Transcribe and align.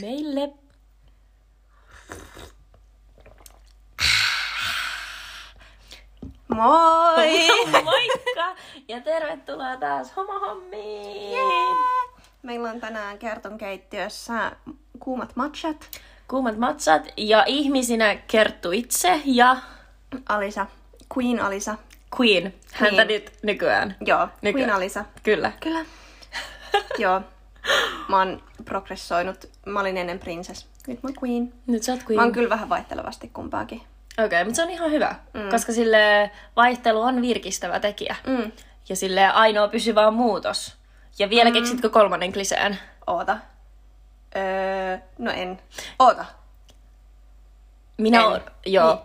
meille. 0.00 0.52
Moi! 6.48 7.48
Moikka! 7.84 8.56
Ja 8.88 9.00
tervetuloa 9.00 9.76
taas 9.76 10.16
homohommiin! 10.16 11.38
Meillä 12.42 12.70
on 12.70 12.80
tänään 12.80 13.18
Kerton 13.18 13.58
keittiössä 13.58 14.52
kuumat 14.98 15.36
matchat. 15.36 15.90
Kuumat 16.28 16.58
matsat 16.58 17.02
ja 17.16 17.44
ihmisinä 17.46 18.16
Kerttu 18.16 18.72
itse 18.72 19.20
ja 19.24 19.56
Alisa, 20.28 20.66
Queen 21.16 21.40
Alisa. 21.40 21.78
Queen. 22.20 22.54
Häntä 22.72 22.94
Queen. 22.96 23.08
nyt 23.08 23.32
nykyään. 23.42 23.96
Joo, 24.00 24.28
Nykyään. 24.42 24.68
Queen 24.68 24.76
Alisa. 24.76 25.04
Kyllä. 25.22 25.52
Kyllä. 25.60 25.84
Joo. 26.98 27.20
Mä 28.08 28.18
oon 28.18 28.42
progressoinut. 28.64 29.48
Mä 29.66 29.80
olin 29.80 29.96
ennen 29.96 30.18
princess. 30.18 30.66
Nyt 30.86 31.02
mä 31.02 31.08
oon 31.08 31.16
queen. 31.22 31.52
Nyt 31.66 31.82
sä 31.82 31.92
oot 31.92 32.00
Queen. 32.00 32.16
Mä 32.16 32.22
oon 32.22 32.32
kyllä 32.32 32.48
vähän 32.48 32.68
vaihtelevasti 32.68 33.30
kumpaakin. 33.34 33.82
Okei, 34.18 34.26
okay, 34.26 34.44
mutta 34.44 34.56
se 34.56 34.62
on 34.62 34.70
ihan 34.70 34.90
hyvä, 34.90 35.14
mm. 35.34 35.50
koska 35.50 35.72
sille 35.72 36.30
vaihtelu 36.56 37.00
on 37.00 37.22
virkistävä 37.22 37.80
tekijä. 37.80 38.16
Mm. 38.26 38.52
Ja 38.88 38.96
sille 38.96 39.26
ainoa 39.26 39.68
pysyvä 39.68 40.06
on 40.06 40.14
muutos. 40.14 40.76
Ja 41.18 41.30
vielä 41.30 41.50
mm. 41.50 41.54
keksitkö 41.54 41.90
kolmannen 41.90 42.32
kliseen? 42.32 42.78
Oota. 43.06 43.38
Öö, 44.36 44.98
no 45.18 45.30
en. 45.30 45.60
Oota. 45.98 46.24
Minä 47.98 48.18
En. 48.18 48.24
oon, 48.24 48.40
joo. 48.66 48.94
Niin. 48.94 49.04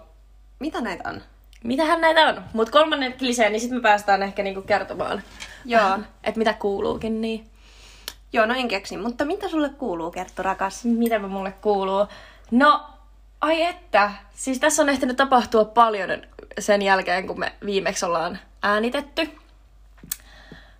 Mitä 0.60 0.82
näitä 0.82 1.10
on? 1.10 1.22
Mitähän 1.64 2.02
näitä 2.02 2.28
on? 2.28 2.44
Mut 2.54 2.70
kolmannen 2.70 3.14
kliseen, 3.14 3.52
niin 3.52 3.60
sitten 3.60 3.78
me 3.78 3.82
päästään 3.82 4.24
ehkä 4.24 4.44
niinku 4.44 4.62
kertomaan. 4.62 5.22
Joo. 5.66 6.00
Että 6.24 6.38
mitä 6.38 6.54
kuuluukin, 6.54 7.22
niin 7.22 7.50
Joo, 8.34 8.46
no 8.46 8.54
en 8.54 8.68
keksi. 8.68 8.98
Mutta 8.98 9.26
mitä 9.26 9.50
sulle 9.50 9.70
kuuluu, 9.70 10.12
Kerttu 10.12 10.44
rakas? 10.44 10.86
mitä 10.86 11.20
mulle 11.20 11.52
kuuluu? 11.52 12.08
No, 12.52 12.86
ai 13.42 13.62
että. 13.62 14.12
Siis 14.32 14.60
tässä 14.60 14.82
on 14.82 14.90
ehtinyt 14.90 15.18
tapahtua 15.18 15.66
paljon 15.66 16.10
sen 16.60 16.82
jälkeen, 16.82 17.28
kun 17.28 17.40
me 17.40 17.54
viimeksi 17.66 18.06
ollaan 18.06 18.40
äänitetty. 18.64 19.30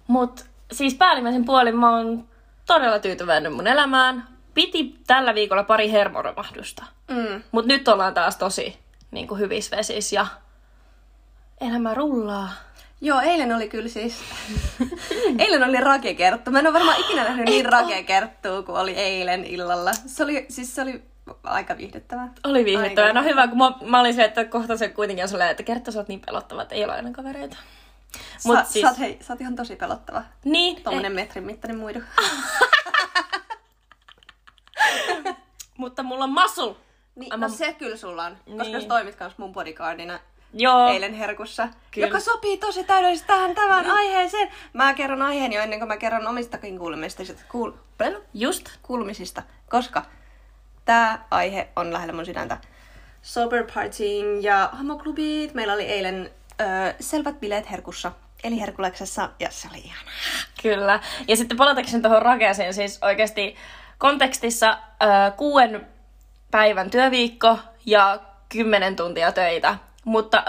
Mut 0.08 0.46
siis 0.72 0.96
päällimmäisen 0.96 1.46
puolin 1.46 1.78
mä 1.78 1.96
oon 1.98 2.28
todella 2.66 3.00
tyytyväinen 3.00 3.54
mun 3.54 3.68
elämään. 3.68 4.28
Piti 4.54 4.96
tällä 5.08 5.36
viikolla 5.36 5.64
pari 5.64 5.92
hermoromahdusta. 5.92 6.86
Mm. 7.08 7.44
Mut 7.52 7.66
nyt 7.66 7.88
ollaan 7.88 8.14
taas 8.14 8.38
tosi 8.38 8.80
niin 9.12 9.28
kuin 9.28 9.40
hyvissä 9.40 9.78
vesissä 9.78 10.16
ja 10.16 10.26
elämä 11.62 11.94
rullaa. 11.94 12.50
Joo, 13.02 13.22
eilen 13.22 13.56
oli 13.56 13.70
kyllä 13.70 13.90
siis... 13.90 14.16
eilen 15.40 15.64
oli 15.64 15.78
rakekerttu. 15.78 16.52
Mä 16.52 16.60
en 16.60 16.68
ole 16.68 16.74
varmaan 16.74 17.00
ikinä 17.00 17.24
nähnyt 17.24 17.46
niin 17.46 17.66
rakekerttua 17.66 18.64
kuin 18.64 18.78
oli 18.80 18.96
eilen 18.96 19.46
illalla. 19.46 19.94
Se 19.94 20.24
oli, 20.24 20.46
siis 20.50 20.76
se 20.76 20.82
oli 20.82 21.04
aika 21.44 21.78
viihdyttävää. 21.78 22.34
Oli 22.44 22.66
viihdyttävää. 22.66 23.08
Aika. 23.08 23.22
No 23.22 23.28
hyvä, 23.28 23.48
kun 23.48 23.58
mä, 23.58 23.72
mä 23.86 24.00
olin 24.00 24.14
se, 24.14 24.24
että 24.24 24.46
kohta 24.46 24.78
se 24.78 24.90
kuitenkin 24.90 25.24
on 25.24 25.30
silleen, 25.30 25.52
että 25.52 25.64
kerta 25.64 25.92
sä 25.92 26.00
oot 26.00 26.08
niin 26.08 26.22
pelottava, 26.26 26.62
että 26.62 26.76
ei 26.76 26.84
ole 26.84 26.94
aina 26.94 27.12
kavereita. 27.12 27.58
Mut 28.46 28.58
sä, 28.58 28.64
siis... 28.64 28.82
sä, 28.84 28.90
oot, 28.90 29.00
hei, 29.00 29.18
sä 29.22 29.34
oot 29.34 29.42
ihan 29.42 29.56
tosi 29.56 29.76
pelottava. 29.76 30.24
Niin, 30.46 30.84
Tuommoinen 30.84 31.16
metrin 31.16 31.44
mittainen 31.44 31.78
muidu. 31.80 32.00
mutta 35.78 36.04
mulla 36.04 36.24
on 36.24 36.30
muscle. 36.30 36.76
niin, 37.16 37.40
no 37.40 37.50
se 37.50 37.74
kyllä 37.74 37.98
sulla 37.98 38.26
on. 38.26 38.38
Koska 38.58 38.64
Niin. 38.64 38.82
sä 38.82 38.88
toimit 38.88 39.16
kans 39.16 39.38
mun 39.38 39.54
bodyguardina 39.54 40.20
Joo. 40.54 40.88
eilen 40.88 41.14
herkussa. 41.14 41.68
Kyllä. 41.92 42.08
Joka 42.08 42.20
sopii 42.20 42.58
tosi 42.58 42.84
täydellisesti 42.84 43.28
tähän 43.28 43.56
tämän 43.56 43.92
aiheeseen. 43.92 44.52
Mä 44.74 44.94
kerron 44.94 45.22
aiheen 45.22 45.54
jo 45.54 45.62
ennen 45.62 45.80
kuin 45.80 45.88
mä 45.88 45.98
kerron 45.98 46.28
omistakin 46.28 46.78
kuulumisista. 46.78 47.44
Kuul... 47.52 47.72
Just. 48.34 48.70
kuulumisista, 48.82 49.44
koska 49.70 50.06
tämä 50.86 51.20
aihe 51.32 51.68
on 51.76 51.94
lähellä 51.94 52.14
mun 52.14 52.26
sydäntä. 52.26 52.58
Sober 53.22 53.72
partying 53.74 54.44
ja 54.44 54.70
homoklubit. 54.78 55.54
Meillä 55.54 55.74
oli 55.74 55.86
eilen 55.86 56.32
ö, 56.62 56.94
selvät 57.00 57.40
bileet 57.40 57.72
Herkussa, 57.72 58.12
eli 58.44 58.60
Herkuleksessa, 58.60 59.30
ja 59.40 59.52
se 59.52 59.68
oli 59.72 59.78
ihanaa. 59.78 60.14
Kyllä. 60.62 61.00
Ja 61.28 61.36
sitten 61.36 61.58
palatakseni 61.58 62.02
tuohon 62.02 62.22
rakeeseen, 62.22 62.74
siis 62.74 63.00
oikeasti 63.02 63.56
kontekstissa 63.98 64.70
äh, 64.70 65.36
kuuden 65.38 65.88
päivän 66.52 66.90
työviikko 66.90 67.58
ja 67.86 68.20
kymmenen 68.50 68.96
tuntia 68.96 69.32
töitä. 69.32 69.78
Mutta 70.10 70.44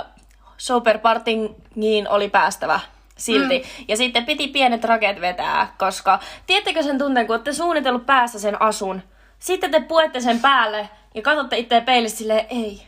sober 0.57 0.99
partingiin 0.99 2.09
oli 2.09 2.29
päästävä 2.29 2.81
silti. 3.17 3.59
Mm. 3.59 3.85
Ja 3.89 3.97
sitten 3.97 4.27
piti 4.27 4.49
pienet 4.49 4.85
raket 4.85 5.21
vetää, 5.21 5.75
koska 5.79 6.19
tiedättekö 6.47 6.83
sen 6.83 6.99
tunteen, 6.99 7.27
kun 7.27 7.35
olette 7.35 7.53
suunnitellut 7.53 8.07
päässä 8.07 8.39
sen 8.39 8.63
asun, 8.63 9.03
sitten 9.39 9.71
te 9.71 9.81
puette 9.81 10.21
sen 10.21 10.41
päälle 10.41 10.89
ja 11.15 11.23
katsotte 11.23 11.59
itseä 11.59 11.81
peilistä 11.81 12.19
silleen, 12.19 12.47
ei, 12.51 12.83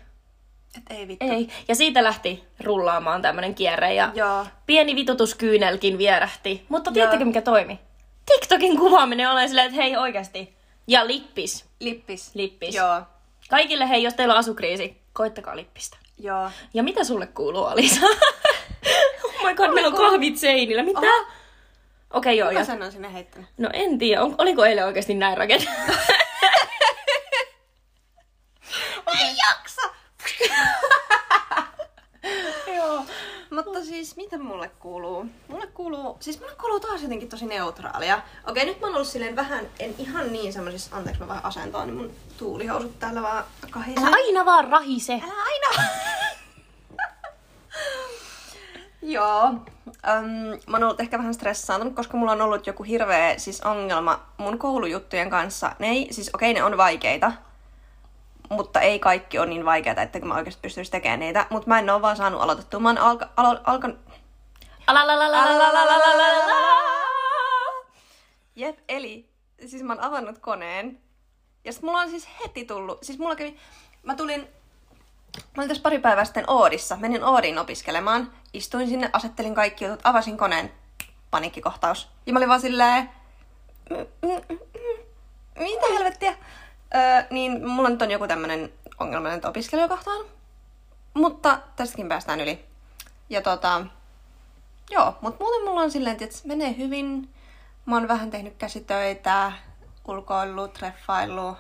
Et 0.76 0.82
ei 0.98 1.08
vittu. 1.08 1.26
ei. 1.30 1.48
Ja 1.68 1.74
siitä 1.74 2.02
lähti 2.04 2.44
rullaamaan 2.64 3.22
tämmönen 3.22 3.54
kierre 3.54 3.94
ja 3.94 4.10
Joo. 4.14 4.46
pieni 4.66 4.94
vitutuskyynelkin 4.96 5.98
vierähti. 5.98 6.66
Mutta 6.68 6.92
tiedättekö 6.92 7.24
mikä 7.24 7.42
toimi? 7.42 7.80
TikTokin 8.26 8.76
kuvaaminen 8.78 9.30
oli 9.30 9.48
silleen, 9.48 9.66
että 9.66 9.82
hei 9.82 9.96
oikeasti. 9.96 10.54
Ja 10.86 11.06
lippis. 11.06 11.64
Lippis. 11.80 12.30
Lippis. 12.34 12.74
Joo. 12.74 13.02
Kaikille 13.50 13.88
hei, 13.88 14.02
jos 14.02 14.14
teillä 14.14 14.34
on 14.34 14.38
asukriisi, 14.40 14.96
koittakaa 15.12 15.56
lippistä. 15.56 15.96
Joo. 16.22 16.50
Ja 16.74 16.82
mitä 16.82 17.04
sulle 17.04 17.26
kuuluu, 17.26 17.64
Alisa? 17.64 18.06
oh 19.24 19.44
my 19.44 19.54
god, 19.54 19.70
meillä 19.74 19.88
on 19.88 19.94
kahvit 19.96 20.38
seinillä. 20.38 20.82
Mitä? 20.82 21.00
Oho. 21.00 21.26
Okei, 22.10 22.36
joo. 22.36 22.48
Kuka 22.48 22.60
Ja... 22.60 22.64
sen 22.64 22.82
on 22.82 22.92
sinne 22.92 23.12
heittänyt? 23.12 23.48
No 23.58 23.68
en 23.72 23.98
tiedä, 23.98 24.22
on, 24.22 24.34
oliko 24.38 24.64
eilen 24.64 24.84
oikeasti 24.86 25.14
näin 25.14 25.36
raket? 25.38 25.64
Ei 29.20 29.34
jaksa! 29.48 29.80
joo. 32.76 33.04
Mutta 33.52 33.84
siis, 33.84 34.16
mitä 34.16 34.38
mulle 34.38 34.70
kuuluu? 34.78 35.26
Mulle 35.48 35.66
kuuluu, 35.66 36.16
siis 36.20 36.40
mulle 36.40 36.54
kuuluu 36.60 36.80
taas 36.80 37.02
jotenkin 37.02 37.28
tosi 37.28 37.46
neutraalia. 37.46 38.22
Okei, 38.46 38.66
nyt 38.66 38.80
mä 38.80 38.86
oon 38.86 38.94
ollut 38.94 39.08
silleen 39.08 39.36
vähän, 39.36 39.66
en 39.78 39.94
ihan 39.98 40.32
niin 40.32 40.52
semmosissa, 40.52 40.96
anteeksi 40.96 41.22
mä 41.22 41.28
vähän 41.28 41.44
asentoon, 41.44 41.86
niin 41.86 41.96
mun 41.96 42.10
tuulihousut 42.38 42.98
täällä 42.98 43.22
vaan 43.22 43.44
kahisee. 43.70 44.04
Älä 44.06 44.16
aina 44.16 44.44
vaan 44.44 44.68
rahise. 44.68 45.12
Älä 45.12 45.42
aina! 45.44 45.88
Joo. 49.02 49.54
Öm, 50.08 50.60
mä 50.66 50.76
oon 50.76 50.84
ollut 50.84 51.00
ehkä 51.00 51.18
vähän 51.18 51.34
stressaantunut, 51.34 51.94
koska 51.94 52.16
mulla 52.16 52.32
on 52.32 52.40
ollut 52.40 52.66
joku 52.66 52.82
hirveä 52.82 53.38
siis 53.38 53.60
ongelma 53.60 54.20
mun 54.38 54.58
koulujuttujen 54.58 55.30
kanssa. 55.30 55.76
Ne 55.78 55.88
ei, 55.88 56.08
siis 56.10 56.30
okei, 56.34 56.54
ne 56.54 56.64
on 56.64 56.76
vaikeita, 56.76 57.32
mutta 58.52 58.80
ei 58.80 58.98
kaikki 58.98 59.38
ole 59.38 59.46
niin 59.46 59.64
vaikeita, 59.64 60.02
että 60.02 60.20
mä 60.20 60.34
oikeasti 60.34 60.62
pystyisi 60.62 60.90
tekemään 60.90 61.20
niitä. 61.20 61.46
Mutta 61.50 61.68
mä 61.68 61.78
en 61.78 61.90
oo 61.90 62.02
vaan 62.02 62.16
saanut 62.16 62.42
aloitettua. 62.42 62.80
Mä 62.80 62.88
oon 62.88 62.98
alka, 62.98 63.28
alkan... 63.64 63.98
Jep, 68.56 68.78
eli 68.88 69.28
siis 69.66 69.82
mä 69.82 69.92
oon 69.92 70.04
avannut 70.04 70.38
koneen. 70.38 70.98
Ja 71.64 71.72
sit 71.72 71.82
mulla 71.82 71.98
on 72.00 72.10
siis 72.10 72.28
heti 72.44 72.64
tullut, 72.64 72.98
siis 73.02 73.18
mulla 73.18 73.36
kävi, 73.36 73.56
mä 74.02 74.14
tulin, 74.14 74.40
mä 75.36 75.60
olin 75.60 75.68
tässä 75.68 75.82
pari 75.82 75.98
päivää 75.98 76.24
sitten 76.24 76.44
Oodissa, 76.46 76.96
menin 76.96 77.24
Oodiin 77.24 77.58
opiskelemaan, 77.58 78.32
istuin 78.52 78.88
sinne, 78.88 79.10
asettelin 79.12 79.54
kaikki 79.54 79.84
jutut, 79.84 80.00
avasin 80.04 80.36
koneen, 80.38 80.72
paniikkikohtaus. 81.30 82.08
Ja 82.26 82.32
mä 82.32 82.38
olin 82.38 82.48
vaan 82.48 82.60
silleen, 82.60 83.10
"Mm, 83.90 83.96
mm, 83.96 84.30
mm, 84.48 84.58
mm, 84.58 85.62
mitä 85.62 85.86
helvettiä? 85.94 86.34
Öö, 86.94 87.22
niin 87.30 87.68
mulla 87.68 87.88
nyt 87.88 88.02
on 88.02 88.10
joku 88.10 88.28
tämmönen 88.28 88.72
ongelma 89.00 89.28
nyt 89.28 89.44
opiskelijakohtaan. 89.44 90.24
Mutta 91.14 91.58
tästäkin 91.76 92.08
päästään 92.08 92.40
yli. 92.40 92.64
Ja 93.30 93.42
tota, 93.42 93.86
joo, 94.90 95.14
mutta 95.20 95.44
muuten 95.44 95.64
mulla 95.64 95.80
on 95.80 95.90
silleen, 95.90 96.16
että 96.20 96.38
menee 96.44 96.76
hyvin. 96.76 97.28
Mä 97.86 97.94
oon 97.94 98.08
vähän 98.08 98.30
tehnyt 98.30 98.54
käsitöitä, 98.58 99.52
ulkoillut, 100.08 100.72
treffaillut. 100.72 101.56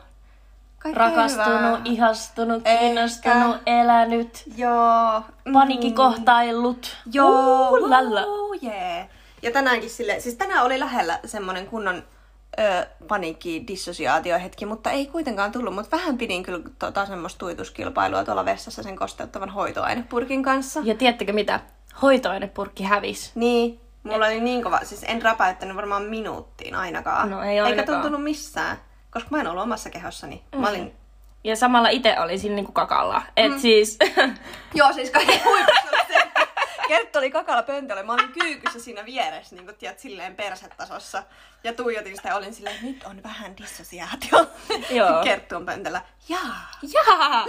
Kaikkea 0.78 1.08
Rakastunut, 1.08 1.48
hyvää. 1.60 1.80
ihastunut, 1.84 2.66
Ehkä. 2.66 2.80
kiinnostunut, 2.80 3.56
elänyt, 3.66 4.42
Joo. 4.56 5.20
mm, 5.44 5.52
paniikkikohtaillut. 5.52 6.96
Joo, 7.12 7.68
Uh, 7.70 7.90
lalla. 7.90 8.22
uh, 8.26 8.56
yeah. 8.62 9.06
Ja 9.42 9.50
tänäänkin 9.52 9.90
sille, 9.90 10.20
siis 10.20 10.34
tänään 10.34 10.64
oli 10.64 10.80
lähellä 10.80 11.20
semmonen 11.24 11.66
kunnon 11.66 12.02
ö, 12.60 12.86
paniikki, 13.08 13.64
dissosiaatiohetki, 13.68 14.66
mutta 14.66 14.90
ei 14.90 15.06
kuitenkaan 15.06 15.52
tullut. 15.52 15.74
Mutta 15.74 15.96
vähän 15.96 16.18
pidin 16.18 16.42
kyllä 16.42 16.60
tota 16.78 17.06
semmoista 17.06 17.38
tuituskilpailua 17.38 18.24
tuolla 18.24 18.44
vessassa 18.44 18.82
sen 18.82 18.96
kosteuttavan 18.96 19.50
hoitoainepurkin 19.50 20.42
kanssa. 20.42 20.80
Ja 20.84 20.94
tiedättekö 20.94 21.32
mitä? 21.32 21.60
Hoitoainepurkki 22.02 22.84
hävis. 22.84 23.30
Niin, 23.34 23.80
mulla 24.02 24.26
oli 24.26 24.40
niin 24.40 24.62
kova, 24.62 24.80
siis 24.82 25.04
en 25.08 25.22
räpäyttänyt 25.22 25.76
varmaan 25.76 26.02
minuuttiin 26.02 26.74
ainakaan. 26.74 27.30
No, 27.30 27.42
ei 27.42 27.48
Eikä 27.50 27.64
ainakaan. 27.64 28.00
tuntunut 28.00 28.22
missään, 28.24 28.76
koska 29.10 29.28
mä 29.30 29.40
en 29.40 29.46
ollut 29.46 29.62
omassa 29.62 29.90
kehossani. 29.90 30.42
Mm. 30.54 30.60
Mä 30.60 30.68
olin, 30.68 30.92
Ja 31.44 31.56
samalla 31.56 31.88
itse 31.88 32.20
olin 32.20 32.38
siinä 32.38 32.54
niinku 32.54 32.72
kakalla. 32.72 33.22
Et 33.36 33.58
siis... 33.58 33.98
joo 34.74 34.92
siis 34.92 35.10
kaikki 35.10 35.40
huipussa 35.44 35.82
Kerttu 36.92 37.18
oli 37.18 37.30
kakalla 37.30 37.62
pöntöllä. 37.62 38.02
Mä 38.02 38.12
olin 38.12 38.32
kyykyssä 38.32 38.80
siinä 38.80 39.04
vieressä, 39.04 39.56
niin 39.56 39.64
kuin 39.64 39.76
tiedät, 39.76 39.98
silleen 39.98 40.36
persetasossa. 40.36 41.22
Ja 41.64 41.72
tuijotin 41.72 42.16
sitä 42.16 42.28
ja 42.28 42.36
olin 42.36 42.54
silleen, 42.54 42.74
että 42.74 42.86
nyt 42.86 43.04
on 43.04 43.22
vähän 43.22 43.56
dissosiaatio. 43.56 44.46
Joo. 44.90 45.22
Kerttu 45.24 45.56
on 45.56 45.66
pöntöllä. 45.66 46.02
Jaa. 46.28 46.70
Jaa! 46.82 47.46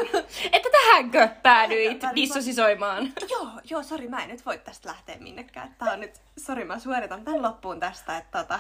Että 0.51 0.69
tähänkö 0.71 1.27
päädyit 1.43 1.99
Tähän 1.99 2.15
dissosisoimaan? 2.15 3.13
Joo, 3.29 3.47
joo, 3.69 3.83
sori, 3.83 4.07
mä 4.07 4.23
en 4.23 4.29
nyt 4.29 4.45
voi 4.45 4.57
tästä 4.57 4.89
lähteä 4.89 5.17
minnekään. 5.19 5.75
Tää 5.77 5.93
on 5.93 5.99
nyt, 5.99 6.21
sori, 6.37 6.65
mä 6.65 6.79
suoritan 6.79 7.25
tän 7.25 7.41
loppuun 7.41 7.79
tästä, 7.79 8.17
että 8.17 8.39
tota... 8.39 8.59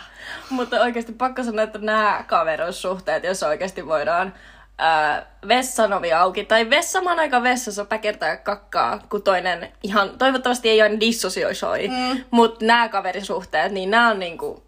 Mutta 0.49 0.81
oikeasti 0.81 1.13
pakko 1.13 1.43
sanoa, 1.43 1.63
että 1.63 1.79
nämä 1.79 2.23
kaveruussuhteet, 2.27 3.23
jos 3.23 3.43
oikeasti 3.43 3.87
voidaan 3.87 4.33
ää, 4.77 5.25
vessanovi 5.47 6.13
auki, 6.13 6.45
tai 6.45 6.69
vessamaan 6.69 7.19
aika 7.19 7.43
vessassa 7.43 7.85
päkertää 7.85 8.37
kakkaa, 8.37 8.99
kun 9.09 9.23
toinen 9.23 9.73
ihan, 9.83 10.17
toivottavasti 10.17 10.69
ei 10.69 10.81
aina 10.81 10.99
dissosioi, 10.99 11.87
mm. 11.87 12.23
mutta 12.31 12.65
nämä 12.65 12.89
kaverisuhteet, 12.89 13.71
niin 13.71 13.91
nämä 13.91 14.09
on 14.09 14.19
niinku, 14.19 14.63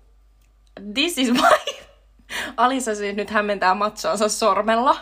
this 0.94 1.18
is 1.18 1.32
my... 1.32 1.40
Alisa 2.58 2.96
siis 2.96 3.16
nyt 3.16 3.30
hämmentää 3.30 3.74
matsoansa 3.74 4.30
sormella. 4.30 4.98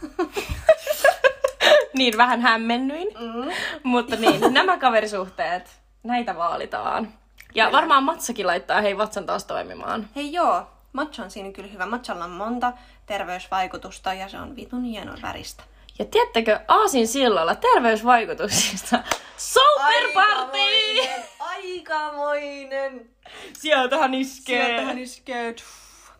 niin 1.98 2.16
vähän 2.16 2.40
hämmennyin. 2.40 3.08
Mm. 3.18 3.50
Mutta 3.82 4.16
niin, 4.16 4.54
nämä 4.54 4.78
kaverisuhteet, 4.78 5.80
näitä 6.02 6.36
vaalitaan. 6.36 7.08
Ja 7.54 7.72
varmaan 7.72 8.04
Matsakin 8.04 8.46
laittaa 8.46 8.80
hei 8.80 8.98
vatsan 8.98 9.26
taas 9.26 9.44
toimimaan. 9.44 10.08
Hei 10.16 10.32
joo, 10.32 10.66
matcha 10.92 11.22
on 11.22 11.30
siinä 11.30 11.52
kyllä 11.52 11.68
hyvä. 11.68 11.86
Matchalla 11.86 12.24
on 12.24 12.30
monta 12.30 12.72
terveysvaikutusta 13.10 14.14
ja 14.14 14.28
se 14.28 14.38
on 14.38 14.56
vitun 14.56 14.84
hienon 14.84 15.22
väristä. 15.22 15.62
Ja 15.98 16.04
tiedättekö, 16.04 16.60
Aasin 16.68 17.08
sillalla 17.08 17.54
terveysvaikutuksista 17.54 18.98
Sober 19.36 20.12
Party! 20.14 20.58
Aikamoinen! 21.38 23.10
Sieltähän 23.58 24.14
iskee. 24.14 24.64
Sieltähän 24.66 24.98
iskee. 24.98 25.54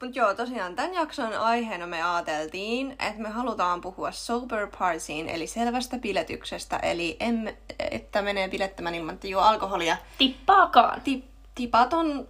Mutta 0.00 0.18
joo, 0.18 0.34
tosiaan 0.34 0.76
tämän 0.76 0.94
jakson 0.94 1.32
aiheena 1.32 1.86
me 1.86 2.02
ajateltiin, 2.02 2.90
että 2.90 3.22
me 3.22 3.28
halutaan 3.28 3.80
puhua 3.80 4.12
sober 4.12 4.68
partyin, 4.78 5.28
eli 5.28 5.46
selvästä 5.46 5.98
piletyksestä, 5.98 6.76
eli 6.76 7.16
emme, 7.20 7.56
että 7.90 8.22
menee 8.22 8.48
bilettämään 8.48 8.94
ilman, 8.94 9.14
että 9.14 9.26
juo 9.26 9.40
alkoholia. 9.42 9.96
Tippaakaan. 10.18 11.00
Ti, 11.00 11.24
tipaton, 11.54 12.28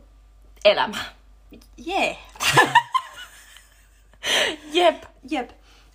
Elämä. 0.65 1.05
jee, 1.77 2.19
Jep. 4.73 5.03
jep. 5.31 5.51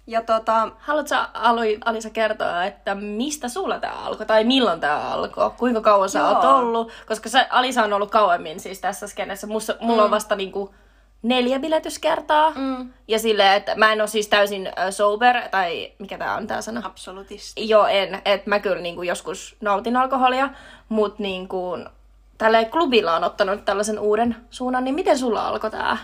Ja 0.08 0.22
tota, 0.22 0.70
Haluatko 0.80 1.16
Aloy, 1.34 1.78
Alisa 1.86 2.10
kertoa, 2.10 2.64
että 2.64 2.96
mistä 2.96 3.50
sulla 3.50 3.80
tää 3.80 4.06
alkoi, 4.06 4.26
tai 4.26 4.44
milloin 4.44 4.80
tää 4.80 5.12
alkoi? 5.12 5.52
Kuinka 5.58 5.82
kauan 5.82 6.10
sä 6.10 6.20
Joo. 6.20 6.30
oot 6.30 6.44
ollut? 6.44 6.92
Koska 7.08 7.30
sä, 7.30 7.48
Alisa 7.50 7.84
on 7.84 7.94
ollut 7.94 8.12
kauemmin 8.12 8.60
siis 8.60 8.82
tässä 8.82 9.08
skenessä. 9.08 9.48
Musta, 9.48 9.76
mulla 9.80 10.04
on 10.04 10.12
vasta 10.12 10.36
niinku 10.36 10.74
neljä 11.22 11.60
biletyskertaa. 11.60 12.52
Mm. 12.56 12.94
Ja 13.08 13.20
silleen, 13.20 13.54
että 13.54 13.76
mä 13.76 13.92
en 13.92 14.02
ole 14.02 14.08
siis 14.08 14.28
täysin 14.28 14.72
sober, 14.90 15.50
tai 15.50 15.92
mikä 16.00 16.18
tää 16.18 16.36
on 16.36 16.48
tää 16.48 16.62
sana? 16.62 16.82
absolutisti. 16.86 17.70
Joo, 17.70 17.88
en. 17.88 18.22
Että 18.26 18.50
mä 18.50 18.60
kyllä 18.60 18.82
niinku 18.82 19.04
joskus 19.04 19.56
nautin 19.62 19.98
alkoholia, 19.98 20.50
mutta 20.90 21.24
niinku, 21.24 21.78
tällä 22.38 22.66
klubilla 22.66 23.16
on 23.16 23.24
ottanut 23.24 23.66
tällaisen 23.66 24.00
uuden 24.00 24.36
suunnan, 24.50 24.84
niin 24.84 24.96
miten 24.96 25.18
sulla 25.18 25.48
alkoi 25.48 25.72
tää? 25.72 25.98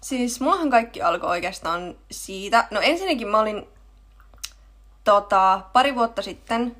Siis 0.00 0.40
mullahan 0.40 0.70
kaikki 0.70 1.02
alkoi 1.02 1.30
oikeastaan 1.30 1.94
siitä. 2.10 2.68
No 2.70 2.80
ensinnäkin 2.80 3.28
mä 3.28 3.40
olin 3.40 3.68
tota, 5.04 5.60
pari 5.72 5.94
vuotta 5.94 6.22
sitten, 6.22 6.76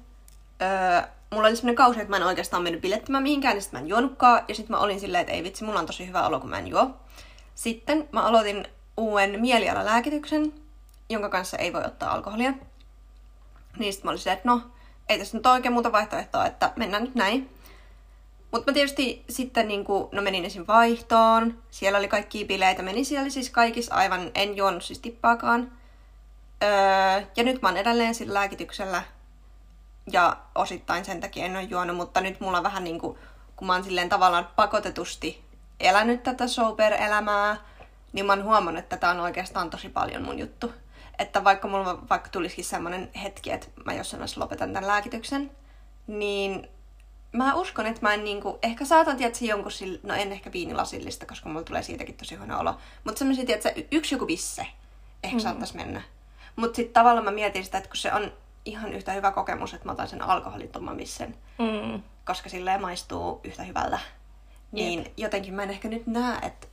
öö, 0.63 1.03
mulla 1.31 1.49
oli 1.49 1.57
semmoinen 1.57 1.77
kausi, 1.77 2.01
että 2.01 2.11
mä 2.11 2.17
en 2.17 2.23
oikeastaan 2.23 2.63
mennyt 2.63 2.83
bilettämään 2.83 3.23
mihinkään, 3.23 3.55
niin 3.55 3.63
sit 3.63 3.73
mä 3.73 3.79
en 3.79 3.89
juonutkaan. 3.89 4.43
Ja 4.49 4.55
sitten 4.55 4.77
mä 4.77 4.83
olin 4.83 5.01
silleen, 5.01 5.21
että 5.21 5.33
ei 5.33 5.45
vitsi, 5.45 5.65
mulla 5.65 5.81
on 5.81 5.87
tosi 5.87 6.07
hyvä 6.07 6.27
olo, 6.27 6.41
kun 6.41 6.51
mä 6.51 6.59
en 6.59 6.67
juo. 6.69 6.91
Sitten 7.55 8.09
mä 8.13 8.23
aloitin 8.23 8.69
uuden 8.97 9.41
mielialalääkityksen, 9.41 10.53
jonka 11.09 11.29
kanssa 11.29 11.57
ei 11.57 11.73
voi 11.73 11.85
ottaa 11.85 12.13
alkoholia. 12.13 12.53
Niin 13.79 13.93
sit 13.93 14.05
mä 14.05 14.11
olin 14.11 14.19
silleen, 14.19 14.37
että 14.37 14.49
no, 14.49 14.63
ei 15.09 15.19
tässä 15.19 15.37
nyt 15.37 15.47
oikein 15.47 15.73
muuta 15.73 15.93
vaihtoehtoa, 15.93 16.47
että 16.47 16.73
mennään 16.77 17.03
nyt 17.03 17.15
näin. 17.15 17.51
Mutta 18.51 18.71
mä 18.71 18.75
tietysti 18.75 19.25
sitten 19.29 19.69
niin 19.69 19.85
kuin, 19.85 20.09
no 20.13 20.23
menin 20.23 20.45
esim. 20.45 20.65
vaihtoon, 20.69 21.63
siellä 21.71 21.99
oli 21.99 22.09
kaikki 22.09 22.45
bileitä, 22.45 22.83
menin 22.83 23.07
siellä 23.07 23.31
siis 23.31 23.51
kaikissa 23.51 23.95
aivan, 23.95 24.31
en 24.35 24.57
juonut 24.57 24.85
siis 24.85 24.99
tippaakaan. 24.99 25.73
Öö, 26.63 27.23
ja 27.37 27.45
nyt 27.45 27.63
mä 27.63 27.69
oon 27.69 27.77
edelleen 27.77 28.15
sillä 28.15 28.35
lääkityksellä 28.35 29.03
ja 30.13 30.37
osittain 30.55 31.05
sen 31.05 31.21
takia 31.21 31.45
en 31.45 31.57
ole 31.57 31.63
juonut, 31.63 31.97
mutta 31.97 32.21
nyt 32.21 32.41
mulla 32.41 32.57
on 32.57 32.65
vähän 32.65 32.85
niin 32.85 32.99
kuin, 33.01 33.19
kun 33.57 33.67
mä 33.67 33.73
oon 33.73 33.85
silleen 33.85 34.09
tavallaan 34.09 34.49
pakotetusti 34.57 35.45
elänyt 35.81 36.23
tätä 36.23 36.47
sober-elämää, 36.47 37.57
niin 38.13 38.27
mä 38.27 38.33
oon 38.33 38.45
huomannut, 38.45 38.83
että 38.83 38.97
tämä 38.97 39.13
on 39.13 39.21
oikeastaan 39.21 39.71
tosi 39.71 39.89
paljon 39.89 40.23
mun 40.23 40.39
juttu. 40.39 40.73
Että 41.19 41.45
vaikka 41.45 41.69
mulla 41.69 42.09
vaikka 42.11 42.29
tulisikin 42.31 42.65
semmoinen 42.65 43.11
hetki, 43.23 43.51
että 43.51 43.67
mä 43.85 43.95
jossain 43.95 44.23
lopetan 44.37 44.73
tämän 44.73 44.89
lääkityksen, 44.89 45.51
niin 46.07 46.69
mä 47.33 47.55
uskon, 47.55 47.87
että 47.87 48.03
mä 48.03 48.15
en 48.15 48.25
niinku, 48.25 48.59
ehkä 48.63 48.85
saatan 48.85 49.17
tietää 49.17 49.39
jonkun, 49.43 49.73
sille, 49.73 50.01
no 50.03 50.15
en 50.15 50.33
ehkä 50.33 50.53
viinilasillista, 50.53 51.27
koska 51.27 51.49
mulla 51.49 51.63
tulee 51.63 51.83
siitäkin 51.83 52.15
tosi 52.15 52.35
huono 52.35 52.61
olo. 52.61 52.77
Mutta 53.05 53.19
semmoisia, 53.19 53.47
tiedätkö, 53.47 53.83
yksi 53.93 54.15
joku 54.15 54.27
visse 54.27 54.67
ehkä 55.23 55.37
mm. 55.37 55.41
saattaisi 55.41 55.77
mennä. 55.77 56.03
Mutta 56.57 56.77
sitten 56.77 56.95
tavallaan 56.95 57.25
mä 57.25 57.31
mietin 57.31 57.65
sitä, 57.65 57.79
että 57.79 57.91
kun 57.91 57.97
se 57.97 58.13
on 58.13 58.33
ihan 58.65 58.93
yhtä 58.93 59.13
hyvä 59.13 59.31
kokemus, 59.31 59.75
että 59.75 59.87
mä 59.87 59.93
otan 59.93 60.09
sen 60.09 60.23
alkoholittoman 60.23 60.97
vissen, 60.97 61.37
Mm. 61.59 62.03
koska 62.25 62.49
silleen 62.49 62.81
maistuu 62.81 63.41
yhtä 63.45 63.63
hyvältä. 63.63 63.99
Niin 64.73 64.99
Jep. 64.99 65.13
jotenkin 65.17 65.55
mä 65.55 65.63
en 65.63 65.71
ehkä 65.71 65.89
nyt 65.89 66.07
näe, 66.07 66.39
että 66.43 66.67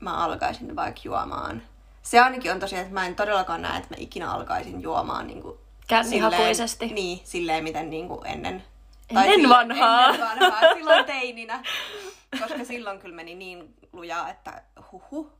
mä 0.00 0.24
alkaisin 0.24 0.76
vaikka 0.76 1.00
juomaan. 1.04 1.62
Se 2.02 2.20
ainakin 2.20 2.52
on 2.52 2.60
tosiaan, 2.60 2.82
että 2.82 2.94
mä 2.94 3.06
en 3.06 3.16
todellakaan 3.16 3.62
näe, 3.62 3.76
että 3.78 3.94
mä 3.94 3.96
ikinä 3.98 4.32
alkaisin 4.32 4.82
juomaan 4.82 5.26
niin 5.26 5.42
kuin 5.42 5.58
Kännihakuisesti. 5.86 6.88
Silleen, 6.88 6.94
niin, 6.94 7.20
silleen 7.24 7.64
miten 7.64 7.90
niin 7.90 8.08
kuin 8.08 8.26
ennen. 8.26 8.64
Ennen 9.10 9.34
silloin- 9.34 9.68
vanhaa. 9.68 10.08
Ennen 10.08 10.28
vanhaa, 10.28 10.74
silloin 10.74 11.04
teininä. 11.04 11.62
Koska 12.40 12.64
silloin 12.64 12.98
kyllä 12.98 13.16
meni 13.16 13.34
niin 13.34 13.74
lujaa, 13.92 14.28
että 14.28 14.62
huhu. 14.92 15.32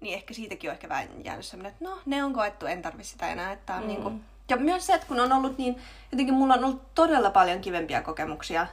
Niin 0.00 0.14
ehkä 0.14 0.34
siitäkin 0.34 0.70
on 0.70 0.74
ehkä 0.74 0.88
vähän 0.88 1.08
jäänyt 1.24 1.46
semmoinen, 1.46 1.72
että 1.72 1.84
no, 1.84 1.98
ne 2.06 2.24
on 2.24 2.32
koettu, 2.32 2.66
en 2.66 2.82
tarvi 2.82 3.04
sitä 3.04 3.32
enää. 3.32 3.52
Että 3.52 3.74
on 3.74 3.82
mm. 3.82 3.88
niin 3.88 4.02
kuin... 4.02 4.24
Ja 4.48 4.56
myös 4.56 4.86
se, 4.86 4.94
että 4.94 5.06
kun 5.06 5.20
on 5.20 5.32
ollut 5.32 5.58
niin, 5.58 5.80
jotenkin 6.12 6.34
mulla 6.34 6.54
on 6.54 6.64
ollut 6.64 6.94
todella 6.94 7.30
paljon 7.30 7.60
kivempiä 7.60 8.02
kokemuksia 8.02 8.66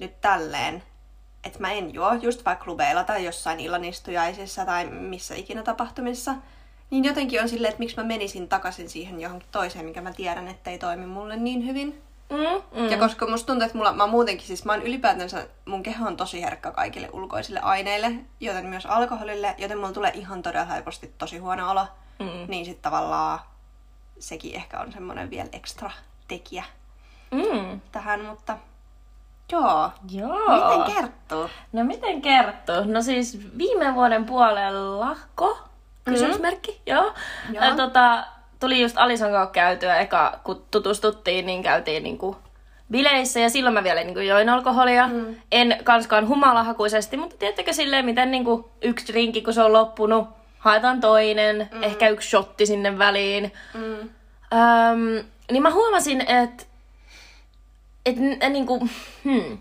nyt 0.00 0.20
tälleen, 0.20 0.82
että 1.44 1.60
mä 1.60 1.72
en 1.72 1.94
juo 1.94 2.12
just 2.14 2.44
vaikka 2.44 2.64
klubeilla 2.64 3.04
tai 3.04 3.24
jossain 3.24 3.60
illanistujaisissa 3.60 4.64
tai 4.64 4.86
missä 4.86 5.34
ikinä 5.34 5.62
tapahtumissa. 5.62 6.34
Niin 6.90 7.04
jotenkin 7.04 7.42
on 7.42 7.48
silleen, 7.48 7.70
että 7.70 7.78
miksi 7.78 7.96
mä 7.96 8.02
menisin 8.02 8.48
takaisin 8.48 8.90
siihen 8.90 9.20
johonkin 9.20 9.48
toiseen, 9.52 9.84
mikä 9.84 10.00
mä 10.00 10.12
tiedän, 10.12 10.48
että 10.48 10.70
ei 10.70 10.78
toimi 10.78 11.06
mulle 11.06 11.36
niin 11.36 11.66
hyvin. 11.66 12.02
Mm, 12.30 12.80
mm. 12.80 12.88
Ja 12.88 12.98
koska 12.98 13.26
musta 13.26 13.46
tuntuu, 13.46 13.66
että 13.66 13.78
mulla, 13.78 13.92
mä 13.92 14.06
muutenkin, 14.06 14.46
siis 14.46 14.64
mä 14.64 14.72
oon 14.72 14.82
ylipäätänsä, 14.82 15.46
mun 15.64 15.82
keho 15.82 16.06
on 16.06 16.16
tosi 16.16 16.42
herkkä 16.42 16.70
kaikille 16.70 17.08
ulkoisille 17.12 17.60
aineille, 17.60 18.12
joten 18.40 18.66
myös 18.66 18.86
alkoholille, 18.86 19.54
joten 19.58 19.78
mulla 19.78 19.92
tulee 19.92 20.10
ihan 20.14 20.42
todella 20.42 20.66
helposti 20.66 21.14
tosi 21.18 21.38
huono 21.38 21.70
olo. 21.70 21.86
Mm. 22.18 22.26
Niin 22.48 22.64
sit 22.64 22.82
tavallaan 22.82 23.38
sekin 24.18 24.54
ehkä 24.54 24.80
on 24.80 24.92
semmonen 24.92 25.30
vielä 25.30 25.48
ekstra 25.52 25.90
tekijä 26.28 26.64
Mm. 27.30 27.80
tähän, 27.92 28.24
mutta 28.24 28.56
joo. 29.52 29.90
Joo. 30.10 30.78
Miten 30.78 30.94
kertoo? 30.96 31.50
No 31.72 31.84
miten 31.84 32.22
kertoo? 32.22 32.84
No 32.84 33.02
siis 33.02 33.38
viime 33.58 33.94
vuoden 33.94 34.24
puolella, 34.24 35.16
ko? 35.34 35.58
Kysymysmerkki, 36.04 36.70
mm. 36.72 36.92
joo. 36.92 37.12
Joo. 37.52 37.64
Ja, 37.64 37.76
tota, 37.76 38.26
tuli 38.60 38.80
just 38.80 38.98
Alisan 38.98 39.32
kanssa 39.32 39.52
käytyä, 39.52 39.98
eka 39.98 40.40
kun 40.44 40.64
tutustuttiin, 40.70 41.46
niin 41.46 41.62
käytiin 41.62 42.02
niinku 42.02 42.36
bileissä 42.90 43.40
ja 43.40 43.50
silloin 43.50 43.74
mä 43.74 43.84
vielä 43.84 44.04
niinku 44.04 44.20
join 44.20 44.48
alkoholia. 44.48 45.08
Mm. 45.08 45.36
En 45.52 45.78
kanskaan 45.84 46.28
humalahakuisesti, 46.28 47.16
mutta 47.16 47.36
tiedättekö 47.36 47.72
silleen, 47.72 48.04
miten 48.04 48.30
niinku 48.30 48.70
yksi 48.82 49.12
drinki, 49.12 49.42
kun 49.42 49.54
se 49.54 49.62
on 49.62 49.72
loppunut, 49.72 50.28
haetaan 50.58 51.00
toinen, 51.00 51.68
mm. 51.72 51.82
ehkä 51.82 52.08
yksi 52.08 52.28
shotti 52.28 52.66
sinne 52.66 52.98
väliin. 52.98 53.52
Mm. 53.74 54.10
Öm, 54.58 55.24
niin 55.50 55.62
mä 55.62 55.70
huomasin, 55.70 56.20
että 56.20 56.64
et, 58.06 58.16
n- 58.16 58.52
niinku, 58.52 58.88
hmm, 59.24 59.58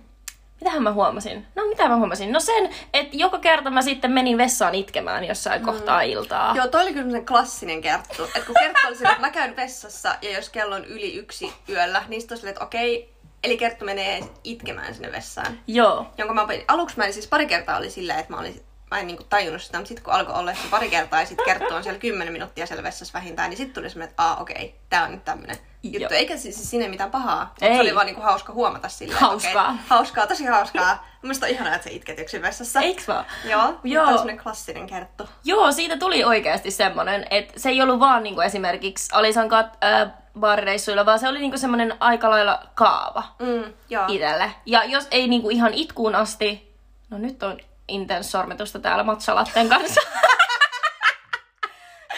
mitähän 0.63 0.83
mä 0.83 0.93
huomasin? 0.93 1.45
No 1.55 1.65
mitä 1.65 1.87
mä 1.87 1.97
huomasin? 1.97 2.31
No 2.31 2.39
sen, 2.39 2.69
että 2.93 3.17
joka 3.17 3.39
kerta 3.39 3.69
mä 3.69 3.81
sitten 3.81 4.11
menin 4.11 4.37
vessaan 4.37 4.75
itkemään 4.75 5.23
jossain 5.23 5.61
mm. 5.61 5.65
kohtaa 5.65 6.01
iltaa. 6.01 6.55
Joo, 6.55 6.67
toi 6.67 6.81
oli 6.81 6.93
kyllä 6.93 7.21
klassinen 7.21 7.81
kerttu. 7.81 8.23
Että 8.23 8.45
kun 8.45 8.55
kerttu 8.59 8.87
oli 8.87 8.95
silleen, 8.95 9.13
että 9.13 9.27
mä 9.27 9.31
käyn 9.31 9.55
vessassa 9.55 10.15
ja 10.21 10.31
jos 10.31 10.49
kello 10.49 10.75
on 10.75 10.85
yli 10.85 11.15
yksi 11.15 11.53
yöllä, 11.69 12.03
niin 12.07 12.21
sitten 12.21 12.49
että 12.49 12.63
okei, 12.63 13.13
eli 13.43 13.57
kerttu 13.57 13.85
menee 13.85 14.21
itkemään 14.43 14.93
sinne 14.93 15.11
vessaan. 15.11 15.59
Joo. 15.67 16.05
Jonka 16.17 16.33
mä 16.33 16.43
opin, 16.43 16.63
aluksi 16.67 16.97
mä 16.97 17.05
en 17.05 17.13
siis 17.13 17.27
pari 17.27 17.45
kertaa 17.45 17.77
oli 17.77 17.89
silleen, 17.89 18.19
että 18.19 18.33
mä 18.33 18.39
olin, 18.39 18.65
mä 18.93 18.99
en 18.99 19.07
niinku 19.07 19.23
tajunnut 19.23 19.61
sitä, 19.61 19.77
mutta 19.77 19.87
sitten 19.87 20.03
kun 20.03 20.13
alkoi 20.13 20.35
olla 20.35 20.53
se 20.53 20.59
pari 20.71 20.89
kertaa 20.89 21.19
ja 21.19 21.25
sitten 21.25 21.45
kertoo 21.45 21.77
on 21.77 21.83
siellä 21.83 21.99
10 21.99 22.33
minuuttia 22.33 22.65
siellä 22.65 22.83
vessassa 22.83 23.13
vähintään, 23.13 23.49
niin 23.49 23.57
sitten 23.57 23.73
tuli 23.73 23.89
semmoinen, 23.89 24.09
että 24.09 24.23
aa 24.23 24.35
okei, 24.37 24.65
okay, 24.65 24.69
tää 24.89 25.03
on 25.05 25.11
nyt 25.11 25.25
tämmönen 25.25 25.57
juttu. 25.83 25.99
Joo. 25.99 26.09
Eikä 26.11 26.37
siis 26.37 26.69
sinne 26.69 26.87
mitään 26.87 27.11
pahaa, 27.11 27.53
Ei. 27.61 27.73
se 27.75 27.81
oli 27.81 27.95
vaan 27.95 28.05
niinku 28.05 28.21
hauska 28.21 28.53
huomata 28.53 28.89
silleen. 28.89 29.19
Hauskaa. 29.21 29.63
Okay, 29.69 29.75
hauskaa, 29.87 30.27
tosi 30.27 30.45
hauskaa. 30.45 31.07
Mielestäni 31.21 31.51
on 31.51 31.55
ihanaa, 31.55 31.75
että 31.75 31.89
sä 31.89 31.95
itket 31.95 32.19
yksin 32.19 32.41
vessassa. 32.41 32.79
Eiks 32.81 33.07
vaan? 33.07 33.25
Joo, 33.49 33.79
Joo. 33.83 34.03
Tämä 34.03 34.13
on 34.13 34.19
semmoinen 34.19 34.43
klassinen 34.43 34.87
kerttu. 34.87 35.29
Joo, 35.43 35.71
siitä 35.71 35.97
tuli 35.97 36.23
oikeasti 36.23 36.71
semmonen, 36.71 37.25
että 37.29 37.59
se 37.59 37.69
ei 37.69 37.81
ollut 37.81 37.99
vaan 37.99 38.23
niinku 38.23 38.41
esimerkiksi 38.41 39.09
Alisan 39.13 39.49
kat, 39.49 39.77
äh, 39.83 40.11
baarireissuilla, 40.39 41.05
vaan 41.05 41.19
se 41.19 41.27
oli 41.27 41.39
niinku 41.39 41.57
semmonen 41.57 41.93
aika 41.99 42.29
lailla 42.29 42.59
kaava 42.75 43.23
Mm, 43.39 43.73
joo. 43.89 44.05
itselle. 44.07 44.51
Ja 44.65 44.83
jos 44.83 45.07
ei 45.11 45.27
niinku 45.27 45.49
ihan 45.49 45.73
itkuun 45.73 46.15
asti, 46.15 46.75
no 47.09 47.17
nyt 47.17 47.43
on 47.43 47.57
intens 47.87 48.31
sormetusta 48.31 48.79
täällä 48.79 49.03
matsalatten 49.03 49.69
kanssa. 49.69 50.01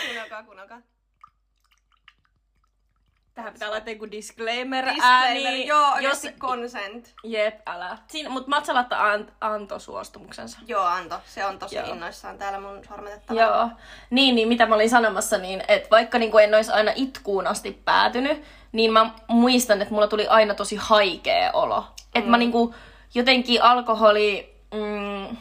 Kuunnelkaa, 0.05 0.43
kuunnelkaa. 0.43 0.81
Tähän 3.35 3.53
pitää 3.53 3.71
laittaa 3.71 3.93
joku 3.93 4.11
disclaimer, 4.11 4.85
Disclaimer, 4.85 5.45
ääni. 5.47 5.67
joo, 5.67 5.97
jos, 5.99 6.27
consent. 6.39 7.13
Jep, 7.23 7.59
älä. 7.65 7.97
Siinä, 8.07 8.29
mutta 8.29 8.49
matsalatta 8.49 9.11
an, 9.11 9.31
antoi 9.41 9.79
suostumuksensa. 9.79 10.59
Joo, 10.67 10.83
Anto, 10.83 11.21
se 11.25 11.45
on 11.45 11.59
tosi 11.59 11.75
Joo. 11.75 11.85
innoissaan 11.93 12.37
täällä 12.37 12.59
mun 12.59 12.81
sormetettava. 12.87 13.41
Joo. 13.41 13.69
Niin, 14.09 14.35
niin 14.35 14.47
mitä 14.47 14.65
mä 14.65 14.75
olin 14.75 14.89
sanomassa, 14.89 15.37
niin 15.37 15.63
että 15.67 15.89
vaikka 15.91 16.19
niin 16.19 16.39
en 16.43 16.55
olisi 16.55 16.71
aina 16.71 16.91
itkuun 16.95 17.47
asti 17.47 17.81
päätynyt, 17.85 18.43
niin 18.71 18.93
mä 18.93 19.11
muistan, 19.27 19.81
että 19.81 19.93
mulla 19.93 20.07
tuli 20.07 20.27
aina 20.27 20.53
tosi 20.53 20.75
haikea 20.75 21.51
olo. 21.51 21.85
Että 22.15 22.29
mä 22.29 22.37
niinku 22.37 22.75
jotenkin 23.13 23.63
alkoholi 23.63 24.55
mm, 24.73 25.37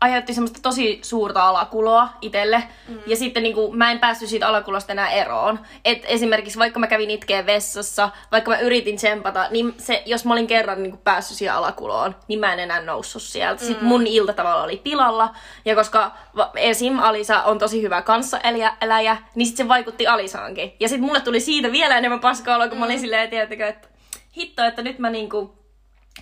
aiheutti 0.00 0.34
semmoista 0.34 0.58
tosi 0.62 0.98
suurta 1.02 1.48
alakuloa 1.48 2.08
itselle. 2.20 2.62
Mm. 2.88 2.98
Ja 3.06 3.16
sitten 3.16 3.42
niinku, 3.42 3.72
mä 3.72 3.90
en 3.90 3.98
päässyt 3.98 4.28
siitä 4.28 4.48
alakulosta 4.48 4.92
enää 4.92 5.10
eroon. 5.10 5.60
Et 5.84 6.02
esimerkiksi 6.04 6.58
vaikka 6.58 6.78
mä 6.78 6.86
kävin 6.86 7.10
itkeen 7.10 7.46
vessassa, 7.46 8.10
vaikka 8.32 8.50
mä 8.50 8.58
yritin 8.58 8.96
tsempata, 8.96 9.46
niin 9.50 9.74
se, 9.78 10.02
jos 10.06 10.24
mä 10.24 10.32
olin 10.32 10.46
kerran 10.46 10.82
niinku 10.82 11.00
päässyt 11.04 11.38
siihen 11.38 11.54
alakuloon, 11.54 12.16
niin 12.28 12.40
mä 12.40 12.52
en 12.52 12.60
enää 12.60 12.82
noussut 12.82 13.22
sieltä. 13.22 13.64
Sitten 13.64 13.88
mun 13.88 14.06
ilta 14.06 14.32
tavalla 14.32 14.62
oli 14.62 14.76
pilalla. 14.76 15.34
Ja 15.64 15.74
koska 15.74 16.12
esim. 16.56 16.98
Alisa 16.98 17.42
on 17.42 17.58
tosi 17.58 17.82
hyvä 17.82 18.02
kanssaeläjä, 18.02 19.16
niin 19.34 19.46
sitten 19.46 19.64
se 19.64 19.68
vaikutti 19.68 20.06
Alisaankin. 20.06 20.72
Ja 20.80 20.88
sitten 20.88 21.06
mulle 21.06 21.20
tuli 21.20 21.40
siitä 21.40 21.72
vielä 21.72 21.98
enemmän 21.98 22.20
paskaa 22.20 22.68
kun 22.68 22.78
mä 22.78 22.84
olin 22.84 23.00
silleen, 23.00 23.30
tiedättekö, 23.30 23.66
että 23.66 23.88
hitto, 24.36 24.64
että 24.64 24.82
nyt 24.82 24.98
mä 24.98 25.10
niinku 25.10 25.65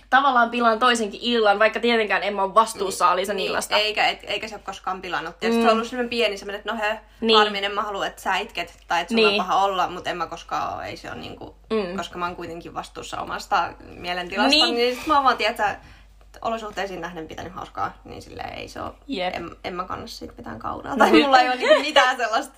tavallaan 0.09 0.49
pilaan 0.49 0.79
toisenkin 0.79 1.19
illan, 1.23 1.59
vaikka 1.59 1.79
tietenkään 1.79 2.23
en 2.23 2.35
mä 2.35 2.43
ole 2.43 2.53
vastuussa 2.53 3.11
Alisan 3.11 3.39
illasta. 3.39 3.77
Eikä, 3.77 4.07
et, 4.07 4.19
eikä 4.23 4.47
se 4.47 4.55
ole 4.55 4.63
koskaan 4.65 5.01
pilannut. 5.01 5.39
Tietysti 5.39 5.61
mm. 5.61 5.65
se 5.65 5.71
on 5.71 5.77
ollut 5.77 5.87
semmoinen 5.89 6.09
pieni 6.09 6.37
semmoinen, 6.37 6.59
että 6.59 6.71
no 6.71 6.79
hö, 6.79 6.89
Niin. 6.89 6.99
niin. 7.21 7.37
harminen, 7.37 7.71
mä 7.71 7.81
haluan, 7.81 8.07
että 8.07 8.21
sä 8.21 8.37
itket 8.37 8.77
tai 8.87 9.01
että 9.01 9.13
sulla 9.13 9.27
Niin. 9.27 9.41
on 9.41 9.47
paha 9.47 9.63
olla, 9.63 9.87
mutta 9.87 10.09
en 10.09 10.17
mä 10.17 10.27
koskaan 10.27 10.75
ole, 10.75 10.85
ei 10.85 10.97
se 10.97 11.11
ole 11.11 11.19
niinku, 11.19 11.55
mm. 11.69 11.97
koska 11.97 12.17
mä 12.17 12.25
oon 12.25 12.35
kuitenkin 12.35 12.73
vastuussa 12.73 13.21
omasta 13.21 13.73
mielentilasta, 13.83 14.49
Niin. 14.49 14.65
niin, 14.65 14.75
niin 14.75 14.95
sit 14.95 15.07
mä 15.07 15.15
oon 15.15 15.23
vaan, 15.23 15.37
tiedätkö, 15.37 15.63
olosuhteisiin 16.41 17.01
nähden 17.01 17.27
pitänyt 17.27 17.53
hauskaa, 17.53 17.93
niin 18.03 18.21
silleen 18.21 18.53
ei 18.53 18.67
se 18.67 18.81
ole, 18.81 18.91
Jep. 19.07 19.35
en, 19.35 19.49
en 19.63 19.73
mä 19.73 19.83
kanna 19.83 20.07
siitä 20.07 20.33
mitään 20.37 20.59
kaunaa. 20.59 20.97
Tai 20.97 21.11
mulla 21.11 21.39
ei 21.39 21.47
ole 21.47 21.55
niinku 21.55 21.81
mitään 21.87 22.17
sellaista, 22.17 22.55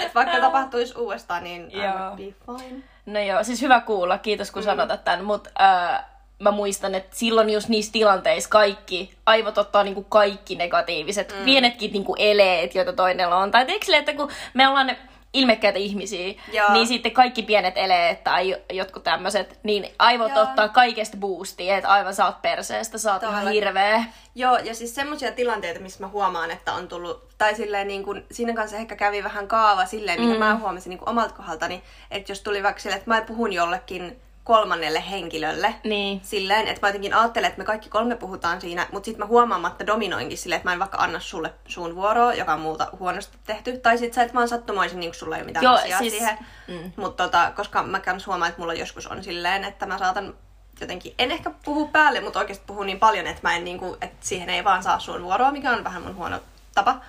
että 0.00 0.14
vaikka 0.14 0.40
tapahtuisi 0.40 0.94
uudestaan, 0.98 1.44
niin 1.44 1.70
I 1.70 1.76
would 1.76 2.16
be 2.16 2.34
fine. 2.58 2.82
No 3.06 3.20
joo, 3.20 3.44
siis 3.44 3.62
hyvä 3.62 3.80
kuulla, 3.80 4.18
kiitos 4.18 4.50
kun 4.50 4.62
mm. 4.62 4.64
sanotat 4.64 5.04
tämän, 5.04 5.24
mutta 5.24 5.50
äh, 5.60 6.04
mä 6.38 6.50
muistan, 6.50 6.94
että 6.94 7.16
silloin 7.16 7.50
just 7.50 7.68
niissä 7.68 7.92
tilanteissa 7.92 8.50
kaikki, 8.50 9.14
aivot 9.26 9.58
ottaa 9.58 9.84
niinku 9.84 10.02
kaikki 10.02 10.54
negatiiviset, 10.54 11.34
mm. 11.38 11.44
pienetkin 11.44 11.92
niinku 11.92 12.16
eleet, 12.18 12.74
joita 12.74 12.92
toinen 12.92 13.28
on. 13.28 13.50
Tai 13.50 13.66
silleen, 13.84 14.00
että 14.00 14.14
kun 14.14 14.30
me 14.54 14.68
ollaan 14.68 14.96
ilmekkäitä 15.32 15.78
ihmisiä, 15.78 16.34
Joo. 16.52 16.72
niin 16.72 16.86
sitten 16.86 17.12
kaikki 17.12 17.42
pienet 17.42 17.76
eleet 17.76 18.24
tai 18.24 18.50
jo- 18.50 18.58
jotkut 18.72 19.02
tämmöiset, 19.02 19.58
niin 19.62 19.88
aivot 19.98 20.32
Joo. 20.34 20.42
ottaa 20.42 20.68
kaikesta 20.68 21.16
boostia, 21.16 21.76
että 21.76 21.88
aivan 21.88 22.14
sä 22.14 22.26
oot 22.26 22.42
perseestä, 22.42 22.98
sä 22.98 23.12
oot 23.12 23.22
ihan 23.22 23.48
hirveä. 23.48 24.04
Joo, 24.34 24.58
ja 24.58 24.74
siis 24.74 24.94
semmoisia 24.94 25.32
tilanteita, 25.32 25.80
missä 25.80 26.00
mä 26.00 26.08
huomaan, 26.08 26.50
että 26.50 26.72
on 26.72 26.88
tullut, 26.88 27.28
tai 27.38 27.54
silleen 27.54 27.88
niin 27.88 28.04
kuin, 28.04 28.26
siinä 28.30 28.54
kanssa 28.54 28.76
ehkä 28.76 28.96
kävi 28.96 29.24
vähän 29.24 29.48
kaava 29.48 29.86
silleen, 29.86 30.20
mitä 30.20 30.32
mm. 30.32 30.38
mä 30.38 30.56
huomasin 30.56 30.90
niin 30.90 30.98
kuin 30.98 31.08
omalta 31.08 31.34
kohdaltani, 31.34 31.82
että 32.10 32.32
jos 32.32 32.40
tuli 32.40 32.62
vaikka 32.62 32.82
silleen, 32.82 32.98
että 32.98 33.10
mä 33.10 33.22
puhun 33.22 33.52
jollekin 33.52 34.20
kolmannelle 34.48 35.04
henkilölle, 35.10 35.74
Niin. 35.84 36.20
silleen, 36.24 36.66
että 36.68 36.80
mä 36.86 36.88
jotenkin 36.88 37.14
ajattelen, 37.14 37.48
että 37.48 37.58
me 37.58 37.64
kaikki 37.64 37.88
kolme 37.88 38.16
puhutaan 38.16 38.60
siinä, 38.60 38.86
mutta 38.92 39.04
sitten 39.04 39.20
mä 39.20 39.26
huomaamatta 39.26 39.86
dominoinkin 39.86 40.38
silleen, 40.38 40.56
että 40.56 40.68
mä 40.68 40.72
en 40.72 40.78
vaikka 40.78 40.98
anna 40.98 41.20
sulle 41.20 41.54
suun 41.66 41.94
vuoroa, 41.94 42.34
joka 42.34 42.52
on 42.52 42.60
muuta 42.60 42.88
huonosti 42.98 43.38
tehty, 43.46 43.78
tai 43.78 43.98
sitten 43.98 44.14
sä 44.14 44.22
et 44.22 44.34
vaan 44.34 44.48
sattumoisin, 44.48 45.00
niin 45.00 45.14
sulla 45.14 45.36
ei 45.36 45.40
ole 45.42 45.46
mitään 45.46 45.64
Joo, 45.64 45.74
asiaa 45.74 45.98
siis- 45.98 46.12
siihen. 46.12 46.38
mm. 46.68 46.92
Mutta 46.96 47.24
tota, 47.24 47.52
koska 47.56 47.82
mä 47.82 48.00
kans 48.00 48.26
huomaan, 48.26 48.48
että 48.48 48.60
mulla 48.60 48.74
joskus 48.74 49.06
on 49.06 49.24
silleen, 49.24 49.64
että 49.64 49.86
mä 49.86 49.98
saatan 49.98 50.34
jotenkin, 50.80 51.14
en 51.18 51.30
ehkä 51.30 51.50
puhu 51.64 51.88
päälle, 51.88 52.20
mutta 52.20 52.38
oikeasti 52.38 52.64
puhun 52.66 52.86
niin 52.86 52.98
paljon, 52.98 53.26
että 53.26 53.42
mä 53.48 53.56
en 53.56 53.64
niinku, 53.64 53.96
että 54.00 54.26
siihen 54.26 54.50
ei 54.50 54.64
vaan 54.64 54.82
saa 54.82 54.98
suun 54.98 55.22
vuoroa, 55.22 55.52
mikä 55.52 55.70
on 55.70 55.84
vähän 55.84 56.02
mun 56.02 56.16
huono 56.16 56.40
tapa. 56.74 57.00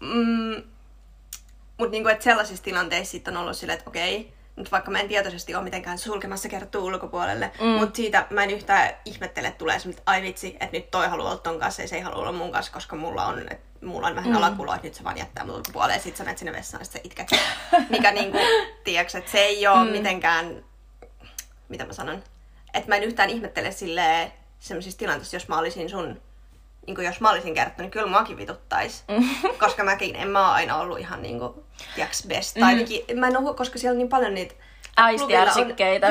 Mm, 0.00 0.62
mutta 1.78 1.90
niinku, 1.90 2.08
että 2.08 2.24
sellaisissa 2.24 2.64
tilanteissa 2.64 3.10
sitten 3.12 3.36
on 3.36 3.42
ollut 3.42 3.56
silleen, 3.56 3.78
että 3.78 3.90
okei, 3.90 4.32
nyt 4.56 4.72
vaikka 4.72 4.90
mä 4.90 5.00
en 5.00 5.08
tietoisesti 5.08 5.54
ole 5.54 5.64
mitenkään 5.64 5.98
sulkemassa 5.98 6.48
kertoo 6.48 6.82
ulkopuolelle, 6.82 7.52
mm. 7.60 7.66
mutta 7.66 7.96
siitä 7.96 8.26
mä 8.30 8.44
en 8.44 8.50
yhtään 8.50 8.94
ihmettele, 9.04 9.48
että 9.48 9.58
tulee 9.58 9.78
semmoinen, 9.78 9.98
että 9.98 10.10
ai 10.10 10.22
vitsi, 10.22 10.56
että 10.60 10.76
nyt 10.76 10.90
toi 10.90 11.08
haluaa 11.08 11.30
olla 11.30 11.40
ton 11.40 11.58
kanssa 11.58 11.82
ja 11.82 11.88
se 11.88 11.96
ei 11.96 12.02
halua 12.02 12.18
olla 12.18 12.32
mun 12.32 12.52
kanssa, 12.52 12.72
koska 12.72 12.96
mulla 12.96 13.26
on, 13.26 13.38
että 13.38 13.86
mulla 13.86 14.06
on 14.06 14.14
vähän 14.14 14.30
mm. 14.30 14.36
alakuloa, 14.36 14.74
että 14.74 14.86
nyt 14.86 14.94
se 14.94 15.04
vaan 15.04 15.18
jättää 15.18 15.44
mut 15.44 15.56
ulkopuolelle 15.56 15.94
ja 15.94 16.00
sit 16.00 16.16
sä 16.16 16.24
menet 16.24 16.38
sinne 16.38 16.52
vessaan 16.52 16.80
ja 16.80 16.84
sit 16.84 16.92
sä 16.92 17.00
itket. 17.04 17.28
Mikä 17.90 18.12
niinku, 18.12 18.38
tiedätkö, 18.84 19.18
että 19.18 19.30
se 19.30 19.38
ei 19.38 19.66
ole 19.66 19.84
mm. 19.84 19.90
mitenkään, 19.90 20.64
mitä 21.68 21.84
mä 21.84 21.92
sanon, 21.92 22.22
että 22.74 22.88
mä 22.88 22.96
en 22.96 23.04
yhtään 23.04 23.30
ihmettele 23.30 23.72
silleen 23.72 24.32
semmoisissa 24.58 24.98
tilanteissa, 24.98 25.36
jos 25.36 25.48
mä 25.48 25.58
olisin 25.58 25.90
sun 25.90 26.20
niin 26.86 26.94
kuin 26.94 27.06
jos 27.06 27.20
mä 27.20 27.30
olisin 27.30 27.54
kertonut, 27.54 27.78
niin 27.78 27.90
kyllä 27.90 28.06
muakin 28.06 28.36
vituttais. 28.36 29.04
koska 29.60 29.84
mäkin 29.84 30.16
en 30.16 30.28
mä 30.28 30.40
oon 30.46 30.54
aina 30.54 30.76
ollut 30.76 30.98
ihan 30.98 31.22
niinku, 31.22 31.64
tiiäks, 31.94 32.26
best. 32.26 32.54
Tai 32.54 32.62
ainakin, 32.68 33.04
mä 33.18 33.26
en 33.28 33.36
oo, 33.36 33.54
koska 33.54 33.78
siellä 33.78 33.92
on 33.94 33.98
niin 33.98 34.08
paljon 34.08 34.34
niitä 34.34 34.54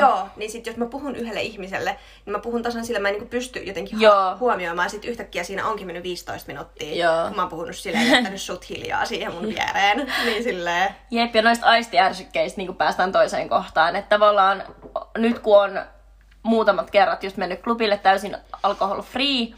Joo, 0.00 0.28
niin 0.36 0.50
sit 0.50 0.66
jos 0.66 0.76
mä 0.76 0.86
puhun 0.86 1.16
yhdelle 1.16 1.42
ihmiselle, 1.42 1.96
niin 2.26 2.32
mä 2.32 2.38
puhun 2.38 2.62
tasan 2.62 2.86
sillä, 2.86 3.00
mä 3.00 3.08
en 3.08 3.14
niinku 3.14 3.28
pysty 3.28 3.58
jotenkin 3.58 4.00
Joo. 4.00 4.34
hu- 4.34 4.38
huomioimaan. 4.38 4.90
Sit 4.90 5.04
yhtäkkiä 5.04 5.44
siinä 5.44 5.66
onkin 5.66 5.86
mennyt 5.86 6.02
15 6.02 6.46
minuuttia. 6.52 7.04
Joo. 7.06 7.26
Kun 7.26 7.36
mä 7.36 7.42
oon 7.42 7.48
puhunut 7.50 7.76
silleen, 7.76 8.10
jättänyt 8.10 8.40
sut 8.40 8.68
hiljaa 8.70 9.04
siihen 9.06 9.32
mun 9.34 9.42
viereen. 9.54 10.12
Niin 10.24 10.42
silleen, 10.42 10.94
Jep, 11.10 11.34
ja 11.34 11.42
noista 11.42 11.66
aistiärsykkeistä 11.66 12.58
niin 12.60 12.76
päästään 12.76 13.12
toiseen 13.12 13.48
kohtaan. 13.48 13.96
Että 13.96 14.08
tavallaan 14.16 14.62
nyt 15.18 15.38
kun 15.38 15.58
on 15.62 15.80
muutamat 16.42 16.90
kerrat 16.90 17.24
just 17.24 17.36
mennyt 17.36 17.62
klubille 17.62 17.96
täysin 17.98 18.36
alcohol 18.62 19.02
free, 19.02 19.48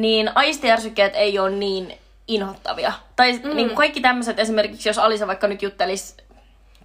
niin 0.00 0.30
aistiärsykkeet 0.34 1.12
ei 1.14 1.38
ole 1.38 1.50
niin 1.50 1.98
inhottavia. 2.28 2.92
Tai 3.16 3.32
mm. 3.32 3.56
niin 3.56 3.74
kaikki 3.74 4.00
tämmöiset 4.00 4.38
esimerkiksi, 4.38 4.88
jos 4.88 4.98
Alisa 4.98 5.26
vaikka 5.26 5.46
nyt 5.46 5.62
juttelis, 5.62 6.16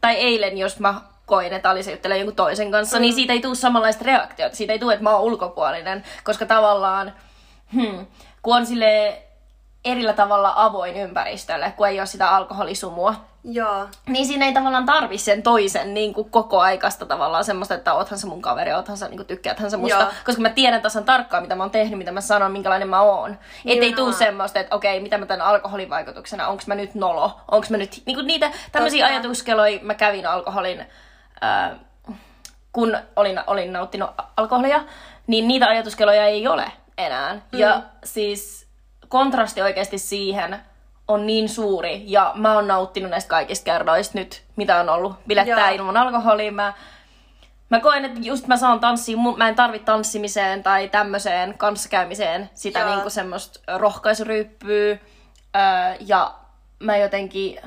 tai 0.01 0.15
eilen, 0.15 0.57
jos 0.57 0.79
mä 0.79 1.01
koin, 1.25 1.53
että 1.53 1.69
Alisa 1.69 1.91
juttelee 1.91 2.17
jonkun 2.17 2.35
toisen 2.35 2.71
kanssa, 2.71 2.97
mm. 2.97 3.01
niin 3.01 3.13
siitä 3.13 3.33
ei 3.33 3.41
tule 3.41 3.55
samanlaista 3.55 4.05
reaktiota. 4.05 4.55
Siitä 4.55 4.73
ei 4.73 4.79
tule, 4.79 4.93
että 4.93 5.03
mä 5.03 5.15
oon 5.15 5.23
ulkopuolinen, 5.23 6.03
koska 6.23 6.45
tavallaan, 6.45 7.13
hmm, 7.73 8.05
kun 8.41 8.55
on 8.55 8.65
sille 8.65 9.21
erillä 9.85 10.13
tavalla 10.13 10.53
avoin 10.55 10.97
ympäristölle, 10.97 11.73
kun 11.77 11.87
ei 11.87 11.99
ole 11.99 12.05
sitä 12.05 12.29
alkoholisumua, 12.29 13.15
joo. 13.43 13.87
niin 14.07 14.25
siinä 14.25 14.45
ei 14.45 14.53
tavallaan 14.53 14.85
tarvi 14.85 15.17
sen 15.17 15.43
toisen 15.43 15.93
niin 15.93 16.13
kuin 16.13 16.29
koko 16.29 16.59
aikasta 16.59 17.05
tavallaan 17.05 17.43
semmoista, 17.43 17.73
että 17.75 17.93
oothan 17.93 18.19
sä 18.19 18.27
mun 18.27 18.41
kaveri, 18.41 18.73
oothan 18.73 18.97
sä, 18.97 19.07
niin 19.07 19.17
kuin 19.17 19.27
tykkääthän 19.27 19.71
sä 19.71 19.77
musta. 19.77 19.99
Joo. 19.99 20.11
Koska 20.25 20.41
mä 20.41 20.49
tiedän 20.49 20.81
tasan 20.81 21.03
tarkkaan, 21.03 21.43
mitä 21.43 21.55
mä 21.55 21.63
oon 21.63 21.71
tehnyt, 21.71 21.97
mitä 21.97 22.11
mä 22.11 22.21
sanon, 22.21 22.51
minkälainen 22.51 22.89
mä 22.89 23.01
oon. 23.01 23.31
Et 23.31 23.37
ei 23.65 23.79
tuu 23.79 23.89
Nimenomaan. 23.89 24.13
semmoista, 24.13 24.59
että 24.59 24.75
okei, 24.75 24.99
mitä 24.99 25.17
mä 25.17 25.25
tämän 25.25 25.47
alkoholin 25.47 25.89
vaikutuksena, 25.89 26.47
onks 26.47 26.67
mä 26.67 26.75
nyt 26.75 26.95
nolo, 26.95 27.39
onks 27.51 27.69
mä 27.69 27.77
nyt... 27.77 28.01
Niin 28.05 28.15
kuin 28.15 28.27
niitä 28.27 28.51
tämmöisiä 28.71 29.05
Totta. 29.05 29.13
ajatuskeloja 29.13 29.79
mä 29.81 29.93
kävin 29.93 30.25
alkoholin... 30.25 30.85
Ää, 31.41 31.75
kun 32.71 32.97
olin, 33.15 33.39
olin 33.47 33.73
nauttinut 33.73 34.09
alkoholia, 34.37 34.83
niin 35.27 35.47
niitä 35.47 35.67
ajatuskeloja 35.67 36.25
ei 36.25 36.47
ole 36.47 36.71
enää. 36.97 37.33
Mm. 37.33 37.59
Ja 37.59 37.81
siis 38.03 38.67
kontrasti 39.11 39.61
oikeasti 39.61 39.97
siihen 39.97 40.59
on 41.07 41.27
niin 41.27 41.49
suuri. 41.49 42.03
Ja 42.05 42.31
mä 42.35 42.53
oon 42.53 42.67
nauttinut 42.67 43.11
näistä 43.11 43.29
kaikista 43.29 43.65
kerroista 43.65 44.17
nyt, 44.17 44.43
mitä 44.55 44.79
on 44.79 44.89
ollut 44.89 45.15
bilettää 45.27 45.71
Joo. 45.71 45.75
ilman 45.75 45.97
alkoholia. 45.97 46.51
Mä, 46.51 46.73
mä 47.69 47.79
koen, 47.79 48.05
että 48.05 48.19
just 48.23 48.47
mä 48.47 48.57
saan 48.57 48.79
tanssia, 48.79 49.17
mä 49.37 49.49
en 49.49 49.55
tarvi 49.55 49.79
tanssimiseen 49.79 50.63
tai 50.63 50.89
tämmöiseen 50.89 51.57
kanssakäymiseen 51.57 52.49
sitä 52.53 52.79
Joo. 52.79 52.89
niinku 52.89 53.09
semmoista 53.09 53.59
rohkaisuryyppyä. 53.77 54.97
Öö, 55.55 55.61
ja 55.99 56.33
mä 56.79 56.97
jotenkin 56.97 57.59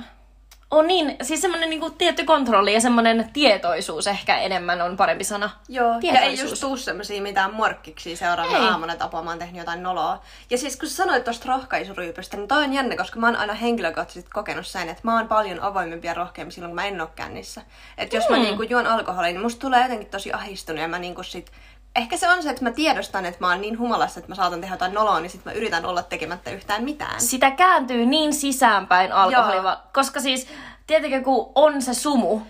on 0.79 0.87
niin, 0.87 1.17
siis 1.23 1.41
semmoinen 1.41 1.71
niinku 1.71 1.91
tietty 1.91 2.25
kontrolli 2.25 2.75
ja 2.75 2.81
semmoinen 2.81 3.31
tietoisuus 3.33 4.07
ehkä 4.07 4.39
enemmän 4.39 4.83
on 4.83 4.97
parempi 4.97 5.25
sana. 5.25 5.51
Joo, 5.69 5.95
ja 6.03 6.21
ei 6.21 6.41
just 6.41 6.61
tuu 6.61 6.77
semmosia 6.77 7.23
mitään 7.23 7.55
morkkiksi 7.55 8.17
seuraavana 8.17 8.59
Ei. 8.59 8.65
aamuna, 8.65 8.95
mä 9.25 9.31
oon 9.31 9.39
tehnyt 9.39 9.59
jotain 9.59 9.83
noloa. 9.83 10.23
Ja 10.51 10.59
siis 10.59 10.77
kun 10.77 10.89
sä 10.89 10.95
sanoit 10.97 11.25
tosta 11.25 11.49
rohkaisuryypystä, 11.49 12.37
niin 12.37 12.49
toi 12.49 12.65
on 12.65 12.73
jännä, 12.73 12.97
koska 12.97 13.21
mä 13.21 13.27
oon 13.27 13.37
aina 13.37 13.55
henkilökohtaisesti 13.55 14.31
kokenut 14.31 14.67
sen, 14.67 14.89
että 14.89 15.01
mä 15.05 15.17
oon 15.17 15.29
paljon 15.29 15.61
avoimempi 15.61 16.07
ja 16.07 16.15
rohkeampi 16.15 16.53
silloin, 16.55 16.71
kun 16.71 16.75
mä 16.75 16.87
en 16.87 17.01
oo 17.01 17.11
kännissä. 17.17 17.63
Että 17.99 18.17
jos 18.17 18.29
mä 18.29 18.37
Mm. 18.37 18.43
niinku 18.43 18.63
juon 18.63 18.87
alkoholia, 18.87 19.31
niin 19.33 19.43
musta 19.43 19.61
tulee 19.61 19.83
jotenkin 19.83 20.11
tosi 20.11 20.33
ahistunut 20.33 20.83
ja 20.83 20.89
mä 20.89 20.99
niinku 20.99 21.23
sit... 21.23 21.53
Ehkä 21.97 22.17
se 22.17 22.29
on 22.29 22.43
se, 22.43 22.51
että 22.51 22.65
mä 22.65 22.71
tiedostan, 22.71 23.27
että 23.27 23.41
mä 23.41 23.49
oon 23.49 23.61
niin 23.61 23.79
humalassa, 23.79 24.21
että 24.21 24.29
mä 24.31 24.35
saatan 24.35 24.61
tehdä 24.61 24.75
jotain 24.75 24.95
noloa, 24.95 25.21
niin 25.21 25.31
sit 25.31 25.45
mä 25.45 25.53
yritän 25.53 25.87
olla 25.87 26.03
tekemättä 26.03 26.51
yhtään 26.51 26.85
mitään. 26.85 27.21
Sitä 27.21 27.51
kääntyy 27.51 28.07
niin 28.07 28.35
sisäänpäin 28.35 29.13
alkoholi, 29.13 29.57
Joo. 29.57 29.77
koska 29.93 30.21
siis 30.21 30.47
tietenkin 30.87 31.25
kun 31.25 31.53
on 31.55 31.83
se 31.83 31.95
sumu, 31.95 32.41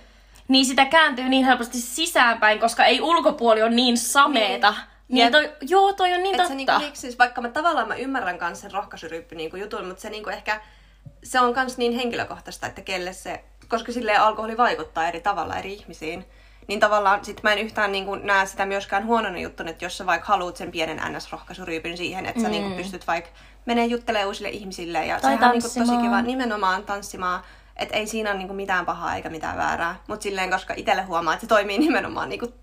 niin 0.48 0.64
sitä 0.64 0.84
kääntyy 0.84 1.28
niin 1.28 1.44
helposti 1.44 1.78
sisäänpäin, 1.80 2.60
koska 2.60 2.84
ei 2.84 3.00
ulkopuoli 3.00 3.62
ole 3.62 3.70
niin 3.70 3.98
sameeta. 3.98 4.70
Niin, 4.70 4.84
niin 5.08 5.32
toi, 5.32 5.52
joo, 5.60 5.92
toi 5.92 6.12
on 6.14 6.22
niin 6.22 6.34
Et 6.34 6.36
totta. 6.36 6.48
se 6.48 6.54
niinku, 6.54 6.72
siis 6.92 7.18
vaikka 7.18 7.40
mä 7.40 7.48
tavallaan 7.48 7.88
mä 7.88 7.94
ymmärrän 7.94 8.38
kanssa 8.38 8.62
sen 8.62 8.72
rohkaisuryyppy 8.72 9.34
niinku 9.34 9.56
jutun, 9.56 9.86
mutta 9.86 10.00
se 10.02 10.10
niinku 10.10 10.30
ehkä, 10.30 10.60
se 11.24 11.40
on 11.40 11.54
kans 11.54 11.76
niin 11.78 11.92
henkilökohtaista, 11.92 12.66
että 12.66 12.82
kelle 12.82 13.12
se, 13.12 13.44
koska 13.68 13.92
silleen 13.92 14.20
alkoholi 14.20 14.56
vaikuttaa 14.56 15.08
eri 15.08 15.20
tavalla 15.20 15.56
eri 15.58 15.72
ihmisiin. 15.72 16.24
Niin 16.66 16.80
tavallaan 16.80 17.25
sit 17.25 17.42
mä 17.42 17.52
en 17.52 17.59
yhtään 17.59 17.92
niinku 17.92 18.14
näe 18.14 18.47
sitä 18.47 18.66
myöskään 18.66 19.06
huonona 19.06 19.38
juttuna, 19.38 19.71
että 19.71 19.85
jos 19.85 19.99
sä 19.99 20.06
vaikka 20.06 20.26
haluat 20.28 20.56
sen 20.56 20.71
pienen 20.71 20.99
NS-rohkaisuryypyn 20.99 21.97
siihen, 21.97 22.26
että 22.26 22.42
sä 22.42 22.49
niinku 22.49 22.76
pystyt 22.76 23.06
vaikka 23.06 23.30
menee 23.66 23.87
juttelemaan 23.87 24.28
uusille 24.28 24.49
ihmisille 24.49 25.06
ja 25.06 25.21
Tai 25.21 25.33
sehän 25.33 25.44
on 25.44 25.50
niinku 25.50 25.68
tosi 25.78 26.02
kiva 26.02 26.23
nimenomaan 26.23 26.85
tanssimaan. 26.85 27.42
Että 27.76 27.97
ei 27.97 28.06
siinä 28.06 28.30
ole 28.30 28.38
niinku 28.38 28.54
mitään 28.54 28.87
pahaa 28.87 29.16
eikä 29.16 29.30
mitään 29.30 29.56
väärää. 29.56 29.97
Mutta 30.06 30.23
silleen, 30.23 30.50
koska 30.50 30.75
itselle 30.76 31.02
huomaa, 31.02 31.35
että 31.35 31.40
se 31.40 31.49
toimii 31.49 31.78
nimenomaan 31.88 32.28
niinku, 32.28 32.54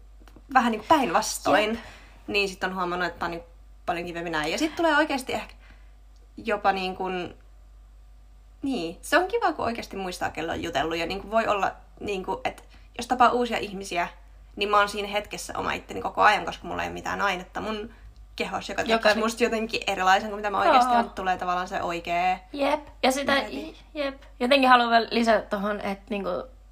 vähän 0.53 0.71
niinku 0.71 0.87
päinvastoin, 0.87 1.79
niin 2.27 2.49
sitten 2.49 2.69
on 2.69 2.75
huomannut, 2.75 3.07
että 3.07 3.25
on 3.25 3.31
niinku 3.31 3.47
paljon 3.85 4.05
kivempi 4.05 4.29
näin. 4.29 4.51
Ja 4.51 4.57
sitten 4.57 4.77
tulee 4.77 4.97
oikeasti 4.97 5.33
ehkä 5.33 5.53
jopa 6.37 6.71
niin 6.71 6.95
kuin... 6.95 7.33
Niin, 8.61 8.97
se 9.01 9.17
on 9.17 9.27
kiva, 9.27 9.53
kun 9.53 9.65
oikeasti 9.65 9.97
muistaa, 9.97 10.29
kello 10.29 10.51
on 10.51 10.63
jutellut. 10.63 10.97
Ja 10.97 11.05
niin 11.05 11.21
kuin 11.21 11.31
voi 11.31 11.47
olla, 11.47 11.71
niin 11.99 12.25
kuin, 12.25 12.39
että 12.43 12.63
jos 12.97 13.07
tapaa 13.07 13.29
uusia 13.29 13.57
ihmisiä, 13.57 14.07
niin 14.55 14.69
mä 14.69 14.77
oon 14.77 14.89
siinä 14.89 15.07
hetkessä 15.07 15.53
oma 15.57 15.73
itteni 15.73 16.01
koko 16.01 16.21
ajan, 16.21 16.45
koska 16.45 16.67
mulla 16.67 16.83
ei 16.83 16.87
ole 16.87 16.93
mitään 16.93 17.21
ainetta 17.21 17.61
mun 17.61 17.93
kehossa, 18.35 18.71
joka 18.71 18.81
Joka- 18.81 19.09
tekee 19.09 19.23
musta 19.23 19.43
jotenkin 19.43 19.81
erilaisen 19.87 20.29
kuin 20.29 20.37
mitä 20.39 20.49
mä 20.49 20.59
oikeasti 20.59 20.95
on. 20.95 21.09
Tulee 21.09 21.37
tavallaan 21.37 21.67
se 21.67 21.81
oikea. 21.81 22.37
Jep. 22.53 22.87
Ja 23.03 23.11
sitä, 23.11 23.31
Mieti. 23.33 23.77
jep. 23.93 24.21
Jotenkin 24.39 24.69
haluan 24.69 24.89
vielä 24.89 25.07
lisätä 25.11 25.41
tuohon, 25.49 25.81
että 25.81 26.03
niinku 26.09 26.29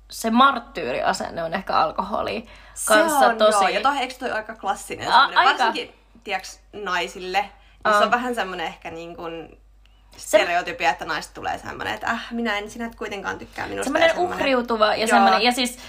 se 0.09 0.29
marttyyriasenne 0.29 1.43
on 1.43 1.53
ehkä 1.53 1.77
alkoholi 1.77 2.45
kanssa 2.87 3.19
se 3.19 3.25
on, 3.25 3.37
tosi... 3.37 3.63
Joo. 3.63 3.67
Ja 3.69 3.81
toi, 3.81 3.97
eikö 3.97 4.13
toi 4.19 4.31
aika 4.31 4.55
klassinen? 4.55 5.11
A- 5.11 5.25
aika. 5.35 5.43
Varsinkin, 5.43 5.93
tiedäks, 6.23 6.59
naisille. 6.73 7.49
Niin 7.85 7.97
se 7.97 8.03
on 8.03 8.11
vähän 8.11 8.35
semmoinen 8.35 8.67
ehkä 8.67 8.91
niin 8.91 9.15
kuin 9.15 9.59
stereotypia, 10.17 10.89
että 10.89 11.05
naista 11.05 11.33
tulee 11.33 11.57
semmoinen, 11.57 11.93
että 11.93 12.07
äh, 12.07 12.27
minä 12.31 12.57
en, 12.57 12.69
sinä 12.71 12.85
et 12.85 12.95
kuitenkaan 12.95 13.39
tykkää 13.39 13.67
minusta. 13.67 13.83
Semmoinen 13.83 14.17
uhriutuva 14.17 14.95
ja 14.95 15.07
semmoinen, 15.07 15.41
ja 15.41 15.51
siis 15.51 15.79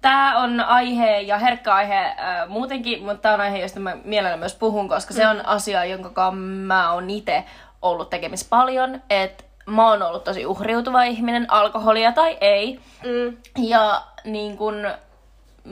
tämä 0.00 0.38
on 0.38 0.60
aihe 0.60 1.20
ja 1.20 1.38
herkkä 1.38 1.74
aihe 1.74 1.98
äh, 1.98 2.48
muutenkin, 2.48 3.02
mutta 3.02 3.16
tämä 3.22 3.34
on 3.34 3.40
aihe, 3.40 3.58
josta 3.58 3.80
mä 3.80 3.96
mielelläni 4.04 4.38
myös 4.40 4.54
puhun, 4.54 4.88
koska 4.88 5.14
se 5.14 5.28
on 5.28 5.46
asia, 5.46 5.84
jonka 5.84 6.30
mä 6.30 6.92
oon 6.92 7.10
itse 7.10 7.44
ollut 7.82 8.10
tekemisissä 8.10 8.50
paljon, 8.50 9.02
että 9.10 9.44
mä 9.66 9.88
oon 9.90 10.02
ollut 10.02 10.24
tosi 10.24 10.46
uhriutuva 10.46 11.02
ihminen, 11.02 11.52
alkoholia 11.52 12.12
tai 12.12 12.38
ei, 12.40 12.80
Mm. 13.04 13.36
ja 13.68 14.02
niin 14.24 14.56
kun, 14.56 14.74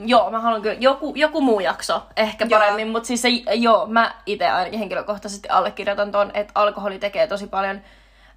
joo, 0.05 0.31
mä 0.31 0.39
haluan 0.39 0.61
kyllä, 0.61 0.77
joku, 0.79 1.13
joku 1.15 1.41
muu 1.41 1.59
jakso 1.59 2.03
ehkä 2.15 2.45
Joo. 2.49 2.59
paremmin, 2.59 2.87
mutta 2.87 3.07
siis 3.07 3.21
se, 3.21 3.29
joo, 3.53 3.85
mä 3.87 4.15
itse 4.25 4.47
ainakin 4.47 4.79
henkilökohtaisesti 4.79 5.49
allekirjoitan 5.49 6.11
ton, 6.11 6.31
että 6.33 6.51
alkoholi 6.55 6.99
tekee 6.99 7.27
tosi 7.27 7.47
paljon 7.47 7.81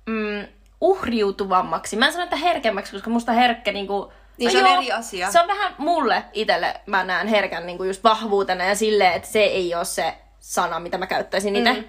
mm, 0.07 0.47
uhriutuvammaksi. 0.81 1.97
Mä 1.97 2.07
en 2.07 2.13
sano, 2.13 2.25
että 2.25 2.37
herkemmäksi, 2.37 2.93
koska 2.93 3.11
musta 3.11 3.33
herkkä 3.33 3.73
niinku... 3.73 4.13
Niin, 4.39 4.51
se 4.51 4.59
on 4.59 4.67
eri 4.67 4.93
asia. 4.93 5.31
Se 5.31 5.41
on 5.41 5.49
vähän 5.49 5.75
mulle 5.79 6.25
itelle, 6.33 6.81
mä 6.87 7.05
näen 7.05 7.29
herkän 7.29 7.67
niinku 7.67 7.85
just 7.85 8.05
vahvuutena 8.05 8.65
ja 8.65 8.75
silleen, 8.75 9.13
että 9.13 9.29
se 9.29 9.43
ei 9.43 9.75
ole 9.75 9.85
se 9.85 10.15
sana, 10.39 10.81
mitä 10.81 10.99
mä 10.99 11.07
käyttäisin 11.07 11.57
itse. 11.57 11.73
Mm. 11.73 11.85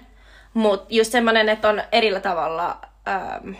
Mut 0.54 0.86
just 0.88 1.12
semmonen, 1.12 1.48
että 1.48 1.68
on 1.68 1.82
erillä 1.92 2.20
tavalla 2.20 2.78
ähm, 3.08 3.50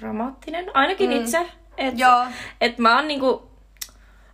dramaattinen, 0.00 0.70
ainakin 0.74 1.10
mm. 1.10 1.16
itse. 1.16 1.46
Et, 1.76 1.98
Joo. 1.98 2.24
Et 2.60 2.78
mä 2.78 2.96
oon 2.96 3.08
niinku... 3.08 3.45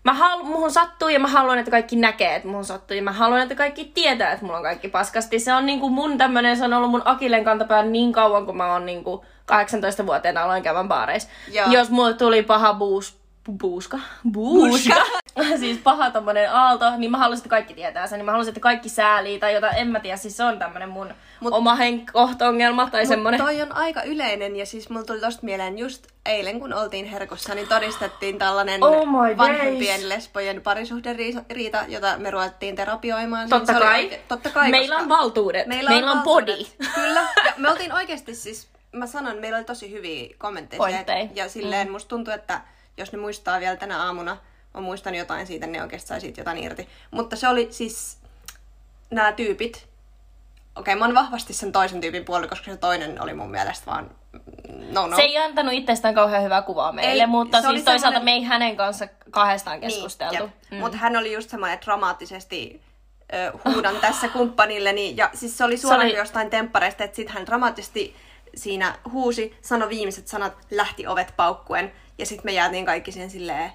Mä 0.05 0.13
halu, 0.15 0.45
muhun 0.45 0.71
sattuu 0.71 1.09
ja 1.09 1.21
mä 1.21 1.29
haluan, 1.29 1.59
että 1.59 1.71
kaikki 1.71 1.97
näkee, 1.97 2.35
että 2.35 2.49
muhun 2.49 2.65
sattuu. 2.65 2.97
Ja 2.97 3.03
mä 3.03 3.13
haluan, 3.13 3.41
että 3.41 3.55
kaikki 3.55 3.85
tietää, 3.95 4.33
että 4.33 4.45
mulla 4.45 4.57
on 4.57 4.63
kaikki 4.63 4.89
paskasti. 4.89 5.39
Se 5.39 5.55
on 5.55 5.67
niinku 5.67 5.91
mun 5.91 6.19
tämmönen, 6.19 6.57
se 6.57 6.65
on 6.65 6.73
ollut 6.73 6.91
mun 6.91 7.03
akilleen 7.05 7.45
kantapää 7.45 7.83
niin 7.83 8.13
kauan, 8.13 8.47
kun 8.47 8.57
mä 8.57 8.73
oon 8.73 8.87
niinku 8.87 9.25
18-vuotiaana 9.53 10.43
aloin 10.43 10.63
käymään 10.63 10.89
baareissa. 10.89 11.29
Joo. 11.53 11.71
Jos 11.71 11.91
mulle 11.91 12.15
tuli 12.15 12.43
paha 12.43 12.75
buus, 12.75 13.19
buuska? 13.59 13.99
Buuska. 14.33 14.95
siis 15.61 15.79
paha 15.79 16.11
tommonen 16.11 16.53
aalto, 16.53 16.97
niin 16.97 17.11
mä 17.11 17.19
haluaisin, 17.19 17.43
että 17.43 17.51
kaikki 17.51 17.75
tietää 17.75 18.07
sen. 18.07 18.19
Niin 18.19 18.27
mä 18.27 18.33
haluaisin, 18.33 18.51
että 18.51 18.61
kaikki 18.61 18.89
säälii 18.89 19.39
tai 19.39 19.55
jotain, 19.55 19.77
en 19.77 19.89
mä 19.89 20.01
tiedä. 20.01 20.17
Siis 20.17 20.37
se 20.37 20.45
on 20.45 20.59
tämmönen 20.59 20.89
mun 20.89 21.15
Mut- 21.43 21.53
oma 21.55 21.75
henkkohto-ongelma 21.75 22.91
tai 22.91 23.01
Mut 23.03 23.09
semmonen. 23.09 23.41
toi 23.41 23.63
on 23.63 23.73
aika 23.73 24.03
yleinen 24.03 24.57
ja 24.57 24.67
siis 24.67 24.91
mulla 24.91 25.05
tuli 25.07 25.21
tosta 25.21 25.41
mieleen 25.43 25.79
just 25.79 26.07
eilen, 26.27 26.61
kun 26.61 26.73
oltiin 26.73 27.05
herkussa, 27.07 27.55
niin 27.55 27.69
todistettiin 27.69 28.39
tällainen 28.39 28.85
Oh 28.85 29.07
vanhempien 29.37 30.01
days. 30.01 30.09
lesbojen 30.09 30.63
parisuhderiita, 30.63 31.85
jota 31.89 32.19
me 32.19 32.31
ruvettiin 32.31 32.77
terapioimaan. 32.77 33.49
Totta 33.49 33.73
Se 33.73 33.77
oli 33.79 33.85
kai. 33.87 34.05
oike- 34.09 34.21
totta 34.29 34.51
kai, 34.51 34.71
Meillä 34.71 34.97
on 34.97 35.09
valtuudet. 35.09 35.67
Meillä, 35.67 35.91
Meillä 35.91 36.13
on 36.13 36.23
body. 36.23 36.57
Kyllä. 36.95 37.21
Ja 37.45 37.53
me 37.57 37.71
oltiin 37.71 37.93
oikeasti 37.93 38.35
siis, 38.35 38.69
mä 38.93 39.07
sanon, 39.07 39.37
meillä 39.39 39.57
oli 39.59 39.65
tosi 39.65 39.91
hyviä 39.93 40.35
kommentteja. 40.39 40.79
Pointteja. 40.79 41.29
Ja 41.35 41.49
silleen 41.49 41.91
musta 41.91 42.09
tuntuu, 42.09 42.35
että 42.35 42.61
jos 42.97 43.13
ne 43.13 43.19
muistaa 43.19 43.61
vielä 43.61 43.77
tänä 43.77 44.03
aamuna, 44.03 44.37
mä 44.75 44.81
muistan 44.81 45.15
jotain 45.15 45.47
siitä, 45.47 45.67
ne 45.67 45.83
oikeasti 45.83 46.09
sai 46.09 46.21
siitä 46.21 46.41
jotain 46.41 46.59
irti. 46.59 46.89
Mutta 47.11 47.37
se 47.37 47.49
oli 47.49 47.69
siis, 47.71 48.19
nämä 49.11 49.33
tyypit, 49.33 49.87
okei 50.77 50.95
mä 50.97 51.05
oon 51.05 51.15
vahvasti 51.15 51.53
sen 51.53 51.73
toisen 51.73 52.01
tyypin 52.01 52.25
puolella, 52.25 52.49
koska 52.49 52.65
se 52.71 52.77
toinen 52.77 53.23
oli 53.23 53.35
mun 53.35 53.51
mielestä 53.51 53.87
vaan 53.87 54.11
no 54.93 55.07
no. 55.07 55.17
Se 55.17 55.23
ei 55.23 55.39
antanut 55.39 55.73
itsestään 55.75 56.15
kauhean 56.15 56.43
hyvää 56.43 56.63
kuvaa 56.63 56.93
meille, 56.93 57.23
Ei, 57.23 57.27
mutta 57.27 57.61
siis 57.63 57.83
toisaalta 57.83 57.99
semmonen- 58.01 58.25
me 58.25 58.31
ei 58.33 58.43
hänen 58.43 58.77
kanssa 58.77 59.09
kahdestaan 59.31 59.81
keskusteltu. 59.81 60.51
Niin, 60.71 60.81
Mutta 60.81 60.97
hän 60.99 61.17
oli 61.17 61.33
just 61.33 61.51
semmoinen 61.51 61.79
dramaattisesti 61.85 62.81
ö, 63.33 63.53
huudan 63.65 63.97
tässä 63.97 64.29
kumppanilleni. 64.29 65.15
Ja 65.17 65.31
siis 65.35 65.59
se 65.59 65.65
oli 65.65 65.77
suoraan 65.77 66.07
oli- 66.07 66.17
jostain 66.17 66.51
temppareista, 66.51 67.05
että 67.05 67.17
sitten 67.17 67.35
hän 67.35 67.47
dramaattisesti 67.47 68.17
siinä 68.57 68.95
huusi, 69.13 69.57
sanoi 69.63 69.89
viimeiset 69.89 70.29
sanat, 70.29 70.53
lähti 70.71 71.07
ovet 71.07 71.33
paukkuen. 71.37 71.93
Ja 72.19 72.27
sitten 72.27 72.45
me 72.45 72.53
jäätiin 72.53 72.87
kaikki 72.87 73.13
siihen 73.13 73.31
silleen, 73.31 73.73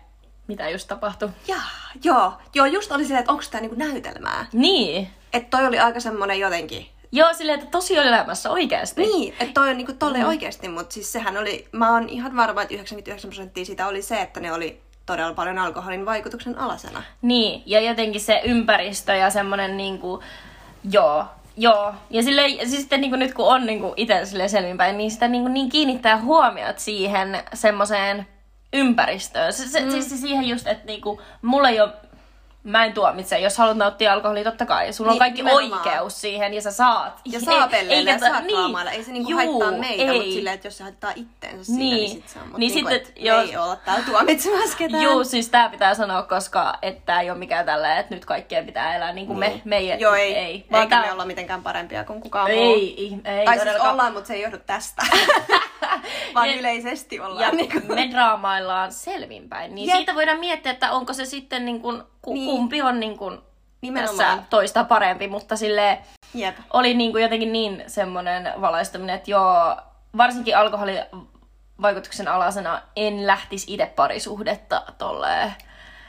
Mitä 0.47 0.69
just 0.69 0.88
tapahtui. 0.88 1.29
jaa, 1.47 1.69
joo, 2.03 2.33
joo, 2.53 2.65
just 2.65 2.91
oli 2.91 3.03
silleen, 3.03 3.19
että 3.19 3.31
onko 3.31 3.43
tämä 3.51 3.62
niinku 3.62 3.75
näytelmää. 3.79 4.45
Niin. 4.53 5.10
Että 5.38 5.58
toi 5.58 5.67
oli 5.67 5.80
aika 5.80 6.00
semmonen 6.00 6.39
jotenkin, 6.39 6.88
Joo, 7.12 7.34
silleen, 7.34 7.60
että 7.60 7.71
tosi 7.71 7.97
elämässä 7.97 8.52
oikeasti. 8.52 9.02
Niin, 9.02 9.34
että 9.39 9.54
toi 9.54 9.69
on 9.69 9.78
niinku 9.78 9.93
tolleen 9.93 10.23
mm. 10.23 10.28
oikeasti, 10.28 10.69
mutta 10.69 10.93
siis 10.93 11.12
sehän 11.12 11.38
oli, 11.38 11.67
mä 11.71 11.93
oon 11.93 12.10
ihan 12.10 12.36
varma, 12.36 12.62
että 12.62 12.73
99 12.73 13.30
prosenttia 13.30 13.65
siitä 13.65 13.88
oli 13.88 14.02
se, 14.02 14.21
että 14.21 14.39
ne 14.39 14.54
oli 14.54 14.82
todella 15.06 15.34
paljon 15.34 15.58
alkoholin 15.58 16.06
vaikutuksen 16.06 16.60
alasena. 16.60 17.04
Niin, 17.21 17.63
ja 17.65 17.82
jotenkin 17.82 18.21
se 18.21 18.41
ympäristö 18.45 19.15
ja 19.15 19.30
semmonen 19.30 19.78
niinku, 19.78 20.23
joo, 20.91 21.26
joo. 21.58 21.93
Ja 22.10 22.23
sille, 22.23 22.50
siis 22.50 22.80
sitten 22.80 23.02
niinku 23.02 23.17
nyt 23.17 23.34
kun 23.34 23.47
on 23.47 23.65
niinku 23.65 23.93
itse 23.97 24.26
silleen 24.26 24.50
selvinpäin, 24.50 24.97
niin 24.97 25.12
sitä 25.12 25.28
niinku 25.28 25.50
niin 25.50 25.69
kiinnittää 25.69 26.21
huomiot 26.21 26.80
siihen 26.80 27.43
semmoiseen 27.54 28.28
ympäristöön. 28.73 29.54
Se, 29.54 29.67
se, 29.67 29.82
mm. 29.82 29.89
Siis 29.89 30.21
siihen 30.21 30.47
just, 30.47 30.67
että 30.67 30.86
niinku, 30.86 31.21
mulla 31.41 31.69
ei 31.69 31.82
ole 31.82 31.93
Mä 32.67 32.86
en 32.86 32.93
tuomitse, 32.93 33.39
jos 33.39 33.58
haluat 33.58 33.77
nauttia 33.77 34.13
alkoholia, 34.13 34.43
totta 34.43 34.65
kai. 34.65 34.93
Sulla 34.93 35.10
on 35.12 35.13
Niin, 35.13 35.19
kaikki 35.19 35.41
nimenomaan. 35.43 35.88
oikeus 35.88 36.21
siihen 36.21 36.53
ja 36.53 36.62
sä 36.62 36.71
saat. 36.71 37.21
Ja 37.25 37.39
saa 37.39 37.67
pelleillä 37.67 38.12
ja 38.12 38.19
saa 38.19 38.41
klaamailla. 38.41 38.91
Ei 38.91 39.03
se 39.03 39.12
niinku 39.12 39.30
Juu, 39.32 39.38
haittaa 39.39 39.71
meitä, 39.80 40.03
ei. 40.03 40.17
mutta 40.17 40.32
silleen, 40.32 40.53
että 40.56 40.67
jos 40.67 40.77
se 40.77 40.84
haittaa 40.84 41.12
itteensä 41.15 41.63
siinä, 41.63 41.80
niin, 41.80 41.95
Niin. 41.95 42.10
sit 42.10 42.30
se 42.30 42.39
on. 42.39 42.47
Mut 42.49 42.58
Niin 42.58 42.73
niinku, 42.75 42.91
sitten, 42.91 43.13
jos- 43.25 43.49
ei 43.49 43.58
olla 43.58 43.75
täällä 43.75 44.03
tuomitsemassa 44.06 44.77
ketään. 44.77 45.03
Juu, 45.03 45.23
siis 45.23 45.49
tää 45.49 45.69
pitää 45.69 45.93
sanoa, 45.95 46.23
koska 46.23 46.73
että 46.82 47.21
ei 47.21 47.30
ole 47.30 47.39
mikään 47.39 47.65
tällä, 47.65 47.99
että 47.99 48.15
nyt 48.15 48.25
kaikkien 48.25 48.65
pitää 48.65 48.95
elää 48.95 49.13
niin 49.13 49.27
kuin 49.27 49.39
me, 49.39 49.62
me 49.65 49.77
ei, 49.77 49.95
Joo, 49.99 50.13
ei. 50.13 50.36
ei. 50.36 50.65
Vaan 50.71 50.84
Eikä 50.84 51.01
me 51.01 51.12
olla 51.12 51.25
mitenkään 51.25 51.63
parempia 51.63 52.03
kuin 52.03 52.21
kukaan 52.21 52.51
muu. 52.51 52.73
Ei, 52.75 52.95
ei, 53.25 53.38
ei 53.39 53.45
Tai 53.45 53.60
siis 53.60 53.75
ollaan, 53.82 54.13
mutta 54.13 54.27
se 54.27 54.34
ei 54.34 54.41
johdu 54.41 54.58
tästä. 54.65 55.03
Vaan 56.36 56.49
Ja- 56.49 56.56
yleisesti 56.60 57.15
Ja 57.15 57.25
ollaan. 57.25 57.58
niinku. 57.58 57.80
me 57.93 58.08
draamaillaan 58.12 58.91
selvinpäin. 58.91 59.75
Niin 59.75 59.91
siitä 59.95 60.15
voidaan 60.15 60.39
miettiä, 60.39 60.71
että 60.71 60.91
onko 60.91 61.13
se 61.13 61.25
sitten 61.25 61.65
niin 61.65 61.82
kuin, 61.82 62.03
ku, 62.21 62.34
Niin. 62.34 62.45
kumpi 62.51 62.82
on 62.82 62.99
niin 62.99 63.17
kuin 63.17 63.39
Nimenomaan. 63.82 64.17
tässä 64.17 64.43
toista 64.49 64.84
parempi, 64.84 65.27
mutta 65.27 65.56
sille 65.56 65.97
Jep. 66.34 66.58
oli 66.73 66.93
niin 66.93 67.12
kuin 67.12 67.21
jotenkin 67.23 67.51
niin 67.51 67.84
semmoinen 67.88 68.53
valaistuminen, 68.62 69.15
että 69.15 69.32
joo, 69.32 69.77
varsinkin 70.17 70.58
alkoholi 70.58 70.97
vaikutuksen 71.82 72.27
alasena 72.27 72.82
en 72.95 73.27
lähtisi 73.27 73.73
itse 73.73 73.86
parisuhdetta 73.95 74.82
tolleen. 74.97 75.53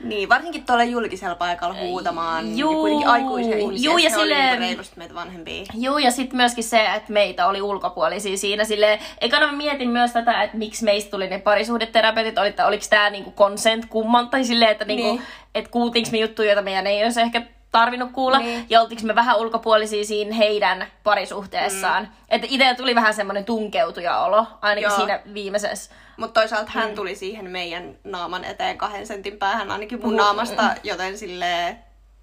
Niin, 0.05 0.29
varsinkin 0.29 0.67
tuolla 0.67 0.85
julkisella 0.85 1.35
paikalla 1.35 1.75
huutamaan. 1.81 2.59
Juu, 2.59 2.73
ja 2.73 2.79
kuitenkin 2.81 3.09
aikuisia 3.09 3.57
ihmisiä. 3.57 3.91
juu, 3.91 3.99
ja 3.99 4.11
se 4.11 4.19
oli 4.19 4.35
niinku 4.59 4.83
meitä 4.97 5.15
vanhempia. 5.15 5.65
Joo, 5.75 5.99
ja 5.99 6.11
sitten 6.11 6.37
myöskin 6.37 6.65
se, 6.65 6.85
että 6.97 7.13
meitä 7.13 7.47
oli 7.47 7.63
ulkopuolisia 7.63 8.37
siinä. 8.37 8.65
Silleen, 8.65 8.99
ekana 9.21 9.47
mä 9.47 9.53
mietin 9.53 9.91
myös 9.91 10.13
tätä, 10.13 10.43
että 10.43 10.57
miksi 10.57 10.85
meistä 10.85 11.11
tuli 11.11 11.27
ne 11.29 11.39
parisuhdeterapeutit, 11.39 12.39
oli, 12.39 12.49
että 12.49 12.67
oliko 12.67 12.85
tämä 12.91 13.11
niinku 13.11 13.33
consent 13.33 13.87
kumman, 13.87 14.29
tai 14.31 14.45
silleen, 14.45 14.71
että 14.71 14.85
niinku, 14.85 15.07
Niin. 15.13 15.23
et 15.55 15.69
kuultiinko 15.69 16.11
me 16.13 16.19
juttuja, 16.19 16.49
joita 16.49 16.63
meidän 16.63 16.87
ei 16.87 17.05
olisi 17.05 17.21
ehkä 17.21 17.43
tarvinnut 17.72 18.12
kuulla, 18.12 18.38
Niin. 18.38 18.66
ja 18.68 18.81
oltiinko 18.81 19.07
me 19.07 19.14
vähän 19.14 19.38
ulkopuolisia 19.38 20.04
siinä 20.04 20.35
heidän 20.35 20.87
parisuhteessaan. 21.04 22.02
Mm. 22.02 22.09
Että 22.28 22.46
itse 22.50 22.74
tuli 22.74 22.94
vähän 22.94 23.14
semmoinen 23.14 23.44
tunkeutuja 23.44 24.18
olo, 24.20 24.46
ainakin 24.62 24.88
Joo. 24.88 24.96
siinä 24.96 25.20
viimeisessä. 25.35 25.90
Mutta 26.16 26.40
toisaalta 26.40 26.70
Mm. 26.74 26.81
hän 26.81 26.94
tuli 26.94 27.14
siihen 27.14 27.50
meidän 27.50 27.96
naaman 28.04 28.44
eteen 28.44 28.78
kahden 28.78 29.07
sentin 29.07 29.37
päähän 29.38 29.70
ainakin 29.70 30.00
mun 30.04 30.14
Mu- 30.14 30.16
naamasta, 30.16 30.74
joten 30.83 31.18
sille 31.18 31.76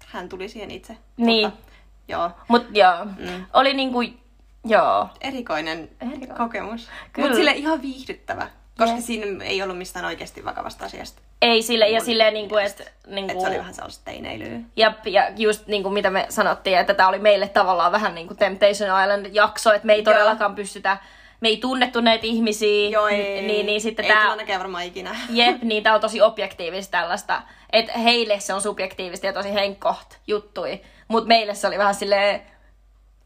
hän 0.06 0.28
tuli 0.28 0.48
siihen 0.48 0.70
itse. 0.70 0.96
Niin. 1.16 1.46
Mutta, 1.46 1.72
joo, 2.08 2.30
Mut 2.48 2.66
joo, 2.70 3.04
mm. 3.04 3.46
oli 3.52 3.74
niinku, 3.74 4.02
joo. 4.64 5.08
erikoinen 5.20 5.88
Erikoinen. 6.00 6.36
kokemus. 6.36 6.88
Mutta 7.18 7.36
sille 7.36 7.50
ihan 7.52 7.82
viihdyttävä, 7.82 8.48
koska 8.78 8.96
Jep. 8.96 9.04
siinä 9.04 9.44
ei 9.44 9.62
ollut 9.62 9.78
mistään 9.78 10.04
oikeasti 10.04 10.44
vakavasta 10.44 10.84
asiasta. 10.84 11.22
Ei 11.46 11.62
sille, 11.62 11.88
ja 11.88 12.00
silleen 12.00 12.34
niinku, 12.34 12.56
että 12.56 12.82
Et 12.82 13.06
niinku, 13.06 13.40
se 13.40 13.46
oli 13.46 13.58
vähän 13.58 13.74
sellaista 13.74 14.04
teineilyä. 14.04 14.60
Ja, 14.76 14.92
ja 15.04 15.30
just 15.36 15.66
niin 15.66 15.82
kuin 15.82 15.92
mitä 15.92 16.10
me 16.10 16.26
sanottiin, 16.28 16.78
että 16.78 16.94
tämä 16.94 17.08
oli 17.08 17.18
meille 17.18 17.48
tavallaan 17.48 17.92
vähän 17.92 18.14
niin 18.14 18.26
kuin 18.26 18.38
Temptation 18.38 19.02
Island-jakso, 19.02 19.72
että 19.72 19.86
me 19.86 19.92
ei 19.92 20.02
todellakaan 20.02 20.54
pystytä, 20.54 20.98
me 21.40 21.48
ei 21.48 21.56
tunnettu 21.56 22.00
näitä 22.00 22.26
ihmisiä, 22.26 22.88
Joo, 22.88 23.06
ei, 23.06 23.42
niin, 23.42 23.66
niin 23.66 23.80
sitten 23.80 24.04
ei 24.04 24.10
tämä, 24.10 24.22
tulla 24.22 24.36
näkee 24.36 24.58
varmaan 24.58 24.84
ikinä. 24.84 25.16
jep, 25.28 25.62
niin 25.62 25.82
tämä 25.82 25.94
on 25.94 26.00
tosi 26.00 26.22
objektiivista 26.22 26.90
tällaista, 26.90 27.42
että 27.72 27.98
heille 27.98 28.40
se 28.40 28.54
on 28.54 28.62
subjektiivista 28.62 29.26
ja 29.26 29.32
tosi 29.32 29.54
henkkoht 29.54 30.14
juttui, 30.26 30.80
mutta 31.08 31.28
meille 31.28 31.54
se 31.54 31.66
oli 31.66 31.78
vähän 31.78 31.94
silleen, 31.94 32.42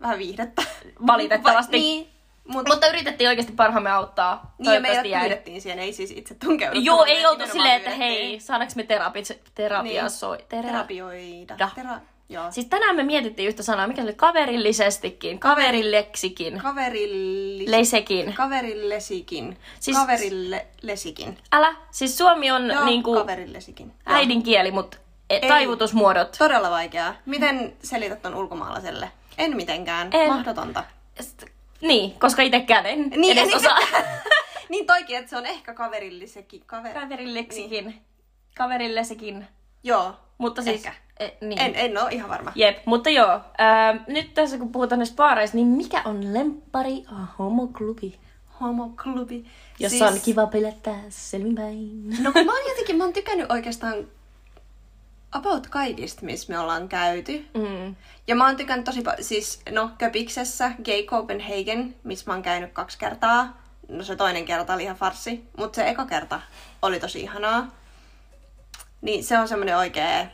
Vähän 0.00 0.18
viihdettä. 0.18 0.62
Valitettavasti. 1.06 1.76
Va- 1.76 1.82
niin, 1.82 2.08
mut, 2.48 2.68
mutta 2.68 2.88
yritettiin 2.88 3.28
oikeasti 3.28 3.52
parhaamme 3.52 3.90
auttaa, 3.90 4.54
niin 4.58 4.72
ja 4.74 4.80
meidät 4.80 4.82
Toivottavasti 4.82 5.10
jäi. 5.10 5.20
pyydettiin 5.20 5.62
siihen, 5.62 5.78
ei 5.78 5.92
siis 5.92 6.10
itse 6.10 6.34
tunkeuduttu. 6.34 6.84
Joo, 6.84 7.04
ei 7.04 7.26
oltu 7.26 7.46
silleen, 7.46 7.76
että 7.76 7.90
hei, 7.90 8.40
saadaanko 8.40 8.72
me 8.76 8.82
terapi, 8.82 9.22
terapia, 9.54 10.02
Niin. 10.02 10.10
soi, 10.10 10.38
tera, 10.48 10.62
Terapioida. 10.62 11.58
Da. 11.58 11.70
Tera, 11.74 12.00
joo. 12.28 12.50
Siis 12.50 12.66
tänään 12.66 12.96
me 12.96 13.02
mietittiin 13.02 13.48
yhtä 13.48 13.62
sanaa, 13.62 13.86
mikä 13.86 14.02
oli 14.02 14.14
kaverillisestikin, 14.14 15.38
kaverilleksikin, 15.38 16.58
Kaverillis... 16.58 17.68
leisekin. 17.70 18.32
Kaverillesikin. 18.34 19.56
Siis-. 19.80 19.98
Kaverillesikin. 19.98 21.38
Älä, 21.52 21.74
siis 21.90 22.18
suomi 22.18 22.50
on 22.50 22.70
Joo, 22.70 22.84
niinku 22.84 23.14
kaverillesikin. 23.14 23.92
Äidinkieli, 24.06 24.70
mutta 24.70 24.96
Ei. 25.30 25.48
taivutusmuodot. 25.48 26.32
Todella 26.38 26.70
vaikeaa. 26.70 27.14
Miten 27.26 27.72
selität 27.82 28.22
ton 28.22 28.34
ulkomaalaiselle? 28.34 29.10
En 29.38 29.56
mitenkään. 29.56 30.08
En. 30.12 30.32
Mahdotonta. 30.32 30.84
Niin, 31.80 32.20
koska 32.20 32.42
itsekään 32.42 32.86
en 32.86 33.10
Niin, 33.16 33.38
edes 33.38 33.54
osaa. 33.54 33.78
niin 34.68 34.86
toikin, 34.86 35.16
että 35.18 35.30
se 35.30 35.36
on 35.36 35.46
ehkä 35.46 35.74
kaverillisekin. 35.74 36.62
Kaver... 36.66 36.94
Kaverilleksikin. 36.94 37.84
Niin. 37.86 38.02
Kaverillesikin. 38.56 39.46
Joo. 39.82 40.14
Mutta 40.38 40.62
siis... 40.62 40.86
Ehkä. 40.86 40.94
E, 41.20 41.28
niin. 41.40 41.60
En, 41.60 41.74
en 41.74 42.02
ole 42.02 42.10
ihan 42.12 42.30
varma. 42.30 42.52
Jep, 42.54 42.78
mutta 42.86 43.10
joo. 43.10 43.40
Ää, 43.58 44.04
nyt 44.08 44.34
tässä 44.34 44.58
kun 44.58 44.72
puhutaan 44.72 44.98
näistä 44.98 45.16
baareista, 45.16 45.56
niin 45.56 45.66
mikä 45.66 46.02
on 46.04 46.34
lempari 46.34 47.04
homoklubi? 47.38 48.18
Homoklubi. 48.60 49.44
Jossa 49.78 49.98
Siis- 49.98 50.12
on 50.12 50.20
kiva 50.24 50.46
pilettää 50.46 51.00
selvinpäin. 51.08 52.10
No 52.22 52.32
kun 52.32 52.46
mä 52.46 52.52
oon 52.52 52.68
jotenkin, 52.68 52.96
mä 52.96 53.04
oon 53.04 53.12
tykännyt 53.12 53.50
oikeastaan 53.50 53.94
about 55.32 55.66
kaikista, 55.66 56.24
missä 56.24 56.52
me 56.52 56.58
ollaan 56.58 56.88
käyty. 56.88 57.46
Mm. 57.54 57.96
Ja 58.26 58.34
mä 58.34 58.46
oon 58.46 58.56
tykännyt 58.56 58.84
tosi 58.84 59.02
paljon, 59.02 59.24
siis 59.24 59.60
no 59.70 59.90
Köpiksessä, 59.98 60.72
Gay 60.84 61.02
Copenhagen, 61.02 61.94
missä 62.04 62.24
mä 62.26 62.32
oon 62.32 62.42
käynyt 62.42 62.72
kaksi 62.72 62.98
kertaa. 62.98 63.62
No 63.88 64.04
se 64.04 64.16
toinen 64.16 64.44
kerta 64.44 64.74
oli 64.74 64.82
ihan 64.82 64.96
farsi, 64.96 65.44
mutta 65.56 65.76
se 65.76 65.88
eka 65.88 66.06
kerta 66.06 66.40
oli 66.82 67.00
tosi 67.00 67.20
ihanaa. 67.20 67.68
Niin 69.00 69.24
se 69.24 69.38
on 69.38 69.48
semmoinen 69.48 69.76
oikea 69.76 70.26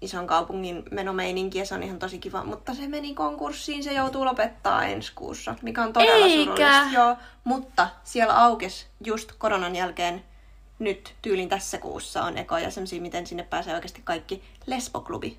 ison 0.00 0.26
kaupungin 0.26 0.82
menomeininki 0.90 1.58
ja 1.58 1.66
se 1.66 1.74
on 1.74 1.82
ihan 1.82 1.98
tosi 1.98 2.18
kiva. 2.18 2.44
Mutta 2.44 2.74
se 2.74 2.86
meni 2.88 3.14
konkurssiin, 3.14 3.84
se 3.84 3.92
joutuu 3.92 4.24
lopettaa 4.24 4.84
ensi 4.84 5.12
kuussa, 5.14 5.54
mikä 5.62 5.82
on 5.82 5.92
todella 5.92 6.26
Eikä. 6.26 6.44
surullista. 6.44 6.86
Joo, 6.92 7.16
mutta 7.44 7.88
siellä 8.04 8.42
aukes 8.42 8.86
just 9.04 9.32
koronan 9.38 9.76
jälkeen 9.76 10.24
nyt 10.78 11.14
tyylin 11.22 11.48
tässä 11.48 11.78
kuussa 11.78 12.22
on 12.22 12.38
ekoja 12.38 12.70
semmosia, 12.70 13.00
miten 13.00 13.26
sinne 13.26 13.42
pääsee 13.42 13.74
oikeasti 13.74 14.00
kaikki. 14.04 14.42
Lesboklubi. 14.66 15.38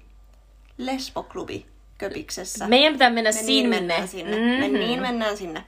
Lesboklubi 0.77 1.65
Köpiksessä. 1.97 2.67
Meidän 2.67 2.93
pitää 2.93 3.09
mennä 3.09 3.27
Me 3.29 3.31
sinne. 3.31 3.47
niin 3.47 3.69
mennään 3.69 4.07
sinne. 4.07 4.31
Mm-hmm. 4.37 4.49
Me 4.59 4.67
Mhm. 4.67 4.73
niin 4.77 5.01
mennään 5.01 5.37
sinne. 5.37 5.63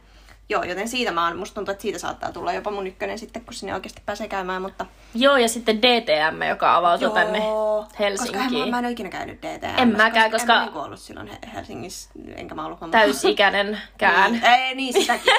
Joo, 0.51 0.63
joten 0.63 0.88
siitä 0.88 1.12
mä 1.12 1.27
oon, 1.27 1.38
musta 1.38 1.55
tuntuu, 1.55 1.71
että 1.71 1.82
siitä 1.82 1.99
saattaa 1.99 2.32
tulla 2.32 2.53
jopa 2.53 2.71
mun 2.71 2.88
ykkönen 2.88 3.19
sitten, 3.19 3.45
kun 3.45 3.53
sinne 3.53 3.73
oikeasti 3.73 4.01
pääsee 4.05 4.27
käymään, 4.27 4.62
mutta... 4.62 4.86
Joo, 5.15 5.38
ja 5.38 5.47
sitten 5.49 5.82
DTM, 5.82 6.41
joka 6.49 6.75
avautui 6.75 7.12
tänne 7.12 7.39
Koska 7.39 7.97
Helsinkiin. 7.99 8.69
mä, 8.69 8.79
en 8.79 8.86
ole 8.86 8.91
ikinä 8.91 9.10
käynyt 9.10 9.41
DTM. 9.41 9.77
En 9.82 9.97
mäkään, 9.97 10.32
koska- 10.32 10.53
En 10.53 10.60
mä 10.60 10.65
niinku 10.65 10.79
ollut 10.79 10.99
silloin 10.99 11.27
He- 11.27 11.38
Helsingissä, 11.55 12.10
enkä 12.36 12.55
mä 12.55 12.65
ollut 12.65 12.79
Täysikäinen 12.91 13.82
kään. 13.97 14.32
Niin, 14.32 14.45
ei, 14.45 14.75
niin 14.75 14.93
sitäkin. 14.93 15.34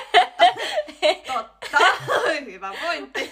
Totta. 1.34 1.78
Hyvä 2.46 2.72
pointti. 2.86 3.30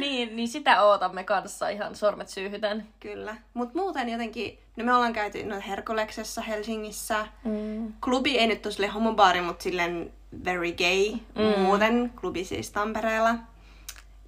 Niin, 0.00 0.36
niin 0.36 0.48
sitä 0.48 0.82
ootamme 0.82 1.24
kanssa 1.24 1.68
ihan 1.68 1.96
sormet 1.96 2.28
syyhytän. 2.28 2.86
Kyllä. 3.00 3.36
Mutta 3.54 3.78
muuten 3.78 4.08
jotenkin, 4.08 4.58
no 4.76 4.84
me 4.84 4.94
ollaan 4.94 5.12
käyty 5.12 5.42
no 5.42 5.56
Herkuleksessa 5.68 6.40
Helsingissä. 6.40 7.26
Mm. 7.44 7.92
Klubi 8.00 8.38
ei 8.38 8.46
nyt 8.46 8.66
ole 8.66 8.72
silleen 8.72 8.92
homobaari, 8.92 9.40
mutta 9.40 9.62
silleen 9.62 10.12
very 10.44 10.72
gay 10.72 11.12
mm. 11.12 11.60
muuten. 11.60 12.12
Klubi 12.20 12.44
siis 12.44 12.70
Tampereella. 12.70 13.34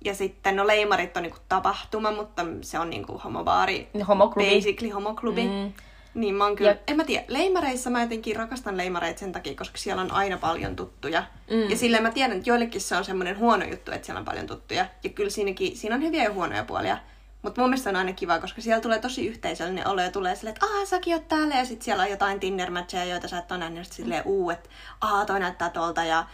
Ja 0.04 0.14
sitten, 0.14 0.56
no 0.56 0.66
leimarit 0.66 1.16
on 1.16 1.22
niinku 1.22 1.38
tapahtuma, 1.48 2.12
mutta 2.12 2.46
se 2.60 2.78
on 2.78 2.90
niinku 2.90 3.18
homobaari. 3.24 3.88
Homoklubi. 4.08 4.54
Basically 4.54 4.90
homoklubi. 4.90 5.44
Mm. 5.44 5.72
Niin 6.14 6.34
mä 6.34 6.44
oon 6.44 6.56
kyllä, 6.56 6.70
Ja- 6.70 6.76
en 6.86 6.96
mä 6.96 7.04
tiedä, 7.04 7.24
leimareissa 7.28 7.90
mä 7.90 8.02
jotenkin 8.02 8.36
rakastan 8.36 8.76
leimareita 8.76 9.20
sen 9.20 9.32
takia, 9.32 9.54
koska 9.54 9.78
siellä 9.78 10.02
on 10.02 10.10
aina 10.12 10.38
paljon 10.38 10.76
tuttuja. 10.76 11.24
Mm. 11.50 11.70
Ja 11.70 11.76
silleen 11.76 12.02
mä 12.02 12.10
tiedän, 12.10 12.36
että 12.36 12.50
joillekin 12.50 12.80
se 12.80 12.96
on 12.96 13.04
semmoinen 13.04 13.38
huono 13.38 13.64
juttu, 13.64 13.92
että 13.92 14.06
siellä 14.06 14.18
on 14.18 14.24
paljon 14.24 14.46
tuttuja. 14.46 14.86
Ja 15.04 15.10
kyllä 15.10 15.30
siinäkin, 15.30 15.76
siinä 15.76 15.94
on 15.96 16.02
hyviä 16.02 16.24
ja 16.24 16.32
huonoja 16.32 16.64
puolia. 16.64 16.98
Mutta 17.42 17.60
mun 17.60 17.70
mielestä 17.70 17.90
on 17.90 17.96
aina 17.96 18.12
kiva, 18.12 18.38
koska 18.38 18.60
siellä 18.60 18.80
tulee 18.80 18.98
tosi 18.98 19.26
yhteisöllinen 19.26 19.88
olo 19.88 20.02
ja 20.02 20.10
tulee 20.10 20.36
silleen, 20.36 20.54
että 20.56 20.66
aah, 20.66 20.86
säkin 20.86 21.14
oot 21.14 21.28
täällä. 21.28 21.54
Ja 21.54 21.64
sitten 21.64 21.84
siellä 21.84 22.02
on 22.02 22.10
jotain 22.10 22.40
tinder 22.40 22.70
joita 23.08 23.28
sä 23.28 23.38
et 23.38 23.50
ole 23.50 23.58
nähnyt. 23.58 23.92
Silleen, 23.92 24.22
uu, 24.24 24.50
että 24.50 24.68
aah, 25.00 25.26
toi 25.26 25.40
näyttää 25.40 25.70
tuolta 25.70 26.04
ja 26.04 26.24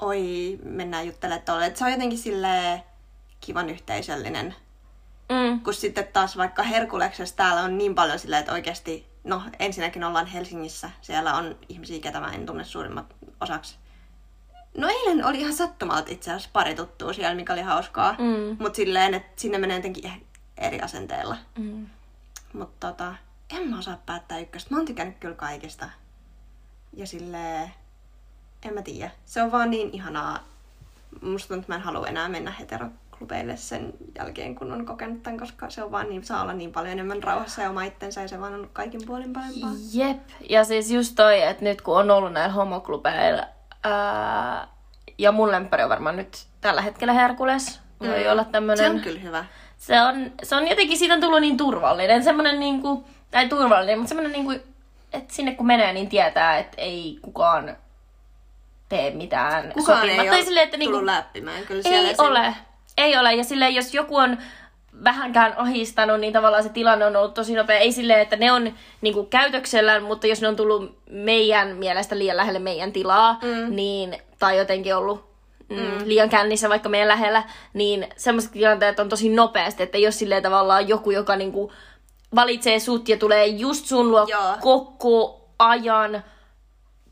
oi, 0.00 0.58
mennään 0.64 1.06
juttelemaan 1.06 1.42
tuolle. 1.42 1.66
Et 1.66 1.76
se 1.76 1.84
on 1.84 1.90
jotenkin 1.90 2.18
silleen 2.18 2.82
kivan 3.40 3.70
yhteisöllinen. 3.70 4.54
Mm. 5.28 5.60
Kun 5.60 5.74
sitten 5.74 6.08
taas 6.12 6.36
vaikka 6.36 6.62
Herkuleksessa 6.62 7.36
täällä 7.36 7.62
on 7.62 7.78
niin 7.78 7.94
paljon 7.94 8.18
silleen, 8.18 8.40
että 8.40 8.52
oikeasti, 8.52 9.06
no 9.26 9.42
ensinnäkin 9.58 10.04
ollaan 10.04 10.26
Helsingissä, 10.26 10.90
siellä 11.00 11.34
on 11.34 11.56
ihmisiä, 11.68 12.00
ketä 12.00 12.20
mä 12.20 12.32
en 12.32 12.46
tunne 12.46 12.64
suurimmat 12.64 13.14
osaksi. 13.40 13.76
No 14.76 14.88
eilen 14.88 15.24
oli 15.24 15.40
ihan 15.40 15.52
sattumalta 15.52 16.12
itse 16.12 16.30
asiassa 16.30 16.50
pari 16.52 16.74
tuttua 16.74 17.12
siellä, 17.12 17.34
mikä 17.34 17.52
oli 17.52 17.62
hauskaa. 17.62 18.12
Mm. 18.12 18.56
Mutta 18.58 18.76
silleen, 18.76 19.14
että 19.14 19.42
sinne 19.42 19.58
menee 19.58 19.76
jotenkin 19.76 20.04
eh- 20.04 20.38
eri 20.58 20.80
asenteella. 20.80 21.36
Mm. 21.58 21.86
Mutta 22.52 22.86
tota, 22.86 23.14
en 23.50 23.68
mä 23.68 23.78
osaa 23.78 23.98
päättää 24.06 24.38
ykköstä. 24.38 24.70
Mä 24.70 24.76
oon 24.76 24.86
tykännyt 24.86 25.16
kyllä 25.18 25.34
kaikista. 25.34 25.90
Ja 26.92 27.06
silleen, 27.06 27.72
en 28.62 28.74
mä 28.74 28.82
tiedä. 28.82 29.10
Se 29.24 29.42
on 29.42 29.52
vaan 29.52 29.70
niin 29.70 29.90
ihanaa. 29.92 30.38
Musta 31.22 31.48
tuntuu, 31.48 31.60
että 31.60 31.72
mä 31.72 31.76
en 31.76 31.82
halua 31.82 32.06
enää 32.06 32.28
mennä 32.28 32.50
heteroklubeille 33.20 33.56
sen 33.56 33.92
jälkeen, 34.18 34.54
kun 34.54 34.72
on 34.72 34.86
kokenut 34.86 35.22
tämän, 35.22 35.38
koska 35.38 35.70
se 35.70 35.82
on 35.82 35.92
vaan 35.92 36.08
niin, 36.08 36.24
saa 36.24 36.42
olla 36.42 36.52
niin 36.52 36.72
paljon 36.72 36.92
enemmän 36.92 37.22
rauhassa 37.22 37.62
ja 37.62 37.70
oma 37.70 37.82
itsensä 37.84 38.20
ja 38.22 38.28
se 38.28 38.40
vaan 38.40 38.54
on 38.54 38.70
kaikin 38.72 39.00
puolin 39.06 39.32
parempaa. 39.32 39.70
Jep. 39.92 40.18
Ja 40.50 40.64
siis 40.64 40.90
just 40.90 41.12
toi, 41.16 41.42
että 41.42 41.64
nyt 41.64 41.80
kun 41.82 41.96
on 41.98 42.10
ollut 42.10 42.32
näillä 42.32 42.54
homoklubeilla, 42.54 43.42
ää, 43.84 44.68
ja 45.18 45.32
mun 45.32 45.52
lemppari 45.52 45.82
on 45.82 45.88
varmaan 45.90 46.16
nyt 46.16 46.46
tällä 46.60 46.80
hetkellä 46.82 47.12
Herkules. 47.12 47.80
Voi 48.00 48.24
Mm. 48.24 48.30
olla 48.32 48.44
tämmönen... 48.44 48.78
Se 48.78 48.90
on 48.90 49.00
kyllä 49.00 49.20
hyvä. 49.20 49.44
Se 49.76 50.00
on, 50.02 50.32
se 50.42 50.56
on 50.56 50.68
jotenkin, 50.68 50.98
siitä 50.98 51.14
on 51.14 51.20
tullut 51.20 51.40
niin 51.40 51.56
turvallinen, 51.56 52.24
semmoinen 52.24 52.60
niinku, 52.60 53.04
tai 53.30 53.48
turvallinen, 53.48 53.98
mutta 53.98 54.08
semmoinen 54.08 54.32
niinku, 54.32 54.52
että 55.12 55.34
sinne 55.34 55.54
kun 55.54 55.66
menee, 55.66 55.92
niin 55.92 56.08
tietää, 56.08 56.58
että 56.58 56.80
ei 56.82 57.18
kukaan 57.22 57.76
tee 58.88 59.10
mitään 59.10 59.72
Kukaan 59.72 60.02
ei 60.02 60.08
sopimatta. 60.08 60.36
ole 60.36 60.44
silleen, 60.44 60.64
että 60.64 60.76
niinku, 60.76 61.06
läppimään. 61.06 61.62
Kyllä 61.66 61.82
siellä 61.82 62.08
ei 62.08 62.14
sen- 62.14 62.26
ole, 62.26 62.54
ei 62.96 63.18
ole. 63.18 63.34
Ja 63.34 63.44
silleen, 63.44 63.74
jos 63.74 63.94
joku 63.94 64.16
on 64.16 64.38
vähänkään 65.04 65.54
ahistanut, 65.56 66.20
niin 66.20 66.32
tavallaan 66.32 66.62
se 66.62 66.68
tilanne 66.68 67.06
on 67.06 67.16
ollut 67.16 67.34
tosi 67.34 67.54
nopea. 67.54 67.78
Ei 67.78 67.92
silleen, 67.92 68.20
että 68.20 68.36
ne 68.36 68.52
on 68.52 68.74
niinku 69.00 69.24
käytöksellään, 69.24 70.02
mutta 70.02 70.26
jos 70.26 70.40
ne 70.40 70.48
on 70.48 70.56
tullut 70.56 70.98
meidän 71.10 71.76
mielestä 71.76 72.18
liian 72.18 72.36
lähelle 72.36 72.58
meidän 72.58 72.92
tilaa, 72.92 73.38
mm. 73.42 73.76
niin, 73.76 74.18
tai 74.38 74.58
jotenkin 74.58 74.96
ollut 74.96 75.24
mm. 75.68 75.98
liian 76.04 76.28
kännissä 76.28 76.68
vaikka 76.68 76.88
meidän 76.88 77.08
lähellä, 77.08 77.42
niin 77.74 78.08
semmoiset 78.16 78.52
tilanteet 78.52 78.98
on 78.98 79.08
tosi 79.08 79.28
nopeasti, 79.28 79.82
että 79.82 79.98
jos 79.98 80.18
silleen 80.18 80.42
tavallaan 80.42 80.88
joku, 80.88 81.10
joka 81.10 81.36
niinku 81.36 81.72
valitsee 82.34 82.78
sut 82.78 83.08
ja 83.08 83.16
tulee 83.16 83.46
just 83.46 83.86
sun 83.86 84.10
luo 84.10 84.26
Joo. 84.28 84.56
koko 84.60 85.48
ajan, 85.58 86.24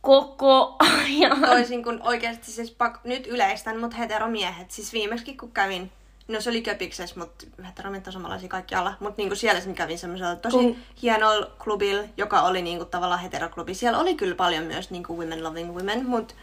koko 0.04 0.76
ajan. 0.78 1.40
Toisin 1.40 1.82
kuin 1.84 2.02
oikeasti 2.02 2.50
siis 2.50 2.70
pak- 2.70 3.04
nyt 3.04 3.26
yleistän, 3.26 3.80
mutta 3.80 3.96
heteromiehet. 3.96 4.70
Siis 4.70 4.92
viimeksi 4.92 5.36
kun 5.36 5.52
kävin, 5.52 5.92
no 6.28 6.40
se 6.40 6.50
oli 6.50 6.62
köpiksessä, 6.62 7.18
mutta 7.20 7.46
heteromiehet 7.66 8.06
on 8.06 8.12
samanlaisia 8.12 8.48
kaikkialla. 8.48 8.94
Mutta 9.00 9.14
niinku 9.16 9.36
siellä 9.36 9.60
mä 9.66 9.72
kävin 9.72 9.98
semmoisella 9.98 10.36
tosi 10.36 10.56
Kun- 10.56 10.76
hienolla 11.02 11.50
klubilla, 11.64 12.02
joka 12.16 12.42
oli 12.42 12.62
niinku 12.62 12.84
tavallaan 12.84 13.20
heteroklubi. 13.20 13.74
Siellä 13.74 13.98
oli 13.98 14.14
kyllä 14.14 14.34
paljon 14.34 14.64
myös 14.64 14.90
niinku 14.90 15.18
women 15.18 15.44
loving 15.44 15.74
women, 15.76 16.06
mutta 16.06 16.34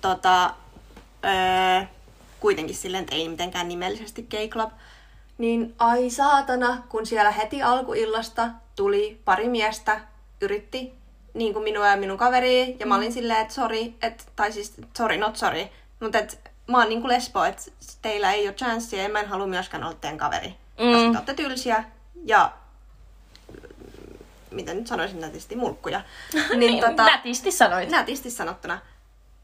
tota, 0.00 0.54
öö, 1.24 1.86
kuitenkin 2.40 2.76
silleen, 2.76 3.04
että 3.04 3.16
ei 3.16 3.28
mitenkään 3.28 3.68
nimellisesti 3.68 4.22
gay 4.30 4.48
club. 4.48 4.70
Niin 5.38 5.74
ai 5.78 6.10
saatana, 6.10 6.82
kun 6.88 7.06
siellä 7.06 7.30
heti 7.30 7.62
alkuillasta 7.62 8.48
tuli 8.76 9.20
pari 9.24 9.48
miestä, 9.48 10.00
yritti 10.40 10.99
niin 11.34 11.52
kuin 11.52 11.62
minua 11.62 11.86
ja 11.86 11.96
minun 11.96 12.18
kaveri, 12.18 12.76
ja 12.80 12.86
mä 12.86 12.96
olin 12.96 13.12
silleen, 13.12 13.40
että 13.40 13.54
sorry, 13.54 13.92
et, 14.02 14.28
tai 14.36 14.52
siis 14.52 14.74
sorry, 14.96 15.16
not 15.16 15.36
sorry, 15.36 15.66
mutta 16.00 16.18
et, 16.18 16.50
mä 16.66 16.78
oon 16.78 16.88
niin 16.88 17.00
kuin 17.00 17.12
lesbo, 17.12 17.44
että 17.44 17.62
teillä 18.02 18.32
ei 18.32 18.46
ole 18.46 18.54
chanssia, 18.54 19.02
ja 19.02 19.08
mä 19.08 19.20
en 19.20 19.28
halua 19.28 19.46
myöskään 19.46 19.84
olla 19.84 19.94
teidän 20.00 20.18
kaveri. 20.18 20.54
Mm. 20.78 20.86
Mm. 20.86 20.92
Koska 20.92 21.12
te 21.12 21.18
olette 21.18 21.34
tylsiä, 21.34 21.84
ja 22.24 22.52
mm, 23.52 24.26
miten 24.50 24.76
nyt 24.76 24.86
sanoisin 24.86 25.20
nätisti, 25.20 25.56
mulkkuja. 25.56 26.00
niin, 26.56 26.80
tota... 26.80 27.04
Nätisti 27.04 27.50
sanoit. 27.50 27.90
Nätisti 27.90 28.30
sanottuna. 28.30 28.78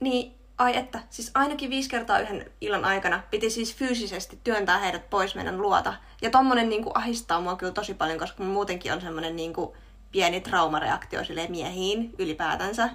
Niin, 0.01 0.35
ai 0.59 0.77
että, 0.77 1.01
siis 1.11 1.31
ainakin 1.35 1.70
viisi 1.70 1.90
kertaa 1.90 2.20
yhden 2.20 2.51
illan 2.61 2.85
aikana 2.85 3.22
piti 3.31 3.51
siis 3.51 3.77
fyysisesti 3.77 4.38
työntää 4.44 4.79
heidät 4.79 5.11
pois 5.11 5.35
meidän 5.35 5.62
luota. 5.62 5.94
Ja 6.22 6.31
tommonen 6.31 6.68
niinku 6.68 6.90
ahistaa 6.94 7.40
mua 7.40 7.57
kyllä 7.57 7.72
tosi 7.72 7.94
paljon, 7.94 8.18
koska 8.18 8.44
muutenkin 8.44 8.92
on 8.92 9.01
semmonen 9.01 9.37
niinku 9.37 9.77
pieni 10.16 10.40
traumareaktio 10.40 11.24
sille 11.24 11.46
miehiin 11.48 12.14
ylipäätänsä. 12.18 12.88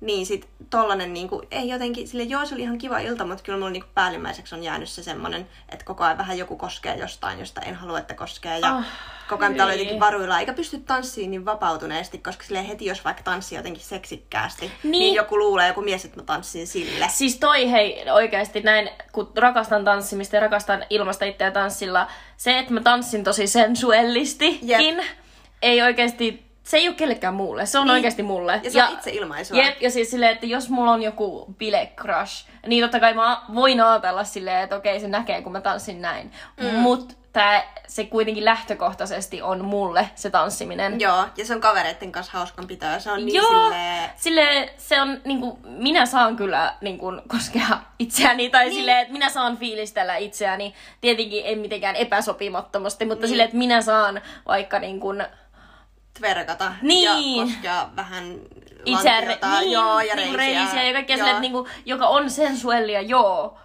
Niin 0.00 0.26
sit 0.26 0.48
tollanen 0.70 1.14
niinku, 1.14 1.42
ei 1.50 1.68
jotenkin, 1.68 2.08
sille 2.08 2.22
joo 2.22 2.46
se 2.46 2.54
oli 2.54 2.62
ihan 2.62 2.78
kiva 2.78 2.98
ilta, 2.98 3.24
mutta 3.24 3.42
kyllä 3.44 3.58
mulla 3.58 3.70
niinku 3.70 3.88
päällimmäiseksi 3.94 4.54
on 4.54 4.62
jäänyt 4.64 4.88
se 4.88 5.02
semmonen, 5.02 5.48
että 5.68 5.84
koko 5.84 6.04
ajan 6.04 6.18
vähän 6.18 6.38
joku 6.38 6.56
koskee 6.56 6.96
jostain, 6.96 7.38
josta 7.38 7.60
en 7.60 7.74
halua, 7.74 7.98
että 7.98 8.14
koskee. 8.14 8.58
Ja 8.58 8.76
Ah, 8.76 8.84
koko 9.28 9.42
ajan 9.44 9.52
pitää 9.52 9.66
olla 9.66 9.74
jotenkin 9.74 10.00
varuilla, 10.00 10.40
eikä 10.40 10.52
pysty 10.52 10.78
tanssiin 10.78 11.30
niin 11.30 11.44
vapautuneesti, 11.44 12.18
koska 12.18 12.44
sille 12.44 12.68
heti 12.68 12.84
jos 12.86 13.04
vaikka 13.04 13.22
tanssii 13.22 13.58
jotenkin 13.58 13.82
seksikkäästi, 13.84 14.66
niin, 14.66 14.72
Niin. 14.82 14.90
niin 14.90 15.14
joku 15.14 15.38
luulee, 15.38 15.68
joku 15.68 15.82
mies, 15.82 16.04
että 16.04 16.16
mä 16.16 16.22
tanssin 16.22 16.66
sille. 16.66 17.06
Siis 17.08 17.36
toi 17.38 17.70
hei 17.70 18.10
oikeasti 18.10 18.60
näin, 18.60 18.90
kun 19.12 19.32
rakastan 19.36 19.84
tanssimista 19.84 20.36
ja 20.36 20.40
rakastan 20.40 20.84
ilmasta 20.90 21.24
itseä 21.24 21.50
tanssilla, 21.50 22.06
se, 22.36 22.58
että 22.58 22.72
mä 22.72 22.80
tanssin 22.80 23.24
tosi 23.24 23.46
sensuellistikin, 23.46 24.68
Jep. 24.68 25.04
Ei 25.62 25.82
oikeasti, 25.82 26.46
se 26.62 26.76
ei 26.76 26.88
ole 26.88 26.96
kellekään 26.96 27.34
muulle, 27.34 27.66
se 27.66 27.78
on 27.78 27.86
Niin. 27.86 27.94
oikeasti 27.94 28.22
mulle. 28.22 28.60
Ja 28.64 28.70
se 28.70 28.84
on 28.84 28.92
itseilmaisua. 28.92 29.58
Jep, 29.58 29.82
ja 29.82 29.90
siis 29.90 30.10
silleen, 30.10 30.32
että 30.32 30.46
jos 30.46 30.68
mulla 30.70 30.90
on 30.92 31.02
joku 31.02 31.54
bile 31.58 31.92
crush, 31.96 32.46
niin 32.66 32.84
totta 32.84 33.00
kai 33.00 33.14
mä 33.14 33.42
voin 33.54 33.80
ajatella 33.80 34.24
silleen, 34.24 34.62
että 34.64 34.76
okei 34.76 35.00
se 35.00 35.08
näkee, 35.08 35.42
kun 35.42 35.52
mä 35.52 35.60
tanssin 35.60 36.02
näin. 36.02 36.32
Mm. 36.60 36.66
Mut 36.74 37.18
tää, 37.32 37.62
se 37.88 38.04
kuitenkin 38.04 38.44
lähtökohtaisesti 38.44 39.42
on 39.42 39.64
mulle 39.64 40.10
se 40.14 40.30
tanssiminen. 40.30 41.00
Joo, 41.00 41.24
ja 41.36 41.44
se 41.44 41.54
on 41.54 41.60
kavereiden 41.60 42.12
kanssa 42.12 42.38
hauskan 42.38 42.66
pitää. 42.66 42.98
Se 42.98 43.10
on 43.12 43.26
niin 43.26 43.34
Joo, 43.34 43.46
silleen... 43.46 44.10
sille 44.16 44.72
se 44.76 45.00
on 45.00 45.20
niinku, 45.24 45.58
minä 45.64 46.06
saan 46.06 46.36
kyllä 46.36 46.74
niinku, 46.80 47.12
koskea 47.28 47.78
itseäni 47.98 48.50
tai 48.50 48.64
niin. 48.64 48.74
silleen, 48.74 48.98
että 48.98 49.12
minä 49.12 49.28
saan 49.28 49.56
fiilistellä 49.56 50.16
itseäni. 50.16 50.74
Tietenkin 51.00 51.42
en 51.46 51.58
mitenkään 51.58 51.96
epäsopimattomasti, 51.96 53.04
mutta 53.04 53.22
niin. 53.22 53.28
silleen, 53.28 53.44
että 53.44 53.58
minä 53.58 53.80
saan 53.80 54.22
vaikka 54.46 54.78
niinku, 54.78 55.14
tverkata 56.18 56.72
Niin. 56.82 57.38
ja 57.38 57.44
koskea 57.44 57.88
vähän 57.96 58.40
itseä, 58.84 59.14
lantiota, 59.14 59.60
niin, 59.60 59.72
joo, 59.72 60.00
ja 60.00 60.14
niinku 60.16 60.36
reisiä. 60.36 60.60
reisiä 60.64 60.82
ja 60.82 60.92
kaikkea 60.92 61.16
silleen, 61.16 61.40
niinku, 61.40 61.68
joka 61.84 62.06
on 62.06 62.30
sensuellia, 62.30 63.00
joo. 63.00 63.58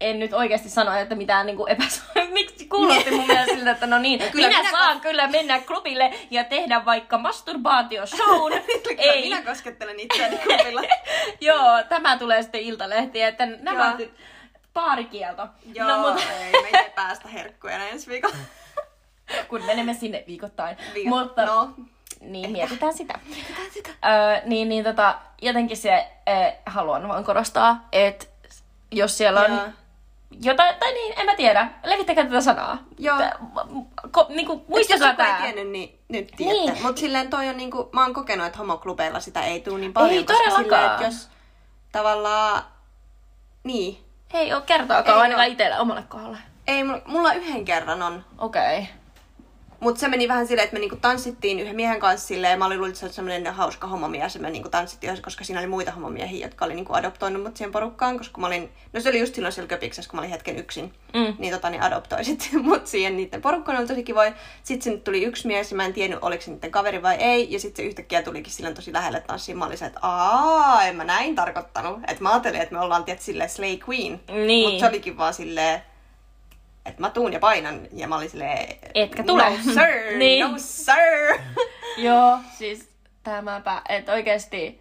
En 0.00 0.18
nyt 0.18 0.32
oikeasti 0.32 0.68
sano, 0.70 0.94
että 0.98 1.14
mitään 1.14 1.46
niinku 1.46 1.66
epäso- 1.66 2.02
Miksi 2.32 2.66
kuulosti 2.66 3.10
mun 3.10 3.26
mielestä 3.26 3.54
siltä, 3.54 3.70
että 3.70 3.86
no 3.86 3.98
niin, 3.98 4.18
Kyllä 4.32 4.48
minä, 4.48 4.58
minä 4.58 4.70
saan 4.70 5.00
kyllä 5.00 5.26
mennä 5.28 5.60
klubille 5.60 6.12
ja 6.30 6.44
tehdä 6.44 6.84
vaikka 6.84 7.18
masturbaatioshown. 7.18 8.52
Kyllä 8.88 9.12
Minä 9.20 9.42
koskettelen 9.42 10.00
itseäni 10.00 10.38
klubilla. 10.38 10.80
Joo, 11.40 11.82
tämä 11.88 12.18
tulee 12.18 12.42
sitten 12.42 12.60
iltalehtiin, 12.60 13.24
että 13.26 13.46
nämä 13.46 13.94
Joo. 13.98 14.08
paarikielto. 14.72 15.46
Joo, 15.74 15.88
No, 15.88 15.98
mutta 16.08 16.22
ei, 16.40 16.62
me 16.62 16.78
ei 16.78 16.90
päästä 16.94 17.28
herkkuja 17.28 17.88
ensi 17.88 18.10
viikolla. 18.10 18.36
kun 19.48 19.64
menemme 19.64 19.94
sinne 19.94 20.24
viikoittain. 20.26 20.76
Viikko- 20.94 21.08
Mutta 21.08 21.44
No, 21.46 21.70
niin, 22.20 22.50
mietitään 22.50 22.92
sitä. 22.94 23.18
mietitään 23.28 23.70
sitä. 23.72 23.90
Öö, 24.06 24.40
niin, 24.46 24.68
niin 24.68 24.84
tota, 24.84 25.18
jotenkin 25.42 25.76
se 25.76 25.92
äh, 26.28 26.52
haluan 26.66 27.08
vaan 27.08 27.24
korostaa, 27.24 27.88
että 27.92 28.26
jos 28.92 29.18
siellä 29.18 29.40
on 29.40 29.50
Joo. 29.50 29.60
jotain, 30.42 30.74
tai 30.80 30.92
niin, 30.92 31.14
en 31.18 31.26
mä 31.26 31.34
tiedä, 31.36 31.68
levittäkää 31.84 32.24
tätä 32.24 32.40
sanaa. 32.40 32.78
Joo. 32.98 33.18
Tä- 33.18 33.32
Ko, 34.10 34.26
niinku, 34.28 34.52
Jos 34.52 34.68
muistakaa 34.68 35.14
tää. 35.14 35.42
tiennyt, 35.42 35.68
niin 35.68 35.98
nyt 36.08 36.32
tiedätte. 36.36 36.72
Niin. 36.72 36.82
Mutta 36.82 37.00
silleen 37.00 37.30
toi 37.30 37.48
on 37.48 37.56
niinku, 37.56 37.88
mä 37.92 38.02
oon 38.02 38.14
kokenut, 38.14 38.46
että 38.46 38.58
homoklubeilla 38.58 39.20
sitä 39.20 39.42
ei 39.42 39.60
tule 39.60 39.78
niin 39.80 39.92
paljon. 39.92 40.10
Ei 40.14 40.24
todellakaan. 40.24 40.64
silleen, 40.64 40.90
että 40.90 41.04
jos 41.04 41.28
tavallaan, 41.92 42.62
niin. 43.64 44.04
Ei 44.34 44.52
oo 44.54 44.60
kertaakaan 44.60 45.16
Ei 45.16 45.22
ainakaan 45.22 45.46
oo. 45.48 45.52
itselle 45.52 45.80
omalle 45.80 46.02
kohdalle. 46.08 46.38
Ei, 46.66 46.84
mulla- 46.84 47.02
mulla 47.06 47.32
yhden 47.32 47.64
kerran 47.64 48.02
on 48.02 48.24
Okei. 48.38 48.78
Okay. 48.78 48.84
Mutta 49.80 50.00
se 50.00 50.08
meni 50.08 50.28
vähän 50.28 50.46
silleen, 50.46 50.64
että 50.64 50.74
me 50.74 50.80
niinku 50.80 50.96
tanssittiin 50.96 51.60
yhden 51.60 51.76
miehen 51.76 52.00
kanssa 52.00 52.26
silleen, 52.28 52.58
mä 52.58 52.66
olin 52.66 52.78
luullut, 52.78 52.88
että 52.90 53.00
se 53.00 53.06
oli 53.06 53.12
semmoinen 53.12 53.54
hauska 53.54 53.86
homomies, 53.86 54.34
ja 54.34 54.40
me 54.40 54.50
niinku 54.50 54.68
tanssittiin 54.68 55.08
yhdessä, 55.08 55.24
koska 55.24 55.44
siinä 55.44 55.60
oli 55.60 55.66
muita 55.68 55.92
homomiehiä, 55.92 56.46
jotka 56.46 56.64
oli 56.64 56.74
niinku 56.74 56.94
adoptoinut 56.94 57.42
mut 57.42 57.56
siihen 57.56 57.72
porukkaan, 57.72 58.18
koska 58.18 58.40
mä 58.40 58.46
olin, 58.46 58.70
no 58.92 59.00
se 59.00 59.08
oli 59.08 59.20
just 59.20 59.34
silloin 59.34 59.52
siellä 59.52 59.68
köpiksessä, 59.68 60.10
kun 60.10 60.16
mä 60.16 60.20
olin 60.20 60.30
hetken 60.30 60.58
yksin, 60.58 60.92
Mm. 61.14 61.34
niin 61.38 61.54
tota, 61.54 61.70
niin 61.70 61.82
adoptoisit 61.82 62.50
mut 62.62 62.86
siihen 62.86 63.16
niiden 63.16 63.42
porukkaan, 63.42 63.78
oli 63.78 63.86
tosi 63.86 64.02
kivoja. 64.02 64.32
Sitten 64.62 64.82
sinne 64.84 64.98
tuli 65.00 65.22
yksi 65.24 65.46
mies, 65.46 65.70
ja 65.70 65.76
mä 65.76 65.84
en 65.84 65.92
tiennyt, 65.92 66.18
oliko 66.22 66.42
se 66.42 66.50
niiden 66.50 66.70
kaveri 66.70 67.02
vai 67.02 67.14
ei, 67.16 67.52
ja 67.52 67.60
sitten 67.60 67.84
se 67.84 67.88
yhtäkkiä 67.88 68.22
tulikin 68.22 68.52
silloin 68.52 68.74
tosi 68.74 68.92
lähelle 68.92 69.20
tanssiin, 69.20 69.58
mä 69.58 69.66
olin 69.66 69.78
se, 69.78 69.86
että 69.86 69.98
aa, 70.02 70.84
en 70.84 70.96
mä 70.96 71.04
näin 71.04 71.34
tarkoittanut, 71.34 71.98
että 72.08 72.22
mä 72.22 72.30
ajattelin, 72.30 72.60
että 72.60 72.74
me 72.74 72.80
ollaan 72.80 73.04
tietysti 73.04 73.26
silleen 73.32 73.50
slay 73.50 73.78
queen, 73.88 74.20
Niin. 74.46 74.68
mutta 74.68 74.80
se 74.80 74.88
olikin 74.88 75.16
vaan 75.18 75.34
silleen, 75.34 75.82
että 76.86 77.00
mä 77.00 77.10
tuun 77.10 77.32
ja 77.32 77.38
painan, 77.38 77.80
ja 77.92 78.08
mä 78.08 78.16
olin 78.16 78.30
silleen, 78.30 78.76
Etkä 78.94 79.22
tule. 79.22 79.50
No 79.50 79.56
sir, 79.72 80.16
Niin. 80.18 80.44
no 80.52 80.54
sir. 80.58 81.40
Joo, 82.06 82.38
siis 82.58 82.88
tämäpä, 83.22 83.82
että 83.88 84.12
oikeasti 84.12 84.80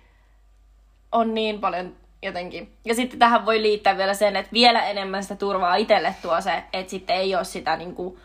on 1.12 1.34
niin 1.34 1.60
paljon 1.62 1.96
jotenkin. 2.24 2.74
Ja 2.86 2.96
sitten 2.96 3.20
tähän 3.20 3.46
voi 3.46 3.62
liittää 3.62 3.98
vielä 3.98 4.14
sen, 4.14 4.36
että 4.36 4.54
vielä 4.54 4.86
enemmän 4.86 5.24
sitä 5.24 5.36
turvaa 5.36 5.76
itselle 5.76 6.16
tuo 6.22 6.42
se, 6.42 6.64
että 6.74 6.90
sitten 6.90 7.16
ei 7.16 7.36
ole 7.36 7.44
sitä 7.46 7.78
niinku 7.78 8.20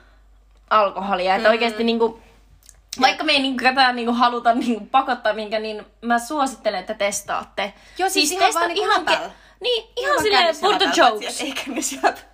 alkoholia. 0.70 1.34
Että 1.34 1.48
Mm. 1.48 1.52
oikeasti 1.52 1.84
niinku, 1.84 2.20
vaikka 3.00 3.24
me 3.24 3.32
ei 3.32 3.42
niinku 3.42 3.62
tätä 3.64 3.92
niinku 3.92 4.12
haluta 4.12 4.54
niinku 4.54 4.86
pakottaa 4.90 5.32
minkä, 5.32 5.58
niin 5.58 5.86
mä 6.00 6.18
suosittelen, 6.18 6.80
että 6.80 6.94
testaatte. 6.94 7.72
Joo, 7.98 8.08
siis 8.08 8.32
ihan 8.32 8.54
vaan 8.54 8.68
niinku 8.68 8.90
läpällä. 9.00 9.30
Niin, 9.60 9.84
ihan 9.96 10.22
silleen 10.22 10.54
for 10.56 10.76
the 10.78 10.88
jokes. 10.96 11.40
Ei 11.40 11.52
kännissä 11.52 11.96
läpällä. 11.96 12.33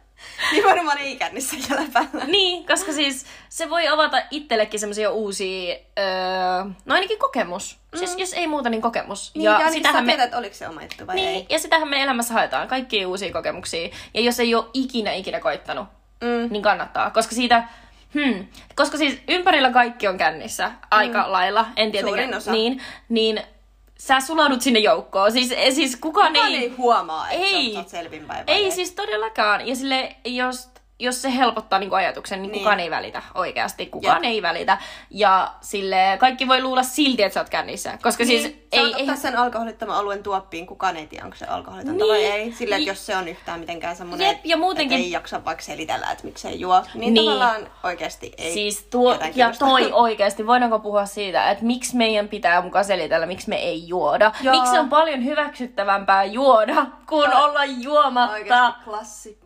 Niin 0.53 0.65
varmaan 0.65 0.99
ei 0.99 1.17
kännissä 1.17 1.57
ja 1.71 1.77
läpällä. 1.77 2.25
Niin, 2.27 2.67
koska 2.67 2.93
siis 2.93 3.27
se 3.49 3.71
voi 3.71 3.89
avata 3.89 4.23
itsellekin 4.31 4.81
semmoisia 4.81 5.11
uusia, 5.11 5.77
öö, 5.99 6.05
no 6.85 6.95
ainakin 6.95 7.19
kokemus. 7.19 7.79
Mm. 7.93 7.99
Siis 7.99 8.15
jos 8.19 8.33
ei 8.33 8.47
muuta, 8.47 8.71
niin 8.71 8.83
kokemus. 8.83 9.31
Niin, 9.35 9.45
ja, 9.45 9.53
ja 9.53 9.59
niin 9.59 9.73
sitähän 9.73 10.07
me, 10.07 10.13
tiedät, 10.13 10.35
oliko 10.35 10.55
se 10.55 10.69
oma 10.69 10.83
juttu 10.83 11.07
vai 11.07 11.15
niin, 11.15 11.29
ei. 11.29 11.47
ja 11.49 11.59
sitähän 11.59 11.89
me 11.89 12.03
elämässä 12.03 12.35
haetaan, 12.35 12.69
kaikkia 12.69 13.09
uusia 13.09 13.33
kokemuksia. 13.33 13.89
Ja 14.15 14.21
jos 14.21 14.41
ei 14.41 14.55
ole 14.55 14.65
ikinä 14.75 15.13
ikinä 15.13 15.41
koittanut, 15.41 15.89
Mm. 16.21 16.49
niin 16.51 16.63
kannattaa. 16.63 17.11
Koska 17.11 17.35
siitä, 17.35 17.65
hmm, 18.15 18.47
koska 18.75 18.99
siis 18.99 19.19
ympärillä 19.29 19.71
kaikki 19.71 20.09
on 20.09 20.19
kännissä 20.19 20.73
aika 20.91 21.23
mm. 21.25 21.33
lailla, 21.33 21.67
en 21.77 21.93
tietenkään. 21.93 22.31
Niin, 22.51 22.83
niin 23.09 23.43
sä 24.01 24.21
sulaudut 24.21 24.63
sinne 24.63 24.81
joukkoon. 24.81 25.33
Siis, 25.33 25.49
siis 25.71 25.97
kukaan, 25.97 26.33
Kukaan 26.33 26.53
ei... 26.53 26.57
ei 26.57 26.69
huomaa, 26.69 27.31
että 27.31 27.47
Ei. 27.47 27.73
sä 27.73 27.79
oot 27.79 27.89
selvinpäin 27.89 28.47
vai 28.47 28.55
Ei 28.57 28.71
siis 28.71 28.93
todellakaan. 28.93 29.69
Ja 29.69 29.77
sille, 29.77 30.17
jos 30.25 30.70
jos 31.01 31.23
se 31.23 31.37
helpottaa 31.37 31.79
niin 31.79 31.95
ajatuksen, 31.95 32.43
niin, 32.43 32.53
Niin. 32.53 32.61
kukaan 32.61 32.81
ei 32.81 32.91
välitä 32.91 33.23
oikeasti. 33.35 33.87
Kukaan 33.87 34.25
Jep. 34.25 34.33
ei 34.33 34.43
välitä. 34.43 34.79
Ja 35.11 35.53
sille 35.61 36.17
kaikki 36.21 36.49
voi 36.49 36.63
luulla 36.63 36.83
silti, 36.83 37.23
että 37.23 37.35
sä 37.35 37.41
oot 37.41 37.49
kännissä. 37.49 37.99
Koska 38.03 38.25
siis 38.25 38.43
niin, 38.43 38.67
ei, 38.73 38.81
ei, 38.81 38.87
ei, 38.95 39.01
ottaa 39.01 39.17
sen 39.17 39.37
alkoholittoman 39.39 39.99
oluen 39.99 40.23
tuoppiin, 40.23 40.67
kukaan 40.67 40.97
ei 40.97 41.07
tiedä, 41.07 41.25
onko 41.25 41.37
se 41.37 41.47
alkoholitonta 41.47 42.05
Niin. 42.05 42.09
vai 42.13 42.25
ei. 42.25 42.53
Sillä, 42.53 42.75
että 42.77 42.79
Niin. 42.79 42.87
jos 42.89 43.07
se 43.07 43.17
on 43.17 43.29
yhtään 43.29 43.61
mitenkään 43.61 43.97
semmoinen, 43.97 44.27
Jep, 44.27 44.39
ja 44.45 44.57
muutenkin- 44.57 44.97
että 44.97 45.05
ei 45.07 45.11
jaksa 45.13 45.45
vaikka 45.45 45.65
selitellä, 45.65 46.07
että 46.13 46.25
miksei 46.25 46.61
juo, 46.61 46.83
niin, 46.95 47.15
Niin. 47.15 47.27
tavallaan 47.27 47.67
oikeasti 47.85 48.33
ei 48.39 48.53
Siis 48.53 48.83
tuo, 48.91 49.19
ja 49.35 49.53
toi 49.59 49.93
oikeasti, 50.07 50.47
voidaanko 50.47 50.79
puhua 50.79 51.07
siitä, 51.07 51.51
että 51.51 51.65
miksi 51.65 51.97
meidän 51.97 52.29
pitää 52.29 52.63
mukaan 52.63 52.85
selitellä, 52.85 53.27
miksi 53.27 53.49
me 53.49 53.57
ei 53.57 53.89
juoda. 53.89 54.33
Joo. 54.43 54.55
Miksi 54.61 54.79
on 54.79 54.89
paljon 54.89 55.25
hyväksyttävämpää 55.25 56.25
juoda, 56.25 56.87
kuin 57.09 57.31
Toi- 57.31 57.45
olla 57.45 57.65
juomatta. 57.65 58.33
Oikeasti 58.35 58.85
klassikko. 58.85 59.40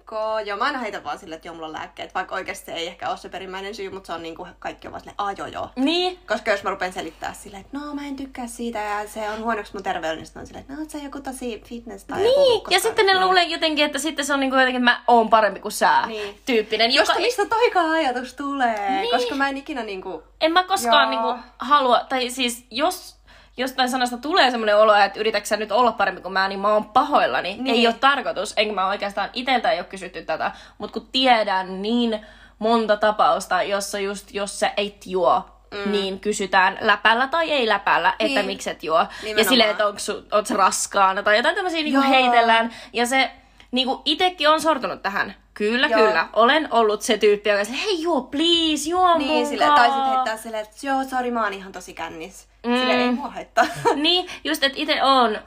Joo, 0.45 0.57
mä 0.57 0.65
aina 0.65 0.79
heitän 0.79 1.05
vaan 1.05 1.19
sille, 1.19 1.35
että 1.35 1.49
joo, 1.49 1.55
mulla 1.55 1.67
on 1.67 1.73
lääkkeet, 1.73 2.15
vaikka 2.15 2.35
oikeasti 2.35 2.67
se 2.67 2.73
ei 2.73 2.87
ehkä 2.87 3.09
ole 3.09 3.17
se 3.17 3.29
perimmäinen 3.29 3.75
syy, 3.75 3.91
mutta 3.91 4.07
se 4.07 4.13
on 4.13 4.23
niinku, 4.23 4.47
kaikki 4.59 4.89
on 4.89 4.93
vaan 4.93 5.01
silleen, 5.01 5.15
aah 5.19 5.53
joo. 5.53 5.71
Niin, 5.77 6.19
Koska 6.29 6.51
jos 6.51 6.63
mä 6.63 6.71
rupean 6.71 6.93
selittää 6.93 7.33
silleen, 7.33 7.61
että 7.61 7.79
no 7.79 7.95
mä 7.95 8.07
en 8.07 8.17
tykkää 8.17 8.47
siitä 8.47 8.79
ja 8.79 9.09
se 9.09 9.31
on 9.31 9.43
huonoksi 9.45 9.73
mun 9.75 9.83
terveydelle, 9.83 10.23
niin 10.23 10.39
on 10.39 10.47
silleen, 10.47 10.61
että 10.69 10.83
no 10.83 10.85
se 10.89 10.99
on 10.99 11.05
joku 11.05 11.21
tosi 11.21 11.63
fitness 11.67 12.05
tai 12.05 12.25
joku, 12.25 12.41
niin. 12.41 12.61
koska- 12.61 12.75
ja 12.75 12.81
sitten 12.81 13.07
ne 13.07 13.21
luulee 13.25 13.45
jotenkin, 13.45 13.85
että 13.85 13.99
sitten 13.99 14.25
se 14.25 14.35
on 14.35 14.41
niinku 14.41 14.57
jotenkin, 14.57 14.83
että 14.83 14.91
mä 14.91 15.05
oon 15.09 15.31
parempi 15.31 15.61
kuin 15.61 15.73
sä 15.73 16.03
Niin. 16.07 16.41
tyyppinen. 16.47 16.91
Joka 16.91 17.01
Josta 17.13 17.21
mistä 17.21 17.47
toikaan 17.47 17.91
ajatus 17.91 18.35
tulee? 18.35 18.91
Niin. 19.01 19.11
Koska 19.11 19.35
mä 19.35 19.49
en 19.49 19.57
ikinä 19.57 19.83
niinku... 19.83 20.23
En 20.41 20.53
mä 20.53 20.63
koskaan 20.65 21.13
Joo. 21.13 21.23
niinku 21.33 21.43
halua, 21.59 22.01
tai 22.09 22.31
siis 22.31 22.67
jos 22.71 23.14
jostain 23.57 23.91
sanasta 23.91 24.17
tulee 24.19 24.51
semmoinen 24.51 24.77
olo, 24.77 24.95
että 24.95 25.21
yritätkö 25.21 25.47
sä 25.47 25.57
nyt 25.57 25.73
olla 25.73 25.93
parempi 25.93 26.21
kuin 26.21 26.33
mä, 26.33 26.49
niin 26.49 26.61
mä 26.61 26.73
oon 26.73 26.85
pahoillani. 26.85 27.49
Niin. 27.49 27.65
Niin. 27.65 27.77
Ei 27.77 27.87
ole 27.87 27.95
tarkoitus, 28.01 28.55
enkä 28.57 28.75
mä 28.75 28.87
oikeastaan 28.87 29.31
iteltä 29.33 29.71
ei 29.71 29.79
ole 29.79 29.85
kysytty 29.87 30.23
tätä, 30.23 30.53
mutta 30.79 31.01
kun 31.01 31.09
tiedän 31.13 31.83
niin 31.83 32.27
monta 32.59 32.97
tapausta, 32.97 33.63
jossa 33.63 33.99
just 33.99 34.35
jos 34.35 34.61
sä 34.61 34.73
et 34.77 35.07
juo, 35.07 35.43
mm. 35.75 35.93
niin 35.93 36.21
kysytään 36.21 36.79
läpällä 36.81 37.27
tai 37.27 37.51
ei 37.51 37.69
läpällä, 37.69 38.15
että 38.19 38.25
Niin. 38.25 38.47
miksi 38.47 38.71
et 38.71 38.83
juo. 38.83 38.99
Ja 38.99 39.07
Nimenomaan. 39.23 39.49
silleen, 39.49 39.71
että 39.71 39.87
onko 39.87 40.55
raskaana 40.55 41.23
tai 41.23 41.37
jotain 41.37 41.55
tämmöisiä 41.55 41.83
niinku 41.83 42.01
heitellään. 42.09 42.75
Ja 42.93 43.07
se 43.07 43.31
niinku 43.71 44.03
itekin 44.05 44.49
on 44.49 44.61
sortunut 44.61 45.03
tähän. 45.03 45.35
Kyllä, 45.55 45.87
Joo. 45.87 46.01
kyllä. 46.01 46.29
Olen 46.33 46.69
ollut 46.71 47.03
se 47.03 47.19
tyyppi, 47.19 47.51
joka 47.51 47.65
sanoo, 47.65 47.81
hei 47.85 48.03
juo, 48.03 48.23
please, 48.23 48.91
juo 48.91 49.19
Niin, 49.19 49.31
mun 49.31 49.47
sille, 49.47 49.65
tai 49.67 49.89
sitten 49.91 50.07
heittää 50.13 50.37
silleen, 50.37 50.63
että 50.65 50.87
joo, 50.87 51.05
sori, 51.05 51.31
mä 51.31 51.43
oon 51.45 51.53
ihan 51.53 51.73
tosi 51.73 51.95
kännis. 51.95 52.49
Mm. 52.67 52.77
Sille 52.77 52.93
ei 52.95 53.11
mua 53.11 53.29
haittaa. 53.31 53.65
niin, 53.95 54.27
just 54.45 54.65
että 54.65 54.79
itse 54.81 55.03
on 55.03 55.39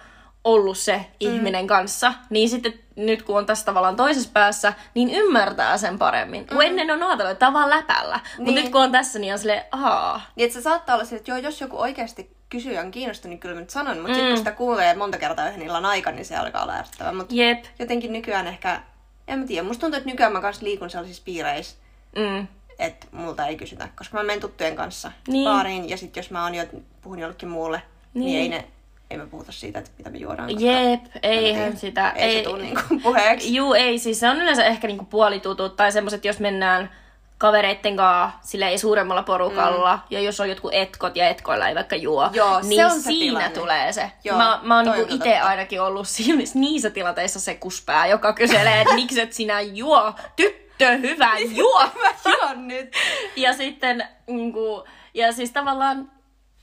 ollut 0.44 0.78
se 0.78 1.06
ihminen 1.20 1.68
kanssa, 1.68 2.14
niin 2.30 2.50
sitten 2.50 2.74
nyt 2.96 3.24
kun 3.24 3.38
on 3.38 3.46
tässä 3.46 3.66
tavallaan 3.66 3.96
toisessa 3.96 4.30
päässä, 4.34 4.74
niin 4.94 5.10
ymmärtää 5.10 5.78
sen 5.78 6.00
paremmin. 6.00 6.42
Mm. 6.44 6.48
Kun 6.56 6.66
ennen 6.66 6.92
on 6.92 7.04
ajatellut, 7.04 7.32
että 7.32 7.54
vaan 7.54 7.70
läpällä. 7.70 8.20
Mutta 8.38 8.44
Niin. 8.52 8.56
nyt 8.56 8.72
kun 8.72 8.82
on 8.82 8.92
tässä, 8.92 9.20
niin 9.20 9.34
on 9.34 9.40
silleen, 9.40 9.64
ahaa. 9.72 10.22
niin, 10.36 10.46
että 10.46 10.54
se 10.54 10.62
saattaa 10.62 10.96
olla 10.96 11.06
sille, 11.06 11.18
että 11.20 11.32
joo, 11.32 11.38
jos 11.38 11.62
joku 11.62 11.80
oikeasti 11.82 12.38
kysyy 12.50 12.74
ja 12.74 12.82
on 12.82 12.92
kiinnostunut, 12.92 13.30
niin 13.30 13.40
kyllä 13.40 13.56
mä 13.56 13.62
nyt 13.62 13.70
sanon. 13.70 13.98
Mutta 13.98 14.10
Mm. 14.10 14.14
sitten 14.14 14.30
kun 14.30 14.38
sitä 14.38 14.52
kuulee 14.52 14.96
monta 14.96 15.18
kertaa 15.18 15.50
yhden 15.50 15.62
illan 15.62 15.86
aikana, 15.86 16.16
niin 16.16 16.26
se 16.26 16.36
alkaa 16.38 16.64
olla 16.64 16.74
ärsyttävää. 16.74 17.14
Mutta 17.14 17.34
jotenkin 17.80 18.14
nykyään 18.14 18.48
ehkä, 18.48 18.82
en 19.28 19.40
mä 19.40 19.46
tiedä, 19.46 19.68
musta 19.68 19.82
tuntuu, 19.82 19.98
että 19.98 20.10
nykyään 20.10 20.32
mä 20.34 20.42
kanssa 20.42 20.66
liikun 20.66 20.90
sellaisissa 20.90 21.24
piireissä, 21.26 21.76
Mm. 22.16 22.48
että 22.80 23.08
multa 23.12 23.48
ei 23.48 23.56
kysytä, 23.56 23.88
koska 23.96 24.18
mä 24.18 24.24
menen 24.24 24.40
tuttujen 24.42 24.76
kanssa 24.76 25.12
Niin. 25.28 25.44
baariin, 25.50 25.90
ja 25.90 25.98
sitten 25.98 26.22
jos 26.22 26.32
mä 26.32 26.44
oon 26.44 26.56
jo, 26.56 26.64
puhun 27.02 27.20
jollekin 27.20 27.50
muulle, 27.50 27.82
niin, 28.14 28.26
Niin. 28.26 28.42
ei 28.42 28.50
ne, 28.50 28.68
ei 29.12 29.18
me 29.18 29.26
puhuta 29.26 29.52
siitä, 29.52 29.80
että 29.80 29.92
mitä 29.98 30.10
me 30.10 30.18
juodaan. 30.18 30.50
koska 30.54 30.70
Jep, 30.72 31.02
eihän 31.24 31.78
sitä. 31.78 32.12
Ei, 32.12 32.24
ei 32.24 32.38
se 32.44 32.50
tule 32.50 32.62
niinku 32.64 32.82
puheeksi. 33.04 33.56
Juu, 33.56 33.74
ei. 33.74 34.00
Siis 34.00 34.20
se 34.20 34.30
on 34.30 34.42
yleensä 34.42 34.66
ehkä 34.66 34.88
niinku 34.88 35.06
puolitutut 35.06 35.76
tai 35.76 35.92
semmoset, 35.92 36.26
jos 36.26 36.40
mennään 36.40 36.90
kavereitten 37.38 37.98
kanssa 37.98 38.40
sille 38.42 38.68
ei 38.68 38.78
suuremmalla 38.78 39.24
porukalla, 39.24 39.96
mm. 39.96 40.02
ja 40.10 40.22
jos 40.22 40.40
on 40.40 40.50
jotkut 40.50 40.74
etkot 40.74 41.16
ja 41.16 41.30
etkoilla 41.30 41.68
ei 41.68 41.76
vaikka 41.76 41.96
juo, 41.96 42.30
Joo, 42.34 42.62
se 42.62 42.68
niin 42.68 42.86
on 42.86 42.92
se 42.92 43.02
siinä 43.02 43.40
tilanne. 43.40 43.50
tulee 43.50 43.94
se. 43.94 44.12
Joo, 44.24 44.38
mä, 44.38 44.60
mä 44.64 44.76
oon 44.76 44.86
niinku 44.86 45.16
itse 45.16 45.40
ainakin 45.40 45.82
ollut 45.82 46.08
siinä, 46.08 46.44
niissä 46.54 46.90
tilanteissa 46.90 47.40
se 47.40 47.56
kuspää, 47.56 48.08
joka 48.08 48.34
kyselee, 48.34 48.82
että 48.82 48.96
miksi 48.96 49.22
et 49.22 49.34
sinä 49.34 49.62
juo, 49.62 50.14
tyttö, 50.36 50.98
hyvä, 50.98 51.38
juo! 51.38 51.84
Mä 52.02 52.32
juon 52.32 52.68
nyt. 52.68 52.96
ja 53.36 53.54
sitten, 53.54 54.08
niinku, 54.28 54.84
ja 55.14 55.32
siis 55.32 55.52
tavallaan, 55.52 56.12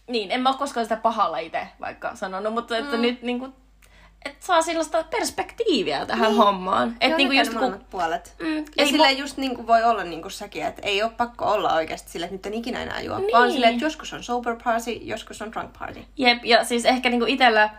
niin, 0.08 0.30
en 0.30 0.40
mä 0.40 0.48
ole 0.48 0.58
koskaan 0.58 0.86
sitä 0.86 0.96
pahalla 0.96 1.38
itse 1.38 1.68
vaikka 1.80 2.16
sanonut, 2.16 2.54
mutta 2.54 2.76
että 2.76 2.96
mm. 2.96 3.02
nyt 3.02 3.22
niinku, 3.22 3.63
että 4.24 4.46
saa 4.46 4.62
sellaista 4.62 5.04
perspektiiviä 5.04 6.06
tähän 6.06 6.28
niin. 6.28 6.36
hommaan. 6.36 6.96
Että 7.00 7.16
niinku 7.16 7.34
just 7.34 7.54
kun... 7.54 7.84
puolet. 7.90 8.34
Mm, 8.38 8.56
Ja 8.56 8.64
ei 8.76 8.86
silleen 8.86 9.18
just 9.18 9.36
niin 9.36 9.54
kuin 9.54 9.66
voi 9.66 9.84
olla 9.84 10.04
niin 10.04 10.22
kuin 10.22 10.32
säkin, 10.32 10.66
että 10.66 10.82
ei 10.84 11.02
ole 11.02 11.10
pakko 11.16 11.44
olla 11.44 11.72
oikeasti 11.72 12.10
silleen, 12.10 12.34
että 12.34 12.48
nyt 12.48 12.54
en 12.54 12.60
ikinä 12.60 12.82
enää 12.82 13.00
juo. 13.00 13.18
Niin. 13.18 13.32
Vaan 13.32 13.52
silleen, 13.52 13.72
että 13.72 13.84
joskus 13.84 14.12
on 14.12 14.22
sober 14.22 14.56
party, 14.64 14.90
joskus 14.90 15.42
on 15.42 15.52
drunk 15.52 15.70
party. 15.78 16.00
Jep, 16.16 16.44
ja 16.44 16.64
siis 16.64 16.84
ehkä 16.84 17.10
niinku 17.10 17.26
itellä 17.28 17.70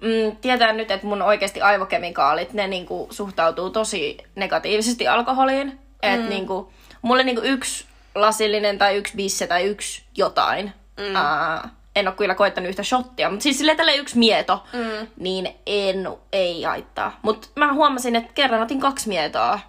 mm, 0.00 0.36
tietää 0.36 0.72
nyt, 0.72 0.90
että 0.90 1.06
mun 1.06 1.22
oikeasti 1.22 1.62
aivokemikaalit, 1.62 2.52
ne 2.52 2.66
niinku 2.66 3.08
suhtautuu 3.10 3.70
tosi 3.70 4.18
negatiivisesti 4.34 5.08
alkoholiin. 5.08 5.66
Mm. 5.68 5.78
Että 6.02 6.28
niinku, 6.28 6.72
mulle 7.02 7.22
niinku 7.22 7.42
yksi 7.44 7.84
lasillinen 8.14 8.78
tai 8.78 8.96
yksi 8.96 9.16
bisse 9.16 9.46
tai 9.46 9.64
yksi 9.64 10.02
jotain. 10.16 10.72
Mm. 10.98 11.16
Ää, 11.16 11.68
en 11.96 12.08
ole 12.08 12.16
kyllä 12.16 12.34
koittanut 12.34 12.68
yhtä 12.68 12.82
shottia, 12.82 13.30
mutta 13.30 13.42
siis 13.42 13.58
silleen 13.58 13.76
tälle 13.76 13.96
yksi 13.96 14.18
mieto, 14.18 14.64
mm. 14.72 15.06
niin 15.16 15.48
en, 15.66 16.08
ei 16.32 16.62
haittaa. 16.62 17.18
Mutta 17.22 17.48
mä 17.56 17.72
huomasin, 17.72 18.16
että 18.16 18.32
kerran 18.34 18.62
otin 18.62 18.80
kaksi 18.80 19.08
mietoa. 19.08 19.60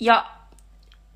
Ja 0.00 0.26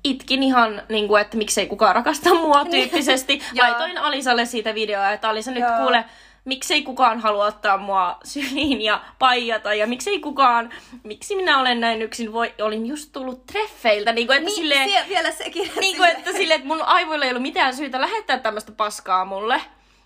itkin 0.03 0.43
ihan, 0.43 0.81
niin 0.89 1.07
kuin, 1.07 1.21
että 1.21 1.37
miksei 1.37 1.67
kukaan 1.67 1.95
rakasta 1.95 2.33
mua 2.33 2.65
tyyppisesti. 2.65 3.41
Joo. 3.53 3.67
Laitoin 3.67 3.97
Alisalle 3.97 4.45
siitä 4.45 4.75
videoa, 4.75 5.11
että 5.11 5.29
Alisa 5.29 5.51
nyt 5.51 5.63
Joo. 5.63 5.77
kuule, 5.77 6.05
miksei 6.45 6.81
kukaan 6.81 7.19
halua 7.19 7.45
ottaa 7.45 7.77
mua 7.77 8.17
syliin 8.23 8.81
ja 8.81 9.01
paijata 9.19 9.73
ja 9.73 9.87
miksei 9.87 10.19
kukaan, 10.19 10.69
miksi 11.03 11.35
minä 11.35 11.59
olen 11.59 11.79
näin 11.79 12.01
yksin, 12.01 12.33
voi, 12.33 12.53
olin 12.61 12.85
just 12.85 13.11
tullut 13.11 13.45
treffeiltä, 13.45 14.13
niin 14.13 14.27
kuin, 14.27 14.39
että 14.39 14.51
silleen, 14.51 14.89
sie- 14.89 15.09
vielä 15.09 15.31
sekin. 15.31 15.71
niin 15.79 15.97
kuin, 15.97 16.09
että 16.09 16.31
silleen, 16.31 16.57
että 16.57 16.67
mun 16.67 16.81
aivoilla 16.81 17.25
ei 17.25 17.31
ollut 17.31 17.41
mitään 17.41 17.75
syytä 17.75 18.01
lähettää 18.01 18.39
tämmöistä 18.39 18.71
paskaa 18.71 19.25
mulle, 19.25 19.61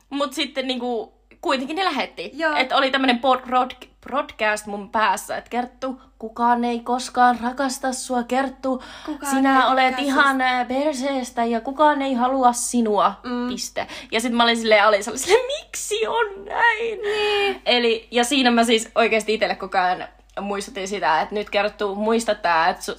mutta 0.10 0.36
sitten 0.36 0.68
niin 0.68 0.80
kuin, 0.80 1.10
kuitenkin 1.42 1.76
ne 1.76 1.86
lähetti. 1.86 2.32
Että 2.58 2.76
oli 2.76 2.92
tämmöinen 2.92 3.20
pod, 3.20 3.40
prod, 3.40 3.72
podcast 4.12 4.66
mun 4.66 4.90
päässä, 4.90 5.38
että 5.38 5.50
Kerttu, 5.50 6.02
kukaan 6.20 6.64
ei 6.64 6.80
koskaan 6.80 7.40
rakasta 7.44 7.94
sua, 7.94 8.24
Kerttu, 8.24 8.84
Kukaan 9.06 9.36
sinä 9.36 9.68
olet 9.68 10.00
ihan 10.00 10.42
ää, 10.42 10.66
perseestä 10.66 11.46
ja 11.46 11.62
kukaan 11.62 12.02
ei 12.02 12.14
halua 12.14 12.54
sinua, 12.54 13.14
mm. 13.24 13.48
piste. 13.48 13.88
Ja 14.12 14.20
sitten 14.20 14.38
mä 14.38 14.44
olin 14.44 14.58
silleen 14.58 14.84
Alisalle 14.84 15.18
silleen, 15.18 15.46
miksi 15.46 16.08
on 16.08 16.46
näin? 16.46 17.02
Niin. 17.02 17.62
Eli, 17.66 18.08
ja 18.12 18.24
siinä 18.24 18.52
mä 18.52 18.64
siis 18.64 18.90
oikeasti 18.96 19.34
itselle 19.34 19.56
koko 19.56 19.78
ajan 19.78 20.08
muistutin 20.42 20.88
sitä, 20.88 21.22
että 21.22 21.36
nyt 21.36 21.50
Kerttu, 21.50 21.96
muista 21.96 22.36
tää, 22.36 22.70
että 22.70 22.92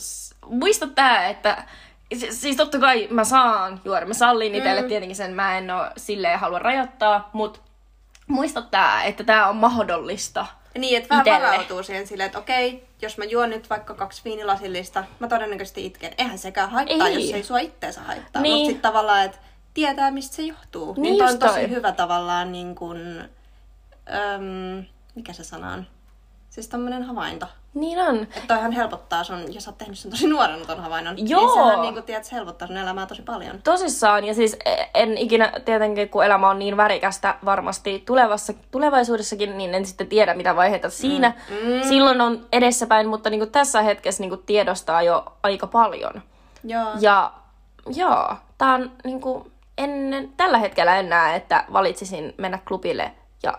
muista 0.46 0.86
tää, 0.86 1.28
että 1.28 1.64
Si- 2.16 2.32
Siis 2.32 2.56
totta 2.56 2.78
kai 2.78 3.08
mä 3.10 3.24
saan 3.24 3.80
juoda, 3.84 4.06
mä 4.06 4.14
sallin 4.14 4.54
itselle 4.54 4.82
mm. 4.82 4.88
tietenkin 4.88 5.16
sen, 5.16 5.34
mä 5.34 5.58
en 5.58 5.70
oo 5.70 5.86
silleen 5.96 6.38
halua 6.38 6.58
rajoittaa, 6.58 7.30
mutta 7.32 7.60
muista 8.26 8.62
tää, 8.62 9.02
että 9.04 9.24
tää 9.24 9.48
on 9.48 9.56
mahdollista. 9.56 10.46
Niin, 10.78 10.96
että 10.96 11.08
vähän 11.08 11.26
Itelle. 11.26 11.46
varautuu 11.46 11.82
siihen 11.82 12.06
silleen, 12.06 12.26
että 12.26 12.38
okei, 12.38 12.88
jos 13.02 13.18
mä 13.18 13.24
juon 13.24 13.50
nyt 13.50 13.70
vaikka 13.70 13.94
kaksi 13.94 14.22
viinilasillista, 14.24 15.04
mä 15.18 15.28
todennäköisesti 15.28 15.86
itken. 15.86 16.12
Eihän 16.18 16.38
sekään 16.38 16.70
haittaa, 16.70 17.08
Ei. 17.08 17.14
jos 17.26 17.34
ei 17.34 17.42
sua 17.42 17.58
itteensä 17.58 18.00
haittaa. 18.00 18.42
Niin. 18.42 18.54
Mutta 18.54 18.66
sitten 18.66 18.82
tavallaan, 18.92 19.24
että 19.24 19.38
tietää, 19.74 20.10
mistä 20.10 20.36
se 20.36 20.42
johtuu. 20.42 20.94
Niin 20.94 21.02
Niin, 21.02 21.18
toi 21.18 21.32
on 21.32 21.38
tosi 21.38 21.52
toi. 21.54 21.68
hyvä 21.70 21.92
tavallaan 21.92 22.52
niin 22.52 22.74
kuin, 22.74 23.28
öm, 24.34 24.84
mikä 25.14 25.32
se 25.32 25.44
sana 25.44 25.72
on? 25.72 25.86
Siis 26.50 26.68
tämmönen 26.68 27.02
havainto. 27.02 27.46
Niin 27.74 27.98
on. 27.98 28.22
Että 28.22 28.40
toihan 28.48 28.72
helpottaa 28.72 29.24
sun, 29.24 29.54
jos 29.54 29.64
sä 29.64 29.70
oot 29.70 29.78
tehnyt 29.78 29.98
sen 29.98 30.10
tosi 30.10 30.26
nuorena 30.26 30.64
ton 30.64 30.80
havainnon, 30.80 31.28
Joo. 31.28 31.40
niin 31.40 31.54
sehän 31.54 31.80
niin 31.80 31.94
kuin, 31.94 32.04
tiedät, 32.04 32.32
helpottaa 32.32 32.68
sun 32.68 32.76
elämää 32.76 33.06
tosi 33.06 33.22
paljon. 33.22 33.62
Tosissaan, 33.62 34.24
ja 34.24 34.34
siis 34.34 34.56
en 34.94 35.18
ikinä 35.18 35.52
tietenkin, 35.64 36.08
kun 36.08 36.24
elämä 36.24 36.48
on 36.48 36.58
niin 36.58 36.76
värikästä 36.76 37.34
varmasti 37.44 38.02
tulevassa, 38.06 38.52
tulevaisuudessakin, 38.70 39.58
niin 39.58 39.74
en 39.74 39.86
sitten 39.86 40.06
tiedä 40.06 40.34
mitä 40.34 40.56
vaiheita 40.56 40.90
siinä. 40.90 41.32
Mm. 41.50 41.88
Silloin 41.88 42.20
on 42.20 42.46
edessäpäin, 42.52 43.08
mutta 43.08 43.30
niin 43.30 43.50
tässä 43.50 43.82
hetkessä 43.82 44.22
niin 44.22 44.42
tiedostaa 44.46 45.02
jo 45.02 45.24
aika 45.42 45.66
paljon. 45.66 46.22
Joo. 46.64 46.88
Ja 47.00 47.32
joo, 47.94 48.36
tää 48.58 48.74
on 48.74 48.92
niin 49.04 49.20
kuin, 49.20 49.52
en, 49.78 50.32
tällä 50.36 50.58
hetkellä 50.58 50.96
en 50.96 51.08
näe, 51.08 51.36
että 51.36 51.64
valitsisin 51.72 52.34
mennä 52.38 52.58
klubille 52.68 53.12
ja 53.42 53.58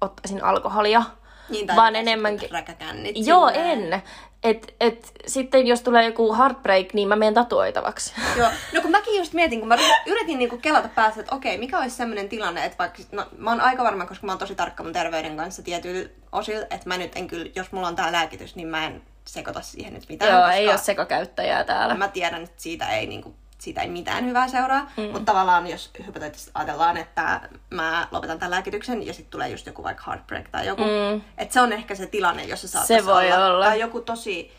ottaisin 0.00 0.44
alkoholia. 0.44 1.02
Niin, 1.50 1.66
tai 1.66 1.76
vaan 1.76 1.96
enemmänkin... 1.96 2.50
Räkäkännit. 2.50 3.16
Joo, 3.26 3.48
silleen. 3.48 3.92
en. 3.92 4.02
et, 4.42 4.74
et, 4.80 5.12
sitten 5.26 5.66
jos 5.66 5.82
tulee 5.82 6.04
joku 6.04 6.34
heartbreak, 6.34 6.94
niin 6.94 7.08
mä 7.08 7.16
menen 7.16 7.34
tatuoitavaksi. 7.34 8.12
Joo. 8.38 8.48
No 8.74 8.80
kun 8.80 8.90
mäkin 8.90 9.16
just 9.16 9.32
mietin, 9.32 9.58
kun 9.58 9.68
mä 9.68 9.76
yritin 10.06 10.38
niinku 10.38 10.58
kelata 10.58 10.88
päässä, 10.88 11.20
että 11.20 11.34
okei, 11.34 11.58
mikä 11.58 11.78
olisi 11.78 11.96
sellainen 11.96 12.28
tilanne, 12.28 12.64
että 12.64 12.78
vaikka, 12.78 13.02
no 13.12 13.26
mä 13.38 13.50
oon 13.50 13.60
aika 13.60 13.84
varma, 13.84 14.06
koska 14.06 14.26
mä 14.26 14.32
oon 14.32 14.38
tosi 14.38 14.54
tarkka 14.54 14.82
mun 14.82 14.92
terveyden 14.92 15.36
kanssa 15.36 15.62
tietyillä 15.62 16.10
osilla, 16.32 16.62
että 16.62 16.88
mä 16.88 16.98
nyt 16.98 17.16
en 17.16 17.28
kyllä, 17.28 17.50
jos 17.56 17.72
mulla 17.72 17.88
on 17.88 17.96
tää 17.96 18.12
lääkitys, 18.12 18.56
niin 18.56 18.68
mä 18.68 18.86
en 18.86 19.02
sekoita 19.24 19.60
siihen 19.60 19.94
nyt 19.94 20.08
mitään. 20.08 20.32
Joo, 20.32 20.48
ei 20.48 20.68
ole 20.68 20.78
sekokäyttäjää 20.78 21.64
täällä. 21.64 21.94
Mä 21.94 22.08
tiedän, 22.08 22.42
että 22.42 22.62
siitä 22.62 22.88
ei 22.88 23.06
niinku 23.06 23.34
siitä 23.60 23.80
ei 23.82 23.88
mitään 23.88 24.26
hyvää 24.26 24.48
seuraa. 24.48 24.90
Mm. 24.96 25.02
Mutta 25.02 25.32
tavallaan 25.32 25.66
jos 25.66 25.90
hypoteettisesti 26.06 26.50
ajatellaan, 26.54 26.96
että 26.96 27.40
mä 27.70 28.08
lopetan 28.10 28.38
tämän 28.38 28.50
lääkityksen 28.50 29.06
ja 29.06 29.12
sitten 29.14 29.30
tulee 29.30 29.48
just 29.48 29.66
joku 29.66 29.82
vaikka 29.82 30.02
heartbreak 30.06 30.48
tai 30.48 30.66
joku. 30.66 30.82
Mm. 30.82 31.20
Että 31.38 31.52
se 31.54 31.60
on 31.60 31.72
ehkä 31.72 31.94
se 31.94 32.06
tilanne, 32.06 32.44
jossa 32.44 32.68
saattaisi 32.68 33.02
Se 33.04 33.06
voi 33.10 33.32
olla. 33.32 33.46
olla. 33.46 33.64
Tai 33.64 33.80
joku 33.80 34.00
tosi, 34.00 34.52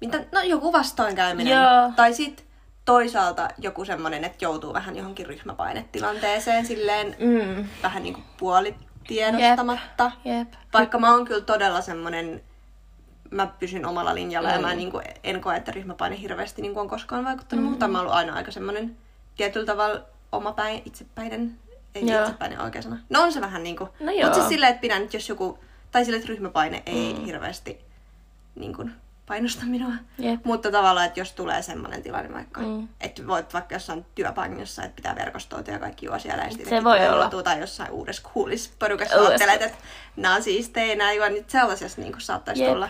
mitä, 0.00 0.24
no 0.32 0.40
joku 0.42 0.72
vastoinkäyminen. 0.72 1.52
Joo. 1.58 1.92
Tai 1.96 2.14
sitten 2.14 2.46
toisaalta 2.84 3.48
joku 3.58 3.84
semmoinen, 3.84 4.24
että 4.24 4.44
joutuu 4.44 4.72
vähän 4.72 4.96
johonkin 4.96 5.26
ryhmäpainetilanteeseen 5.26 6.66
silleen 6.66 7.16
Mm. 7.18 7.64
vähän 7.82 8.02
niin 8.02 8.14
kuin 8.14 8.24
puolitiedostamatta. 8.38 10.12
Jep. 10.24 10.48
Vaikka 10.72 10.98
mä 10.98 11.10
oon 11.14 11.24
kyllä 11.24 11.40
todella 11.40 11.80
semmoinen, 11.80 12.42
mä 13.30 13.46
pysyn 13.46 13.86
omalla 13.86 14.14
linjalla 14.14 14.48
mm. 14.48 14.54
ja 14.54 14.60
mä 14.60 14.70
Mm. 14.72 14.76
niin 14.76 14.90
kuin, 14.90 15.04
en 15.24 15.40
koe, 15.40 15.56
että 15.56 15.72
ryhmäpaine 15.72 16.20
hirveästi 16.20 16.62
niin 16.62 16.72
kuin, 16.74 16.80
on 16.80 16.88
koskaan 16.88 17.24
vaikuttanut 17.24 17.64
mm. 17.64 17.68
muuta. 17.70 17.88
Mä 17.88 17.98
oon 17.98 18.06
ollut 18.06 18.16
aina 18.18 18.34
aika 18.34 18.50
semmoinen 18.50 18.96
tietyllä 19.36 19.66
tavalla 19.66 20.00
omapäin, 20.32 20.82
itsepäinen, 20.84 21.58
ei 21.94 22.06
Joo. 22.06 22.20
itsepäinen 22.20 22.60
oikea 22.60 22.82
sana. 22.82 22.98
No 23.10 23.22
on 23.22 23.32
se 23.32 23.40
vähän 23.40 23.62
niin 23.62 23.76
kuin, 23.76 23.90
No 24.00 24.12
mutta 24.22 24.34
siis 24.34 24.48
silleen, 24.48 24.70
että 24.70 24.80
pidän, 24.80 25.02
että 25.02 25.16
jos 25.16 25.28
joku, 25.28 25.58
tai 25.90 26.04
silleen, 26.04 26.20
että 26.20 26.32
ryhmäpaine 26.32 26.82
ei 26.86 27.14
mm. 27.14 27.24
hirveästi 27.24 27.80
niin 28.54 28.74
kuin, 28.76 28.92
painosta 29.26 29.64
minua. 29.66 29.92
Jep. 30.18 30.44
Mutta 30.44 30.70
tavallaan, 30.70 31.06
että 31.06 31.20
jos 31.20 31.32
tulee 31.32 31.62
semmoinen 31.62 32.02
tilanne 32.02 32.32
vaikka, 32.34 32.60
Mm. 32.60 32.88
että 33.00 33.26
voit 33.26 33.54
vaikka 33.54 33.74
jossain 33.74 34.06
työpaikassa, 34.14 34.82
että 34.82 34.96
pitää 34.96 35.14
verkostoitua 35.16 35.74
ja 35.74 35.80
kaikki 35.80 36.06
juo 36.06 36.18
siellä 36.18 36.44
ja 36.44 36.66
Se 36.68 36.84
voi 36.84 37.08
olla. 37.08 37.30
Tai 37.44 37.60
jossain 37.60 37.90
uudessa 37.90 38.22
coolissa 38.34 38.70
porukassa 38.78 39.20
ajattelet, 39.20 39.62
että 39.62 39.78
nämä 40.16 40.34
on 40.34 40.42
siistejä, 40.42 40.96
nämä 40.96 41.12
juon, 41.12 41.32
niin 41.32 41.44
sellaisessa 41.48 42.00
niin 42.00 42.14
saattaisi 42.18 42.62
Jep. 42.62 42.72
tulla. 42.72 42.88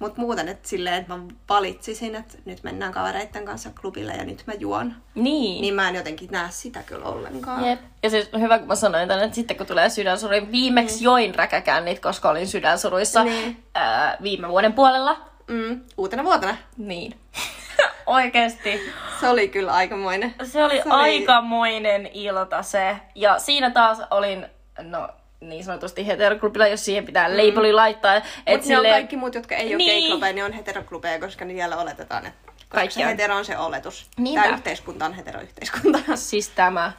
Mutta 0.00 0.20
muuten, 0.20 0.48
että 0.48 0.68
silleen, 0.68 0.94
että 0.94 1.16
mä 1.16 1.22
valitsisin, 1.48 2.14
että 2.14 2.38
nyt 2.44 2.62
mennään 2.62 2.92
kavereitten 2.92 3.44
kanssa 3.44 3.70
klubille 3.80 4.12
ja 4.12 4.24
nyt 4.24 4.42
mä 4.46 4.52
juon. 4.58 4.94
Niin. 5.14 5.60
Niin 5.60 5.74
mä 5.74 5.88
en 5.88 5.94
jotenkin 5.94 6.30
näe 6.30 6.46
sitä 6.50 6.82
kyllä 6.82 7.04
ollenkaan. 7.04 7.64
Jep. 7.64 7.80
Ja 8.02 8.10
siis 8.10 8.30
hyvä, 8.40 8.58
kun 8.58 8.68
mä 8.68 8.74
sanoin 8.74 9.08
tänne, 9.08 9.24
että 9.24 9.34
sitten 9.34 9.56
kun 9.56 9.66
tulee 9.66 9.90
sydänsuru, 9.90 10.34
viimeksi 10.52 10.96
mm. 10.96 11.04
join 11.04 11.34
räkäkännit, 11.34 12.00
koska 12.00 12.30
olin 12.30 12.48
sydänsuruissa 12.48 13.24
Niin. 13.24 13.64
ää, 13.74 14.16
viime 14.22 14.48
vuoden 14.48 14.72
puolella. 14.72 15.16
Mm, 15.48 15.80
uutena 15.96 16.24
vuotena. 16.24 16.56
Niin. 16.76 17.14
Oikeesti. 18.06 18.80
Se 19.20 19.28
oli 19.28 19.48
kyllä 19.48 19.72
aikamoinen. 19.72 20.34
Se 20.42 20.64
oli, 20.64 20.76
Se 20.76 20.82
oli 20.86 20.92
aikamoinen 21.02 22.06
ilta 22.06 22.62
se. 22.62 22.96
Ja 23.14 23.38
siinä 23.38 23.70
taas 23.70 23.98
olin, 24.10 24.46
no 24.82 25.08
niin 25.40 25.64
sanotusti 25.64 26.06
heteroklubilla, 26.06 26.66
jos 26.66 26.84
siihen 26.84 27.04
pitää 27.06 27.28
mm. 27.28 27.34
labeli 27.36 27.72
laittaa. 27.72 28.14
Mutta 28.50 28.68
ne 28.68 28.78
on 28.78 28.84
kaikki 28.86 29.16
muut, 29.16 29.34
jotka 29.34 29.54
ei 29.54 29.68
ole 29.68 29.76
Niin. 29.76 30.02
gay-klubeja, 30.04 30.32
ne 30.32 30.44
on 30.44 30.52
heteroklubeja, 30.52 31.20
koska 31.20 31.44
siellä 31.46 31.76
oletetaan, 31.76 32.26
että 32.26 32.52
Kaikki 32.68 32.94
se 32.94 33.00
on. 33.00 33.06
hetero 33.08 33.36
on 33.36 33.44
se 33.44 33.58
oletus. 33.58 34.06
Niinpä. 34.16 34.42
Tämä 34.42 34.54
yhteiskunta 34.54 35.04
on 35.06 35.12
heteroyhteiskunta. 35.12 35.98
Siis 36.16 36.48
tämä. 36.48 36.92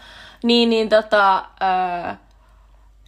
Niin, 0.44 0.70
niin 0.70 0.90
tota... 0.90 1.46
Öö, 1.62 2.14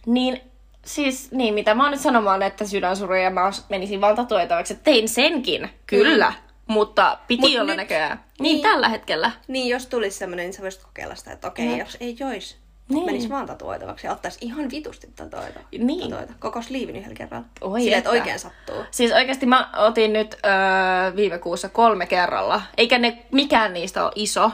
niin, 0.06 0.40
siis 0.84 1.32
niin, 1.32 1.54
mitä 1.54 1.74
mä 1.74 1.82
oon 1.82 1.92
nyt 1.92 2.00
sanomaan, 2.00 2.42
että 2.42 2.66
sydänsuruja 2.66 3.22
ja 3.22 3.30
mä 3.30 3.50
menisin 3.68 4.00
vaan 4.00 4.16
tatuoitavaksi. 4.16 4.72
että 4.72 4.84
Tein 4.84 5.08
senkin, 5.08 5.70
kyllä. 5.86 6.28
Mm. 6.30 6.34
Mutta 6.66 7.18
piti 7.26 7.40
Mut 7.40 7.50
olla 7.54 7.64
nyt- 7.64 7.76
näköjään. 7.76 8.16
Niin, 8.16 8.24
niin. 8.42 8.52
niin, 8.54 8.62
tällä 8.62 8.88
hetkellä. 8.88 9.30
niin, 9.48 9.68
jos 9.68 9.86
tulisi 9.86 10.18
semmoinen, 10.18 10.44
niin 10.46 10.54
sä 10.54 10.62
voisit 10.62 10.82
kokeilla 10.84 11.14
sitä, 11.14 11.32
että 11.32 11.48
okei, 11.48 11.70
Jep. 11.70 11.78
jos 11.78 11.96
ei 12.00 12.16
jois, 12.20 12.56
Niin. 12.88 12.96
niin. 12.96 13.06
menisi 13.06 13.28
vaan 13.28 13.46
tatuoitavaksi 13.46 14.06
ja 14.06 14.12
ottaisi 14.12 14.38
ihan 14.40 14.70
vitusti 14.70 15.12
tatuoita. 15.16 15.60
Niin. 15.78 16.10
tatuoita. 16.10 16.32
Koko 16.38 16.62
sliivin 16.62 16.96
yhdellä 16.96 17.14
kerralla. 17.14 17.46
Oi 17.60 17.80
Silleen, 17.80 17.98
että. 17.98 18.10
oikein 18.10 18.38
sattuu. 18.38 18.84
Siis 18.90 19.12
oikeasti 19.12 19.46
mä 19.46 19.70
otin 19.76 20.12
nyt 20.12 20.34
öö, 20.34 21.16
viime 21.16 21.38
kuussa 21.38 21.68
kolme 21.68 22.06
kerralla. 22.06 22.62
Eikä 22.76 22.98
ne, 22.98 23.26
mikään 23.32 23.72
niistä 23.72 24.04
ole 24.04 24.12
iso. 24.14 24.50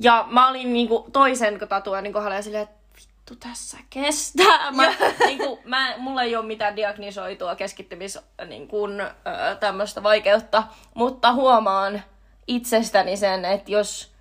Ja 0.00 0.26
mä 0.30 0.48
olin 0.48 0.72
niinku 0.72 1.06
toisen 1.12 1.58
tatuoinnin 1.68 2.12
kohdalla 2.12 2.36
ja 2.36 2.42
silleen, 2.42 2.62
että 2.62 2.78
vittu 2.96 3.36
tässä 3.36 3.78
kestää. 3.90 4.70
Mä, 4.76 4.94
niinku, 5.26 5.58
mä, 5.64 5.94
mulla 5.98 6.22
ei 6.22 6.36
ole 6.36 6.46
mitään 6.46 6.76
diagnisoitua 6.76 7.54
keskittymis 7.54 8.18
niinku, 8.46 8.86
öö, 8.86 9.54
tämmöistä 9.60 10.02
vaikeutta. 10.02 10.62
Mutta 10.94 11.32
huomaan 11.32 12.02
itsestäni 12.46 13.16
sen, 13.16 13.44
että 13.44 13.72
jos, 13.72 14.12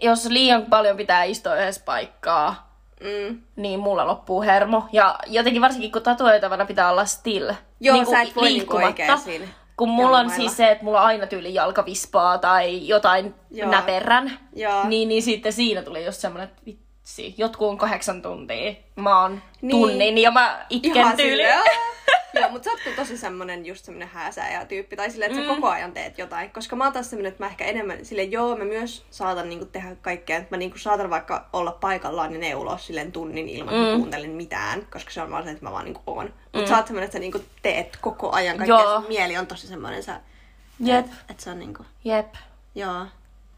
jos 0.00 0.26
liian 0.26 0.62
paljon 0.62 0.96
pitää 0.96 1.24
istua 1.24 1.56
yhdessä 1.56 1.82
paikkaa, 1.84 2.74
Mm. 3.00 3.40
niin 3.56 3.80
mulla 3.80 4.06
loppuu 4.06 4.42
hermo. 4.42 4.88
Ja 4.92 5.18
jotenkin 5.26 5.62
varsinkin 5.62 5.92
kun 5.92 6.02
tatuoitavana 6.02 6.64
pitää 6.64 6.90
olla 6.90 7.04
still. 7.04 7.50
Joo, 7.80 7.94
Niinku 7.94 8.10
sä 8.12 8.22
et 8.22 8.36
voi 8.36 8.48
niinku 8.48 8.78
liikkumatta. 8.78 9.18
Kun 9.76 9.88
mulla 9.88 10.18
on 10.18 10.30
siis 10.30 10.56
se, 10.56 10.70
että 10.70 10.84
mulla 10.84 11.00
on 11.00 11.06
aina 11.06 11.26
tyyli 11.26 11.54
jalkavispaa 11.54 12.38
tai 12.38 12.88
jotain 12.88 13.34
Joo. 13.50 13.70
näperrän. 13.70 14.38
Joo. 14.56 14.84
Niin, 14.88 15.08
niin 15.08 15.22
sitten 15.22 15.52
siinä 15.52 15.82
tuli 15.82 16.04
just 16.04 16.20
semmonen, 16.20 16.48
että 16.48 16.62
vitsi, 16.66 17.34
jotkut 17.38 17.68
on 17.68 17.78
kahdeksan 17.78 18.22
tuntia. 18.22 18.74
Mä 18.96 19.20
oon 19.20 19.30
Niin. 19.32 19.42
niin. 19.60 19.70
tunnin 19.80 20.18
ja 20.18 20.30
mä 20.30 20.66
itken 20.70 20.96
Ihan 20.96 21.16
tyyli. 21.16 21.42
Joo, 22.40 22.50
mutta 22.50 22.64
sä 22.64 22.70
oot 22.88 22.96
tosi 22.96 23.16
semmonen 23.18 23.66
just 23.66 23.84
semmonen 23.84 24.08
hääsääjä 24.08 24.64
tyyppi. 24.64 24.96
Tai 24.96 25.10
silleen, 25.10 25.30
että 25.30 25.42
sä 25.44 25.48
Mm. 25.48 25.54
koko 25.54 25.68
ajan 25.68 25.92
teet 25.92 26.18
jotain. 26.18 26.50
Koska 26.50 26.76
mä 26.76 26.84
oon 26.84 26.92
taas 26.92 27.10
semmonen, 27.10 27.32
että 27.32 27.44
mä 27.44 27.48
ehkä 27.50 27.64
enemmän 27.64 28.04
silleen, 28.04 28.32
joo, 28.32 28.56
mä 28.56 28.64
myös 28.64 29.04
saatan 29.10 29.48
niinku 29.48 29.64
tehdä 29.64 29.96
kaikkea. 30.02 30.36
Että 30.36 30.54
mä 30.56 30.58
niinku 30.58 30.78
saatan 30.78 31.10
vaikka 31.10 31.48
olla 31.52 31.72
paikallaan 31.72 32.32
ja 32.32 32.38
neuloa 32.38 32.78
silleen 32.78 33.12
tunnin 33.12 33.48
ilman, 33.48 33.74
että 33.74 33.90
Mm. 33.92 33.96
kuuntelen 33.96 34.30
mitään. 34.30 34.86
Koska 34.92 35.10
se 35.10 35.22
on 35.22 35.30
vaan 35.30 35.44
se, 35.44 35.50
että 35.50 35.64
mä 35.64 35.72
vaan 35.72 35.84
niinku 35.84 36.02
oon. 36.06 36.34
Mutta 36.52 36.68
sä 36.68 36.76
oot 36.76 36.86
semmonen, 36.86 37.04
että 37.04 37.12
sä 37.12 37.18
niinku 37.20 37.40
teet 37.62 37.98
koko 38.00 38.30
ajan 38.32 38.56
kaikkea. 38.56 38.78
Joo. 38.80 39.00
Mieli 39.08 39.36
on 39.36 39.46
tosi 39.46 39.66
semmonen, 39.66 40.02
sä, 40.02 40.20
Jep, 40.80 41.04
että 41.04 41.16
et 41.30 41.40
se 41.40 41.50
on 41.50 41.58
niinku, 41.58 41.84
jep. 42.04 42.34
joo. 42.74 43.06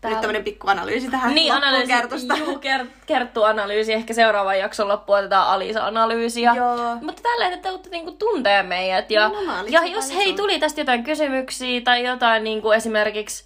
Täällä- 0.00 0.16
Nyt 0.16 0.20
tämmönen 0.20 0.44
pikku 0.44 0.68
analyysi 0.68 1.10
tähän 1.10 1.34
Niin, 1.34 1.52
analyysi. 1.52 1.86
kertosta. 1.92 2.36
Juu, 2.36 2.54
ker- 2.56 2.86
kerttu-analyysi. 3.06 3.92
Ehkä 3.92 4.14
seuraavan 4.14 4.58
jakson 4.58 4.88
loppuun 4.88 5.18
otetaan 5.18 5.48
Alisa-analyysiä. 5.48 6.52
Joo. 6.56 6.96
Mutta 7.02 7.22
tällä, 7.22 7.46
että 7.46 7.56
te 7.62 7.70
olette 7.70 7.90
niinku 7.90 8.12
tuntee 8.12 8.62
meidät. 8.62 9.10
Ja, 9.10 9.28
Nimenomaan, 9.28 9.72
ja 9.72 9.80
itse 9.82 9.92
jos 9.94 10.14
hei 10.14 10.30
on. 10.30 10.36
tuli 10.36 10.58
tästä 10.58 10.80
jotain 10.80 11.04
kysymyksiä 11.04 11.80
tai 11.80 12.04
jotain 12.04 12.44
niinku 12.44 12.70
esimerkiksi... 12.72 13.44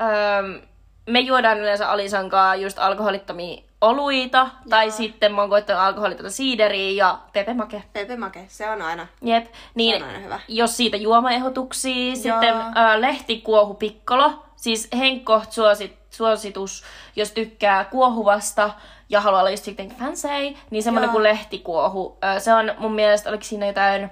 Öö, 0.00 0.60
me 1.06 1.20
juodaan 1.20 1.58
yleensä 1.60 1.90
Alisan 1.90 2.28
kanssa 2.30 2.54
just 2.54 2.78
alkoholittomia 2.78 3.62
oluita. 3.80 4.48
Tai 4.70 4.90
sitten 4.90 5.34
mä 5.34 5.40
oon 5.40 5.50
koittanut 5.50 5.82
alkoholitonta 5.82 6.30
siideriä 6.30 7.04
ja 7.04 7.18
Pepe 7.32 7.54
Make. 7.54 7.82
Pepe 7.92 8.16
Make, 8.16 8.44
se 8.48 8.70
on 8.70 8.82
aina. 8.82 9.06
Jep. 9.22 9.46
Niin, 9.74 9.96
Se 9.98 10.04
on 10.04 10.10
aina 10.10 10.24
hyvä. 10.24 10.40
jos 10.48 10.76
siitä 10.76 10.96
juomaehdotuksia, 10.96 12.06
Joo. 12.06 12.14
sitten 12.14 12.54
ää, 12.74 13.00
lehtikuohu 13.00 13.74
pikkolo, 13.74 14.44
siis 14.60 14.88
henkko 14.98 15.42
suosit, 15.50 15.98
suositus, 16.10 16.84
jos 17.16 17.32
tykkää 17.32 17.84
kuohuvasta 17.84 18.70
ja 19.08 19.20
haluaa 19.20 19.40
olla 19.40 19.50
just 19.50 19.64
sitten 19.64 19.96
fancy, 19.98 20.28
niin 20.70 20.82
semmoinen 20.82 21.08
Joo. 21.08 21.12
kuin 21.12 21.22
lehtikuohu. 21.22 22.18
Se 22.38 22.54
on 22.54 22.74
mun 22.78 22.92
mielestä, 22.92 23.28
oliko 23.28 23.44
siinä 23.44 23.66
jotain, 23.66 24.10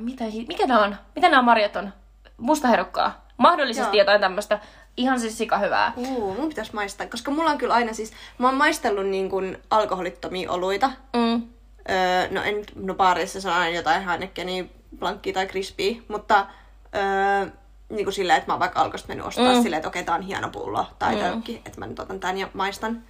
mitä, 0.00 0.24
mikä 0.48 0.66
ne 0.66 0.78
on? 0.78 0.96
Mitä 1.14 1.28
nämä 1.28 1.42
marjat 1.42 1.76
on? 1.76 1.92
Mustaherukkaa. 2.36 3.24
Mahdollisesti 3.36 3.96
Joo. 3.96 4.02
jotain 4.02 4.20
tämmöistä. 4.20 4.60
Ihan 4.96 5.20
siis 5.20 5.38
sika 5.38 5.58
hyvää. 5.58 5.92
Uu, 5.96 6.34
mun 6.34 6.48
pitäisi 6.48 6.74
maistaa, 6.74 7.06
koska 7.06 7.30
mulla 7.30 7.50
on 7.50 7.58
kyllä 7.58 7.74
aina 7.74 7.92
siis, 7.92 8.12
mä 8.38 8.46
oon 8.46 8.56
maistellut 8.56 9.06
niin 9.06 9.30
kuin 9.30 9.58
alkoholittomia 9.70 10.52
oluita. 10.52 10.90
Mm. 11.16 11.42
Öö, 11.90 12.28
no 12.30 12.42
en, 12.42 12.64
no 12.74 12.94
baarissa 12.94 13.40
se 13.40 13.48
on 13.48 13.54
aina 13.54 13.76
jotain 13.76 14.08
Heinekenia, 14.08 14.64
blankkia 14.98 15.32
tai 15.32 15.46
crispy, 15.46 16.04
mutta 16.08 16.46
öö, 16.94 17.50
niin 17.96 18.04
kuin 18.04 18.14
silleen, 18.14 18.36
että 18.38 18.46
mä 18.48 18.52
oon 18.52 18.60
vaikka 18.60 18.80
alkosta 18.80 19.08
mennyt 19.08 19.26
ostaa 19.26 19.52
Mm. 19.54 19.62
silleen, 19.62 19.78
että 19.78 19.88
okei, 19.88 20.04
tää 20.04 20.14
on 20.14 20.22
hieno 20.22 20.48
pullo 20.50 20.86
tai 20.98 21.14
Mm. 21.14 21.20
tölkki, 21.20 21.62
että 21.66 21.80
mä 21.80 21.86
nyt 21.86 21.98
otan 21.98 22.20
tän 22.20 22.38
ja 22.38 22.48
maistan. 22.54 23.02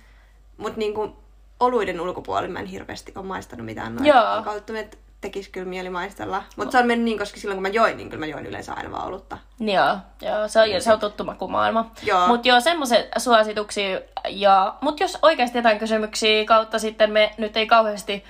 Mut 0.57 0.77
niin 0.77 0.95
kuin 0.95 1.17
oluiden 1.61 2.01
ulkopuolella 2.01 2.53
mä 2.53 2.59
en 2.59 2.67
hirveästi 2.67 3.13
ole 3.17 3.25
maistanut 3.25 3.67
mitään 3.67 3.97
noita 3.97 4.33
alkoholittomia, 4.33 4.83
että 4.83 4.97
tekis 5.21 5.49
kyllä 5.49 5.67
mieli 5.69 5.91
maistella. 5.91 6.43
Mutta 6.57 6.73
se 6.73 6.79
on 6.79 6.87
mennyt 6.87 7.05
niin, 7.05 7.19
koska 7.19 7.41
silloin 7.41 7.57
kun 7.57 7.63
mä 7.63 7.69
join, 7.69 7.97
niin 7.97 8.11
kyllä 8.11 8.21
mä 8.21 8.27
join 8.27 8.47
yleensä 8.47 8.73
aina 8.75 8.91
vaan 8.93 9.07
olutta. 9.07 9.39
Joo, 9.61 9.97
joo 10.23 10.49
se, 10.49 10.61
on, 10.61 10.67
se 10.83 10.93
on 10.93 11.01
tuttu 11.01 11.25
makumaailma. 11.25 11.91
Joo. 12.03 12.27
Mutta 12.29 12.49
joo, 12.49 12.61
semmoiset 12.61 13.09
suosituksia. 13.19 14.01
Ja, 14.29 14.75
mutta 14.81 15.03
jos 15.03 15.19
oikeasti 15.23 15.59
jotain 15.59 15.79
kysymyksiä 15.79 16.45
kautta 16.45 16.79
sitten 16.79 17.11
me 17.13 17.31
nyt 17.39 17.57
ei 17.57 17.67
kauheasti 17.67 18.25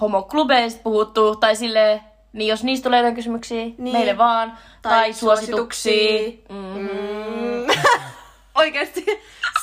homoklubeista 0.00 0.80
puhuttu, 0.82 1.36
tai 1.36 1.56
silleen, 1.56 2.00
niin 2.32 2.48
jos 2.48 2.64
niistä 2.64 2.84
tulee 2.84 2.98
jotain 2.98 3.14
kysymyksiä, 3.14 3.64
Niin. 3.64 3.92
meille 3.92 4.18
vaan. 4.18 4.58
Tai, 4.82 4.92
tai 4.92 5.12
suosituksia. 5.12 5.92
suosituksia. 5.92 6.44
Mm-hmm. 6.48 6.88
Mm. 6.90 7.66
Oikeesti 8.54 9.06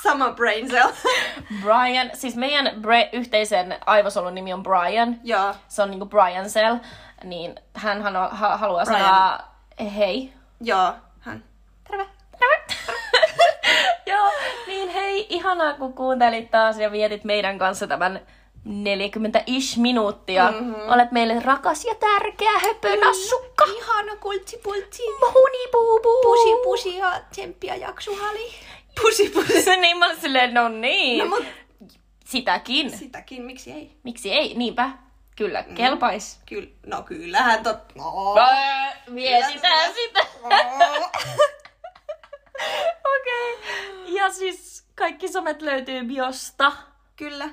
sama 0.03 0.31
brain 0.31 0.69
cell. 0.69 0.89
Brian, 1.61 2.09
siis 2.13 2.35
meidän 2.35 2.67
bre- 2.67 3.09
yhteisen 3.13 3.77
aivosolun 3.85 4.35
nimi 4.35 4.53
on 4.53 4.63
Brian. 4.63 5.19
Joo. 5.23 5.55
Se 5.67 5.81
on 5.81 5.89
niinku 5.91 6.05
Brian 6.05 6.45
Cell. 6.45 6.75
Niin 7.23 7.55
hän 7.73 8.01
ha- 8.31 8.57
haluaa 8.57 8.85
Brian. 8.85 9.01
sanoa 9.03 9.39
hei. 9.95 10.33
Joo, 10.61 10.93
hän. 11.19 11.43
Terve. 11.87 12.05
Joo, 14.05 14.31
niin 14.67 14.89
hei, 14.89 15.27
ihanaa 15.29 15.73
kun 15.73 15.93
kuuntelit 15.93 16.51
taas 16.51 16.77
ja 16.79 16.91
vietit 16.91 17.23
meidän 17.23 17.59
kanssa 17.59 17.87
tämän 17.87 18.19
40-ish 18.67 19.77
minuuttia. 19.77 20.51
Mm-hmm. 20.51 20.75
Olet 20.89 21.11
meille 21.11 21.39
rakas 21.39 21.85
ja 21.85 21.95
tärkeä 21.95 22.59
höpönassukka. 22.59 23.65
Ihana 23.77 24.15
kultsi 24.15 24.57
pultsi. 24.63 25.03
Huni 25.21 25.71
buubu. 25.71 26.21
Pusi 26.21 26.63
pusi 26.63 26.97
ja 26.97 27.21
tsemppiä 27.31 27.75
jaksuhali. 27.75 28.51
pusi 29.01 29.29
pusi. 29.29 29.75
niin 29.81 29.97
mä 29.97 30.05
olin 30.05 30.21
silleen, 30.21 30.53
no 30.53 30.69
niin. 30.69 31.17
No 31.17 31.25
mut 31.25 31.45
Sitäkin. 32.25 32.97
sitäkin, 32.97 33.43
miksi 33.43 33.71
ei? 33.71 33.97
Miksi 34.03 34.31
ei? 34.31 34.53
Niinpä. 34.53 34.89
Kyllä, 35.35 35.63
kelpais. 35.63 36.39
Kyllä, 36.45 36.69
no 36.85 37.01
kyllähän 37.01 37.63
tot... 37.63 37.77
No. 37.95 38.35
Mietitään 39.07 39.93
sitä. 39.93 40.19
Okei. 43.19 43.53
Okay. 43.53 44.13
Ja 44.13 44.29
siis 44.29 44.87
kaikki 44.95 45.27
somet 45.27 45.61
löytyy 45.61 46.03
biosta. 46.03 46.71
Kyllä, 47.15 47.49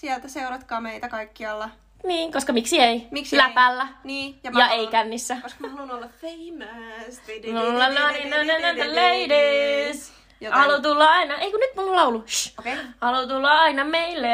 sieltä 0.00 0.28
seuratkaa 0.28 0.80
meitä 0.80 1.08
kaikkialla. 1.08 1.70
Niin, 2.04 2.32
koska 2.32 2.52
miksi 2.52 2.78
ei? 2.80 3.06
Miksi 3.10 3.36
Läpällä. 3.36 3.82
ei? 3.82 3.88
Niin, 4.04 4.40
Ja, 4.44 4.50
mä 4.50 4.64
ei 4.64 4.68
haluan- 4.76 4.90
kännissä. 4.90 5.36
Koska 5.42 5.60
mä 5.60 5.68
haluan 5.68 5.90
olla 5.90 6.08
famous. 6.20 7.20
No, 7.52 7.64
no, 7.64 7.72
no, 7.72 7.78
no, 7.78 7.88
no, 7.88 8.74
the 8.74 8.88
ladies. 8.94 10.12
Joten- 10.40 10.58
Halu 10.58 10.82
tulla 10.82 11.04
aina, 11.06 11.34
ei 11.36 11.50
kun 11.50 11.60
nyt 11.60 11.70
mulla 11.76 11.90
on 11.90 11.96
laulu. 11.96 12.24
Shh. 12.28 12.52
Okei. 12.58 12.76
Halu 13.00 13.28
tulla 13.28 13.50
aina 13.60 13.84
meille, 13.84 14.28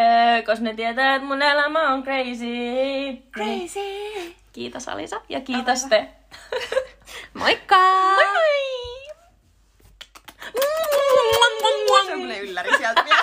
koska 0.47 0.65
ne 0.65 0.75
tietää, 0.75 1.15
että 1.15 1.29
mun 1.29 1.43
elämä 1.43 1.89
on 1.93 2.03
crazy. 2.03 3.23
Crazy. 3.35 4.35
Kiitos 4.53 4.89
Alisa 4.89 5.21
ja 5.29 5.41
kiitos 5.41 5.85
te. 5.85 6.09
Moikka! 7.41 7.77
Moi 7.77 8.25
moi! 8.25 8.57
Semmonen 12.07 12.41
ylläri 12.43 12.77
sieltä 12.79 13.05
vielä. 13.05 13.23